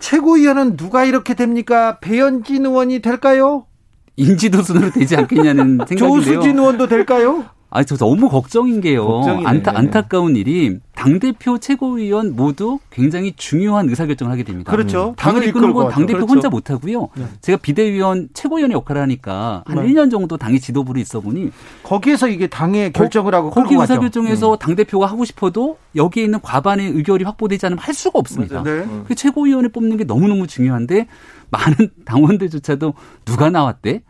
최고위원은 0.00 0.76
누가 0.76 1.04
이렇게 1.04 1.34
됩니까? 1.34 1.98
배현진 2.00 2.66
의원이 2.66 3.00
될까요? 3.00 3.67
인지도 4.18 4.62
순으로 4.62 4.90
되지 4.90 5.16
않겠냐는 5.16 5.78
생각인데요. 5.88 6.34
조수진 6.40 6.58
의원도 6.58 6.88
될까요? 6.88 7.44
아니 7.70 7.84
저 7.84 7.96
너무 7.98 8.30
걱정인 8.30 8.80
게요. 8.80 9.06
걱정이네. 9.06 9.46
안타, 9.46 9.76
안타까운 9.76 10.36
일이 10.36 10.78
당 10.94 11.18
대표 11.20 11.58
최고위원 11.58 12.34
모두 12.34 12.78
굉장히 12.90 13.34
중요한 13.36 13.90
의사결정을 13.90 14.32
하게 14.32 14.42
됩니다. 14.42 14.72
그렇죠. 14.72 15.14
당을 15.18 15.40
당을 15.42 15.48
이끄는 15.48 15.72
건 15.74 15.84
이끌고 15.84 15.90
당 15.90 16.06
대표 16.06 16.16
그렇죠. 16.20 16.32
혼자 16.32 16.48
못 16.48 16.70
하고요. 16.70 17.10
제가 17.42 17.58
비대위원 17.58 18.30
최고위원의 18.32 18.74
역할을 18.74 19.02
하니까 19.02 19.64
한 19.66 19.84
네. 19.84 19.92
1년 19.92 20.10
정도 20.10 20.38
당의 20.38 20.60
지도부로 20.60 20.98
있어 20.98 21.20
보니 21.20 21.50
거기에서 21.82 22.28
이게 22.28 22.46
당의 22.46 22.90
결정을 22.94 23.34
하고 23.34 23.50
거기 23.50 23.76
가죠. 23.76 23.76
음. 23.76 23.80
의사결정에서 23.82 24.56
당 24.56 24.74
대표가 24.74 25.04
하고 25.04 25.26
싶어도 25.26 25.76
여기에 25.94 26.24
있는 26.24 26.40
과반의 26.40 26.88
의결이 26.92 27.24
확보되지 27.26 27.66
않으면 27.66 27.80
할 27.80 27.92
수가 27.92 28.18
없습니다. 28.18 28.62
네. 28.62 28.86
그 29.06 29.14
최고위원을 29.14 29.68
뽑는 29.68 29.98
게 29.98 30.04
너무 30.04 30.26
너무 30.26 30.46
중요한데 30.46 31.06
많은 31.50 31.90
당원들조차도 32.06 32.94
누가 33.26 33.50
나왔대? 33.50 34.00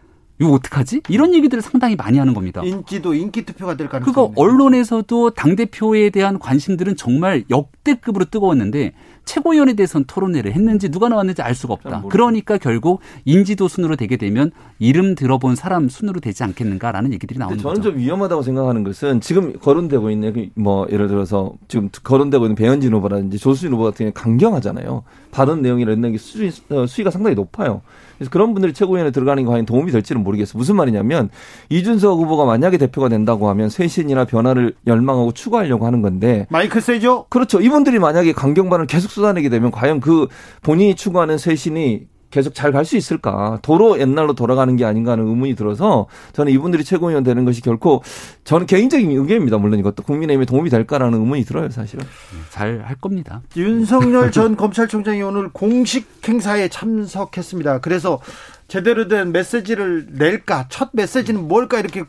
이거 0.41 0.53
어떡하지? 0.53 1.03
이런 1.09 1.35
얘기들을 1.35 1.63
상당히 1.63 1.97
많이 1.97 2.19
하는 2.19 2.33
겁니다. 2.33 2.63
인지도 2.65 3.15
인기 3.15 3.45
투표가 3.45 3.77
될 3.77 3.89
가능성이 3.89 4.15
그거. 4.15 4.33
언론에서도 4.37 5.31
당 5.31 5.57
대표에 5.57 6.11
대한 6.11 6.39
관심들은 6.39 6.97
정말 6.97 7.45
역대급으로 7.51 8.27
뜨거웠는데 8.27 8.93
최고위원에 9.25 9.75
대해서는 9.75 10.07
토론회를 10.07 10.53
했는지 10.53 10.91
누가 10.91 11.09
나왔는지 11.09 11.43
알 11.43 11.55
수가 11.55 11.75
없다. 11.75 12.05
그러니까 12.09 12.57
결국 12.57 13.01
인지도 13.25 13.69
순으로 13.69 13.97
되게 13.97 14.17
되면 14.17 14.53
이름 14.79 15.15
들어본 15.15 15.55
사람 15.55 15.89
순으로 15.89 16.21
되지 16.21 16.45
않겠는가라는 16.45 17.13
얘기들이 17.13 17.39
나오는 17.39 17.59
저는 17.59 17.77
거죠. 17.77 17.91
좀 17.91 17.99
위험하다고 17.99 18.43
생각하는 18.43 18.85
것은 18.85 19.21
지금 19.21 19.53
거론되고 19.59 20.11
있는 20.11 20.51
그뭐 20.55 20.87
예를 20.91 21.09
들어서 21.09 21.53
지금 21.67 21.91
거론되고 22.03 22.45
있는 22.47 22.55
배현진 22.55 22.95
후보라든지 22.95 23.39
조수진 23.39 23.73
후보 23.73 23.85
같은 23.85 23.99
경우는 23.99 24.13
강경하잖아요. 24.15 25.03
발언 25.31 25.63
게 25.63 26.19
수위, 26.19 26.51
어, 26.71 26.87
수위가 26.87 27.11
상당히 27.11 27.35
높아요. 27.35 27.83
그래서 28.19 28.31
그런 28.31 28.53
분들이 28.53 28.73
최고위원회 28.73 29.11
들어가는 29.11 29.43
게 29.43 29.49
과연 29.49 29.65
도움이 29.65 29.93
될지는 29.93 30.23
모르겠어요. 30.23 30.59
무슨 30.59 30.77
말이냐면 30.77 31.31
이준석 31.69 32.19
후보가 32.19 32.45
만약에 32.45 32.77
대표가 32.77 33.09
된다고 33.09 33.49
하면 33.49 33.71
쇄신이나 33.71 34.25
변화를 34.25 34.75
열망하고 34.87 35.33
추구하려고 35.33 35.87
하는 35.87 36.03
건데 36.03 36.47
마이크 36.51 36.81
세죠? 36.81 37.27
그렇죠. 37.29 37.61
이분들이 37.61 37.99
만약에 37.99 38.33
강경반을 38.33 38.87
계속 38.87 39.11
쏟아내게 39.11 39.49
되면 39.49 39.71
과연 39.71 40.01
그 40.01 40.27
본인이 40.63 40.95
추구하는 40.95 41.39
쇄신이 41.39 42.07
계속 42.31 42.55
잘 42.55 42.73
갈 42.73 42.85
수 42.85 42.97
있을까? 42.97 43.59
도로 43.63 43.99
옛날로 44.01 44.35
돌아가는 44.35 44.75
게 44.77 44.85
아닌가 44.85 45.13
하는 45.13 45.27
의문이 45.27 45.55
들어서 45.55 46.07
저는 46.33 46.53
이분들이 46.53 46.85
최고위원 46.85 47.25
되는 47.25 47.45
것이 47.45 47.63
결코 47.63 48.03
저는 48.45 48.67
개인적인 48.67 49.11
의견입니다. 49.11 49.57
물론 49.59 49.79
이것도 49.79 50.03
국민의힘에 50.03 50.45
도움이 50.45 50.69
될까라는 50.71 51.19
의문이 51.19 51.45
들어요, 51.45 51.71
사실은. 51.71 52.05
잘 52.51 52.83
할 52.85 52.97
겁니다. 52.97 53.41
윤석열 53.57 54.31
전 54.33 54.57
검찰총장이 54.57 55.23
오늘 55.23 55.49
공식 55.51 56.07
행사에 56.29 56.69
참석했습니다. 56.69 57.81
그래서 57.81 58.21
제대로 58.69 59.09
된 59.09 59.33
메시지를 59.33 60.09
낼까? 60.13 60.67
첫 60.69 60.91
메시지는 60.93 61.49
뭘까? 61.49 61.79
이렇게 61.81 62.05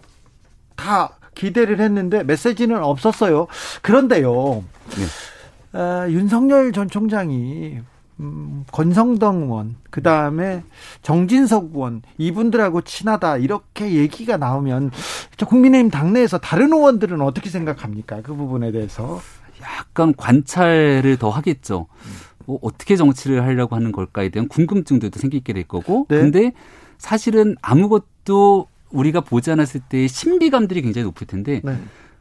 다 0.76 1.12
기대를 1.36 1.80
했는데 1.80 2.24
메시지는 2.24 2.84
없었어요. 2.84 3.48
그런데요. 3.82 4.64
아, 5.72 6.08
윤석열 6.10 6.72
전 6.74 6.90
총장이 6.90 7.80
음, 8.20 8.66
권성동 8.72 9.44
의원, 9.44 9.76
그 9.90 10.02
다음에 10.04 10.64
정진석 11.02 11.72
의원, 11.74 12.02
이분들하고 12.18 12.82
친하다, 12.82 13.38
이렇게 13.38 13.94
얘기가 13.94 14.38
나오면, 14.38 14.92
저 15.38 15.46
국민의힘 15.46 15.90
당내에서 15.90 16.38
다른 16.38 16.74
의원들은 16.74 17.22
어떻게 17.22 17.50
생각합니까? 17.50 18.22
그 18.22 18.36
부분에 18.36 18.72
대해서. 18.72 19.22
약간 19.62 20.14
관찰을 20.16 21.18
더 21.18 21.30
하겠죠. 21.30 21.88
뭐 22.46 22.60
어떻게 22.62 22.96
정치를 22.96 23.44
하려고 23.44 23.76
하는 23.76 23.92
걸까에 23.92 24.30
대한 24.30 24.48
궁금증도 24.48 25.10
생기게 25.14 25.54
될 25.54 25.64
거고. 25.64 26.06
네. 26.10 26.18
근데 26.18 26.52
사실은 26.98 27.56
아무것도 27.62 28.68
우리가 28.90 29.22
보지 29.22 29.52
않았을 29.52 29.82
때 29.88 30.08
신비감들이 30.08 30.82
굉장히 30.82 31.06
높을 31.06 31.28
텐데 31.28 31.62
네. 31.64 31.78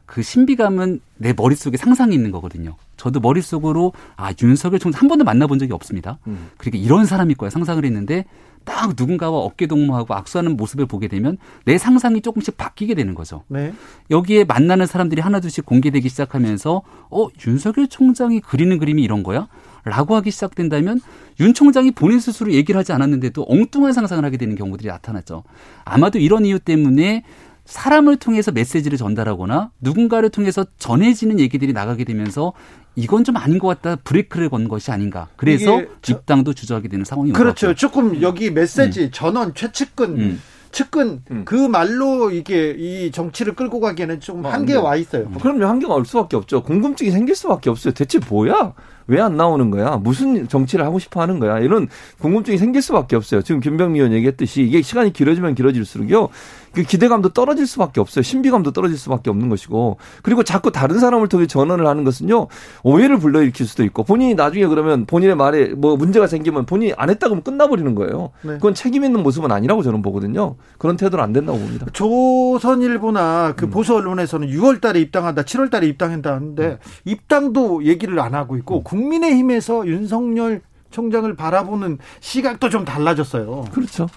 그 0.09 0.23
신비감은 0.23 1.01
내 1.17 1.33
머릿속에 1.37 1.77
상상이 1.77 2.15
있는 2.15 2.31
거거든요. 2.31 2.75
저도 2.97 3.19
머릿속으로 3.19 3.93
아 4.15 4.33
윤석열 4.41 4.79
총장 4.79 5.01
한 5.01 5.07
번도 5.07 5.23
만나본 5.23 5.59
적이 5.59 5.73
없습니다. 5.73 6.17
음. 6.25 6.49
그러니까 6.57 6.83
이런 6.83 7.05
사람일 7.05 7.37
거야 7.37 7.51
상상을 7.51 7.85
했는데 7.85 8.25
딱 8.65 8.93
누군가와 8.97 9.37
어깨 9.37 9.67
동무하고 9.67 10.15
악수하는 10.15 10.57
모습을 10.57 10.87
보게 10.87 11.07
되면 11.07 11.37
내 11.63 11.77
상상이 11.77 12.21
조금씩 12.21 12.57
바뀌게 12.57 12.95
되는 12.95 13.13
거죠. 13.13 13.43
네. 13.49 13.71
여기에 14.09 14.45
만나는 14.45 14.87
사람들이 14.87 15.21
하나둘씩 15.21 15.67
공개되기 15.67 16.09
시작하면서 16.09 16.81
어 17.11 17.27
윤석열 17.45 17.87
총장이 17.87 18.39
그리는 18.39 18.79
그림이 18.79 19.03
이런 19.03 19.21
거야? 19.21 19.47
라고 19.83 20.15
하기 20.15 20.31
시작된다면 20.31 20.99
윤 21.39 21.53
총장이 21.53 21.91
본인 21.91 22.19
스스로 22.19 22.51
얘기를 22.51 22.79
하지 22.79 22.93
않았는데도 22.93 23.45
엉뚱한 23.47 23.93
상상을 23.93 24.25
하게 24.25 24.37
되는 24.37 24.55
경우들이 24.55 24.89
나타났죠. 24.89 25.43
아마도 25.85 26.17
이런 26.17 26.45
이유 26.45 26.57
때문에 26.57 27.23
사람을 27.69 28.17
통해서 28.17 28.51
메시지를 28.51 28.97
전달하거나 28.97 29.69
누군가를 29.79 30.29
통해서 30.29 30.65
전해지는 30.79 31.39
얘기들이 31.39 31.71
나가게 31.71 32.03
되면서 32.03 32.53
이건 32.95 33.23
좀 33.23 33.37
아닌 33.37 33.59
것 33.59 33.67
같다 33.67 33.95
브레이크를 34.03 34.49
건 34.49 34.67
것이 34.67 34.91
아닌가. 34.91 35.27
그래서 35.35 35.83
입당도 36.07 36.53
주저하게 36.53 36.87
되는 36.87 37.05
상황이 37.05 37.31
그렇죠. 37.31 37.67
온것 37.67 37.75
같고요. 37.75 37.75
조금 37.75 38.21
여기 38.23 38.49
메시지, 38.49 39.11
전원, 39.11 39.53
최측근, 39.53 40.19
음. 40.19 40.41
측근 40.71 41.21
음. 41.29 41.45
그 41.45 41.53
말로 41.53 42.31
이게 42.31 42.71
이 42.71 43.11
정치를 43.11 43.53
끌고 43.53 43.79
가기에는 43.79 44.19
좀 44.19 44.43
어, 44.43 44.49
한계가 44.49 44.79
네. 44.79 44.85
와 44.85 44.95
있어요. 44.95 45.29
그럼요. 45.29 45.65
한계가 45.65 45.93
올 45.93 46.05
수밖에 46.05 46.37
없죠. 46.37 46.63
궁금증이 46.63 47.11
생길 47.11 47.35
수밖에 47.35 47.69
없어요. 47.69 47.93
대체 47.93 48.19
뭐야? 48.29 48.73
왜 49.09 49.19
안 49.19 49.35
나오는 49.35 49.69
거야? 49.69 49.97
무슨 49.97 50.47
정치를 50.47 50.85
하고 50.85 50.97
싶어 50.99 51.21
하는 51.21 51.39
거야? 51.39 51.59
이런 51.59 51.87
궁금증이 52.19 52.57
생길 52.57 52.81
수밖에 52.81 53.15
없어요. 53.15 53.41
지금 53.41 53.59
김병미 53.59 53.99
의원 53.99 54.13
얘기했듯이 54.13 54.61
이게 54.61 54.81
시간이 54.81 55.11
길어지면 55.13 55.55
길어질수록요. 55.55 56.29
그 56.71 56.83
기대감도 56.83 57.29
떨어질 57.29 57.65
수밖에 57.65 57.99
없어요. 57.99 58.21
신비감도 58.21 58.71
떨어질 58.71 58.97
수밖에 58.97 59.29
없는 59.31 59.49
것이고. 59.49 59.97
그리고 60.21 60.43
자꾸 60.43 60.71
다른 60.71 60.99
사람을 60.99 61.27
통해 61.27 61.47
전언을 61.47 61.87
하는 61.87 62.03
것은요. 62.03 62.47
오해를 62.83 63.17
불러일으킬 63.17 63.65
수도 63.65 63.83
있고 63.83 64.03
본인이 64.03 64.35
나중에 64.35 64.67
그러면 64.67 65.05
본인의 65.05 65.35
말에 65.35 65.69
뭐 65.69 65.97
문제가 65.97 66.27
생기면 66.27 66.65
본인이 66.67 66.93
안 66.95 67.09
했다고 67.09 67.33
하면 67.33 67.43
끝나버리는 67.43 67.95
거예요. 67.95 68.29
네. 68.43 68.53
그건 68.53 68.75
책임 68.75 69.03
있는 69.03 69.23
모습은 69.23 69.51
아니라고 69.51 69.81
저는 69.81 70.01
보거든요. 70.03 70.55
그런 70.77 70.95
태도는 70.95 71.23
안 71.23 71.33
된다고 71.33 71.57
봅니다. 71.57 71.87
조선일보나 71.91 73.47
음. 73.47 73.53
그 73.55 73.69
보수 73.69 73.95
언론에서는 73.95 74.47
6월 74.49 74.79
달에 74.79 74.99
입당한다, 75.01 75.41
7월 75.43 75.71
달에 75.71 75.87
입당한다 75.87 76.33
하는데 76.35 76.63
음. 76.65 76.77
입당도 77.05 77.85
얘기를 77.85 78.19
안 78.19 78.35
하고 78.35 78.55
있고 78.57 78.83
국민의힘에서 78.99 79.87
윤석열 79.87 80.61
총장을 80.91 81.33
바라보는 81.35 81.99
시각도 82.19 82.69
좀 82.69 82.83
달라졌어요. 82.83 83.65
그렇죠. 83.71 84.07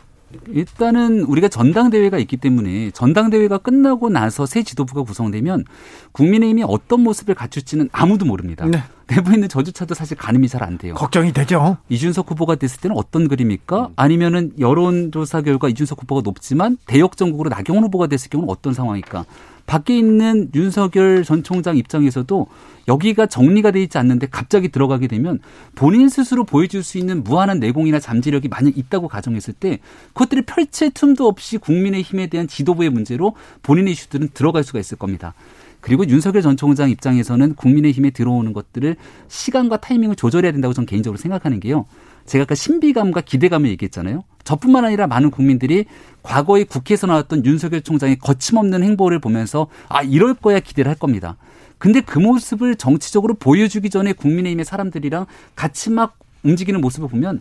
일단은 0.49 1.20
우리가 1.24 1.49
전당대회가 1.49 2.16
있기 2.18 2.39
때문에 2.39 2.91
전당대회가 2.93 3.59
끝나고 3.59 4.09
나서 4.09 4.47
새 4.47 4.62
지도부가 4.62 5.03
구성되면 5.03 5.64
국민의힘이 6.12 6.64
어떤 6.66 7.01
모습을 7.03 7.35
갖출지는 7.35 7.91
아무도 7.93 8.24
모릅니다. 8.24 8.64
네. 8.64 8.83
내부에 9.09 9.35
있는 9.35 9.49
저조차도 9.51 9.95
사실 9.95 10.16
가늠이 10.16 10.49
잘 10.49 10.62
안 10.62 10.78
돼요. 10.78 10.95
걱정이 10.95 11.33
되죠. 11.35 11.76
이준석 11.91 12.30
후보가 12.30 12.55
됐을 12.55 12.80
때는 12.80 12.97
어떤 12.97 13.28
그림일까? 13.28 13.91
아니면은 13.95 14.53
여론조사 14.59 15.43
결과 15.43 15.68
이준석 15.68 16.01
후보가 16.03 16.22
높지만 16.24 16.78
대역 16.87 17.18
전국으로 17.18 17.51
나경원 17.51 17.85
후보가 17.85 18.07
됐을 18.07 18.30
경우는 18.30 18.51
어떤 18.51 18.72
상황일까? 18.72 19.26
밖에 19.67 19.97
있는 19.97 20.51
윤석열 20.55 21.25
전 21.25 21.43
총장 21.43 21.77
입장에서도 21.77 22.47
여기가 22.89 23.27
정리가 23.27 23.71
돼 23.71 23.83
있지 23.83 23.99
않는데 23.99 24.27
갑자기 24.31 24.69
들어가게 24.69 25.07
되면 25.07 25.39
본인 25.75 26.09
스스로 26.09 26.45
보여줄 26.45 26.83
수 26.83 26.99
있는 26.99 27.23
무한한 27.23 27.61
내공이나 27.61 28.01
잠재력이 28.01 28.49
만약 28.49 28.77
있다고 28.77 29.09
가정했을 29.09 29.55
때 29.55 29.79
그것들을 30.09 30.43
펼칠 30.43 30.91
틈도 30.91 31.27
없이 31.27 31.59
국민의 31.59 32.03
힘에 32.03 32.27
대한 32.27 32.49
지도부의 32.49 32.91
문제로 32.91 33.35
본인의 33.63 33.93
이슈들은 33.93 34.31
들어갈 34.35 34.65
수가 34.65 34.81
있을 34.81 34.99
겁니다. 34.99 35.35
그리고 35.81 36.07
윤석열 36.07 36.43
전 36.43 36.57
총장 36.57 36.91
입장에서는 36.91 37.55
국민의 37.55 37.93
힘에 37.93 38.11
들어오는 38.11 38.53
것들을 38.53 38.97
시간과 39.29 39.79
타이밍을 39.79 40.17
조절해야 40.17 40.53
된다고 40.53 40.73
저는 40.73 40.87
개인적으로 40.87 41.19
생각하는 41.19 41.61
게요. 41.61 41.87
제가 42.27 42.43
아까 42.43 42.55
신비감과 42.55 43.23
기대감을 43.23 43.70
얘기했잖아요. 43.70 44.25
저뿐만 44.45 44.85
아니라 44.85 45.07
많은 45.07 45.31
국민들이 45.31 45.85
과거에 46.23 46.64
국회에서 46.64 47.07
나왔던 47.07 47.45
윤석열 47.45 47.83
총장의 47.83 48.18
거침없는 48.18 48.83
행보를 48.83 49.18
보면서 49.18 49.68
아 49.89 50.03
이럴 50.03 50.35
거야 50.35 50.61
기대를 50.61 50.89
할 50.89 50.97
겁니다. 50.99 51.37
근데 51.79 52.01
그 52.01 52.18
모습을 52.18 52.77
정치적으로 52.77 53.35
보여주기 53.35 53.91
전에 53.91 54.12
국민의힘의 54.12 54.64
사람들이랑 54.64 55.27
같이 55.57 55.91
막 55.91 56.18
움직이는 56.45 56.81
모습을 56.81 57.09
보면 57.09 57.41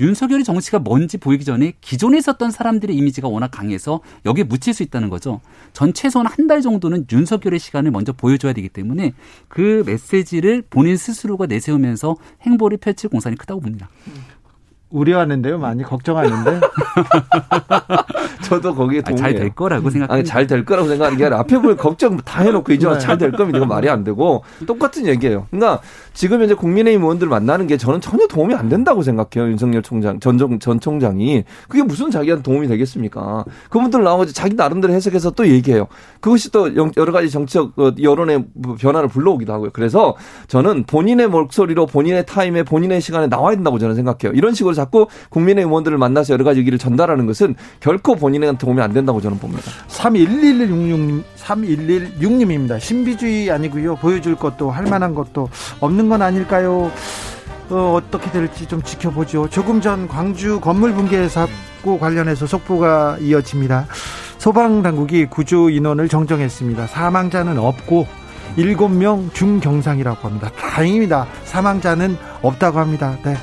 윤석열의 0.00 0.44
정치가 0.44 0.78
뭔지 0.78 1.18
보이기 1.18 1.44
전에 1.44 1.74
기존에 1.80 2.18
있었던 2.18 2.50
사람들의 2.50 2.94
이미지가 2.96 3.28
워낙 3.28 3.48
강해서 3.50 4.00
여기에 4.24 4.44
묻힐 4.44 4.74
수 4.74 4.82
있다는 4.82 5.08
거죠. 5.08 5.40
전 5.72 5.92
최소한 5.92 6.26
한 6.26 6.46
달 6.46 6.60
정도는 6.62 7.06
윤석열의 7.10 7.58
시간을 7.58 7.90
먼저 7.90 8.12
보여줘야 8.12 8.52
되기 8.52 8.68
때문에 8.68 9.14
그 9.48 9.82
메시지를 9.84 10.62
본인 10.70 10.96
스스로가 10.96 11.46
내세우면서 11.46 12.14
행보를 12.42 12.78
펼칠 12.78 13.10
공산이 13.10 13.34
크다고 13.36 13.60
봅니다. 13.60 13.88
우려하는데요, 14.96 15.58
많이 15.58 15.82
걱정하는데. 15.82 16.60
저도 18.44 18.74
거기에 18.74 19.02
동의해요. 19.02 19.32
잘될 19.32 19.50
거라고 19.54 19.90
생각합니다. 19.90 20.14
아니 20.14 20.24
잘될 20.24 20.64
거라고 20.64 20.88
생각하는 20.88 21.18
게 21.18 21.24
아니라 21.24 21.40
앞에 21.40 21.56
보면 21.58 21.76
걱정 21.76 22.16
다 22.18 22.42
해놓고 22.42 22.72
이제 22.72 22.88
네. 22.88 22.98
잘될 22.98 23.32
겁니다. 23.32 23.58
이거 23.58 23.66
말이 23.66 23.88
안 23.90 24.04
되고 24.04 24.44
똑같은 24.66 25.06
얘기예요. 25.06 25.46
그러니까 25.50 25.80
지금 26.14 26.40
현재 26.40 26.54
국민의힘 26.54 27.02
의원들 27.02 27.28
만나는 27.28 27.66
게 27.66 27.76
저는 27.76 28.00
전혀 28.00 28.26
도움이 28.26 28.54
안 28.54 28.68
된다고 28.68 29.02
생각해요. 29.02 29.50
윤석열 29.50 29.82
총장 29.82 30.20
전, 30.20 30.38
정- 30.38 30.58
전 30.58 30.78
총장이 30.80 31.44
그게 31.68 31.82
무슨 31.82 32.10
자기한테 32.10 32.42
도움이 32.42 32.68
되겠습니까? 32.68 33.44
그분들 33.68 34.02
나와서 34.04 34.32
자기 34.32 34.54
나름대로 34.54 34.92
해석해서 34.94 35.32
또 35.32 35.46
얘기해요. 35.48 35.88
그것이 36.20 36.50
또 36.52 36.74
영- 36.76 36.92
여러 36.96 37.12
가지 37.12 37.28
정치적 37.30 37.78
어, 37.78 37.92
여론의 38.00 38.44
변화를 38.78 39.08
불러오기도 39.08 39.52
하고요. 39.52 39.70
그래서 39.72 40.14
저는 40.46 40.84
본인의 40.84 41.28
목소리로 41.28 41.86
본인의 41.86 42.26
타임에 42.26 42.62
본인의 42.62 43.00
시간에 43.00 43.26
나와야 43.26 43.56
된다고 43.56 43.78
저는 43.78 43.94
생각해요. 43.96 44.32
이런 44.36 44.54
식으로 44.54 44.72
자꾸 44.74 44.85
국민의 45.30 45.64
의원들을 45.64 45.98
만나서 45.98 46.32
여러 46.32 46.44
가지 46.44 46.60
얘기를 46.60 46.78
전달하는 46.78 47.26
것은 47.26 47.54
결코 47.80 48.16
본인한테 48.16 48.58
도움이 48.58 48.80
안 48.80 48.92
된다고 48.92 49.20
저는 49.20 49.38
봅니다. 49.38 49.70
3116님, 49.88 51.22
3116님입니다. 51.36 52.80
신비주의 52.80 53.50
아니고요. 53.50 53.96
보여줄 53.96 54.36
것도 54.36 54.70
할 54.70 54.84
만한 54.84 55.14
것도 55.14 55.48
없는 55.80 56.08
건 56.08 56.22
아닐까요? 56.22 56.90
어, 57.68 58.00
어떻게 58.00 58.30
될지 58.30 58.66
좀 58.66 58.82
지켜보죠. 58.82 59.48
조금 59.50 59.80
전 59.80 60.06
광주 60.06 60.60
건물 60.60 60.92
붕괴 60.92 61.28
사고 61.28 61.98
관련해서 61.98 62.46
속보가 62.46 63.18
이어집니다. 63.20 63.86
소방 64.38 64.82
당국이 64.82 65.26
구조 65.26 65.70
인원을 65.70 66.08
정정했습니다. 66.08 66.86
사망자는 66.86 67.58
없고 67.58 68.06
7명 68.56 69.32
중경상이라고 69.34 70.28
합니다. 70.28 70.50
다행입니다. 70.56 71.26
사망자는 71.44 72.16
없다고 72.42 72.78
합니다. 72.78 73.16
네. 73.24 73.36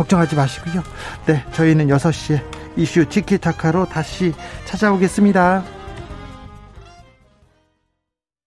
걱정하지 0.00 0.34
마시고요. 0.34 0.82
네. 1.26 1.44
저희는 1.52 1.88
6시에 1.88 2.42
이슈 2.76 3.06
티키타카로 3.06 3.86
다시 3.86 4.32
찾아오겠습니다. 4.64 5.79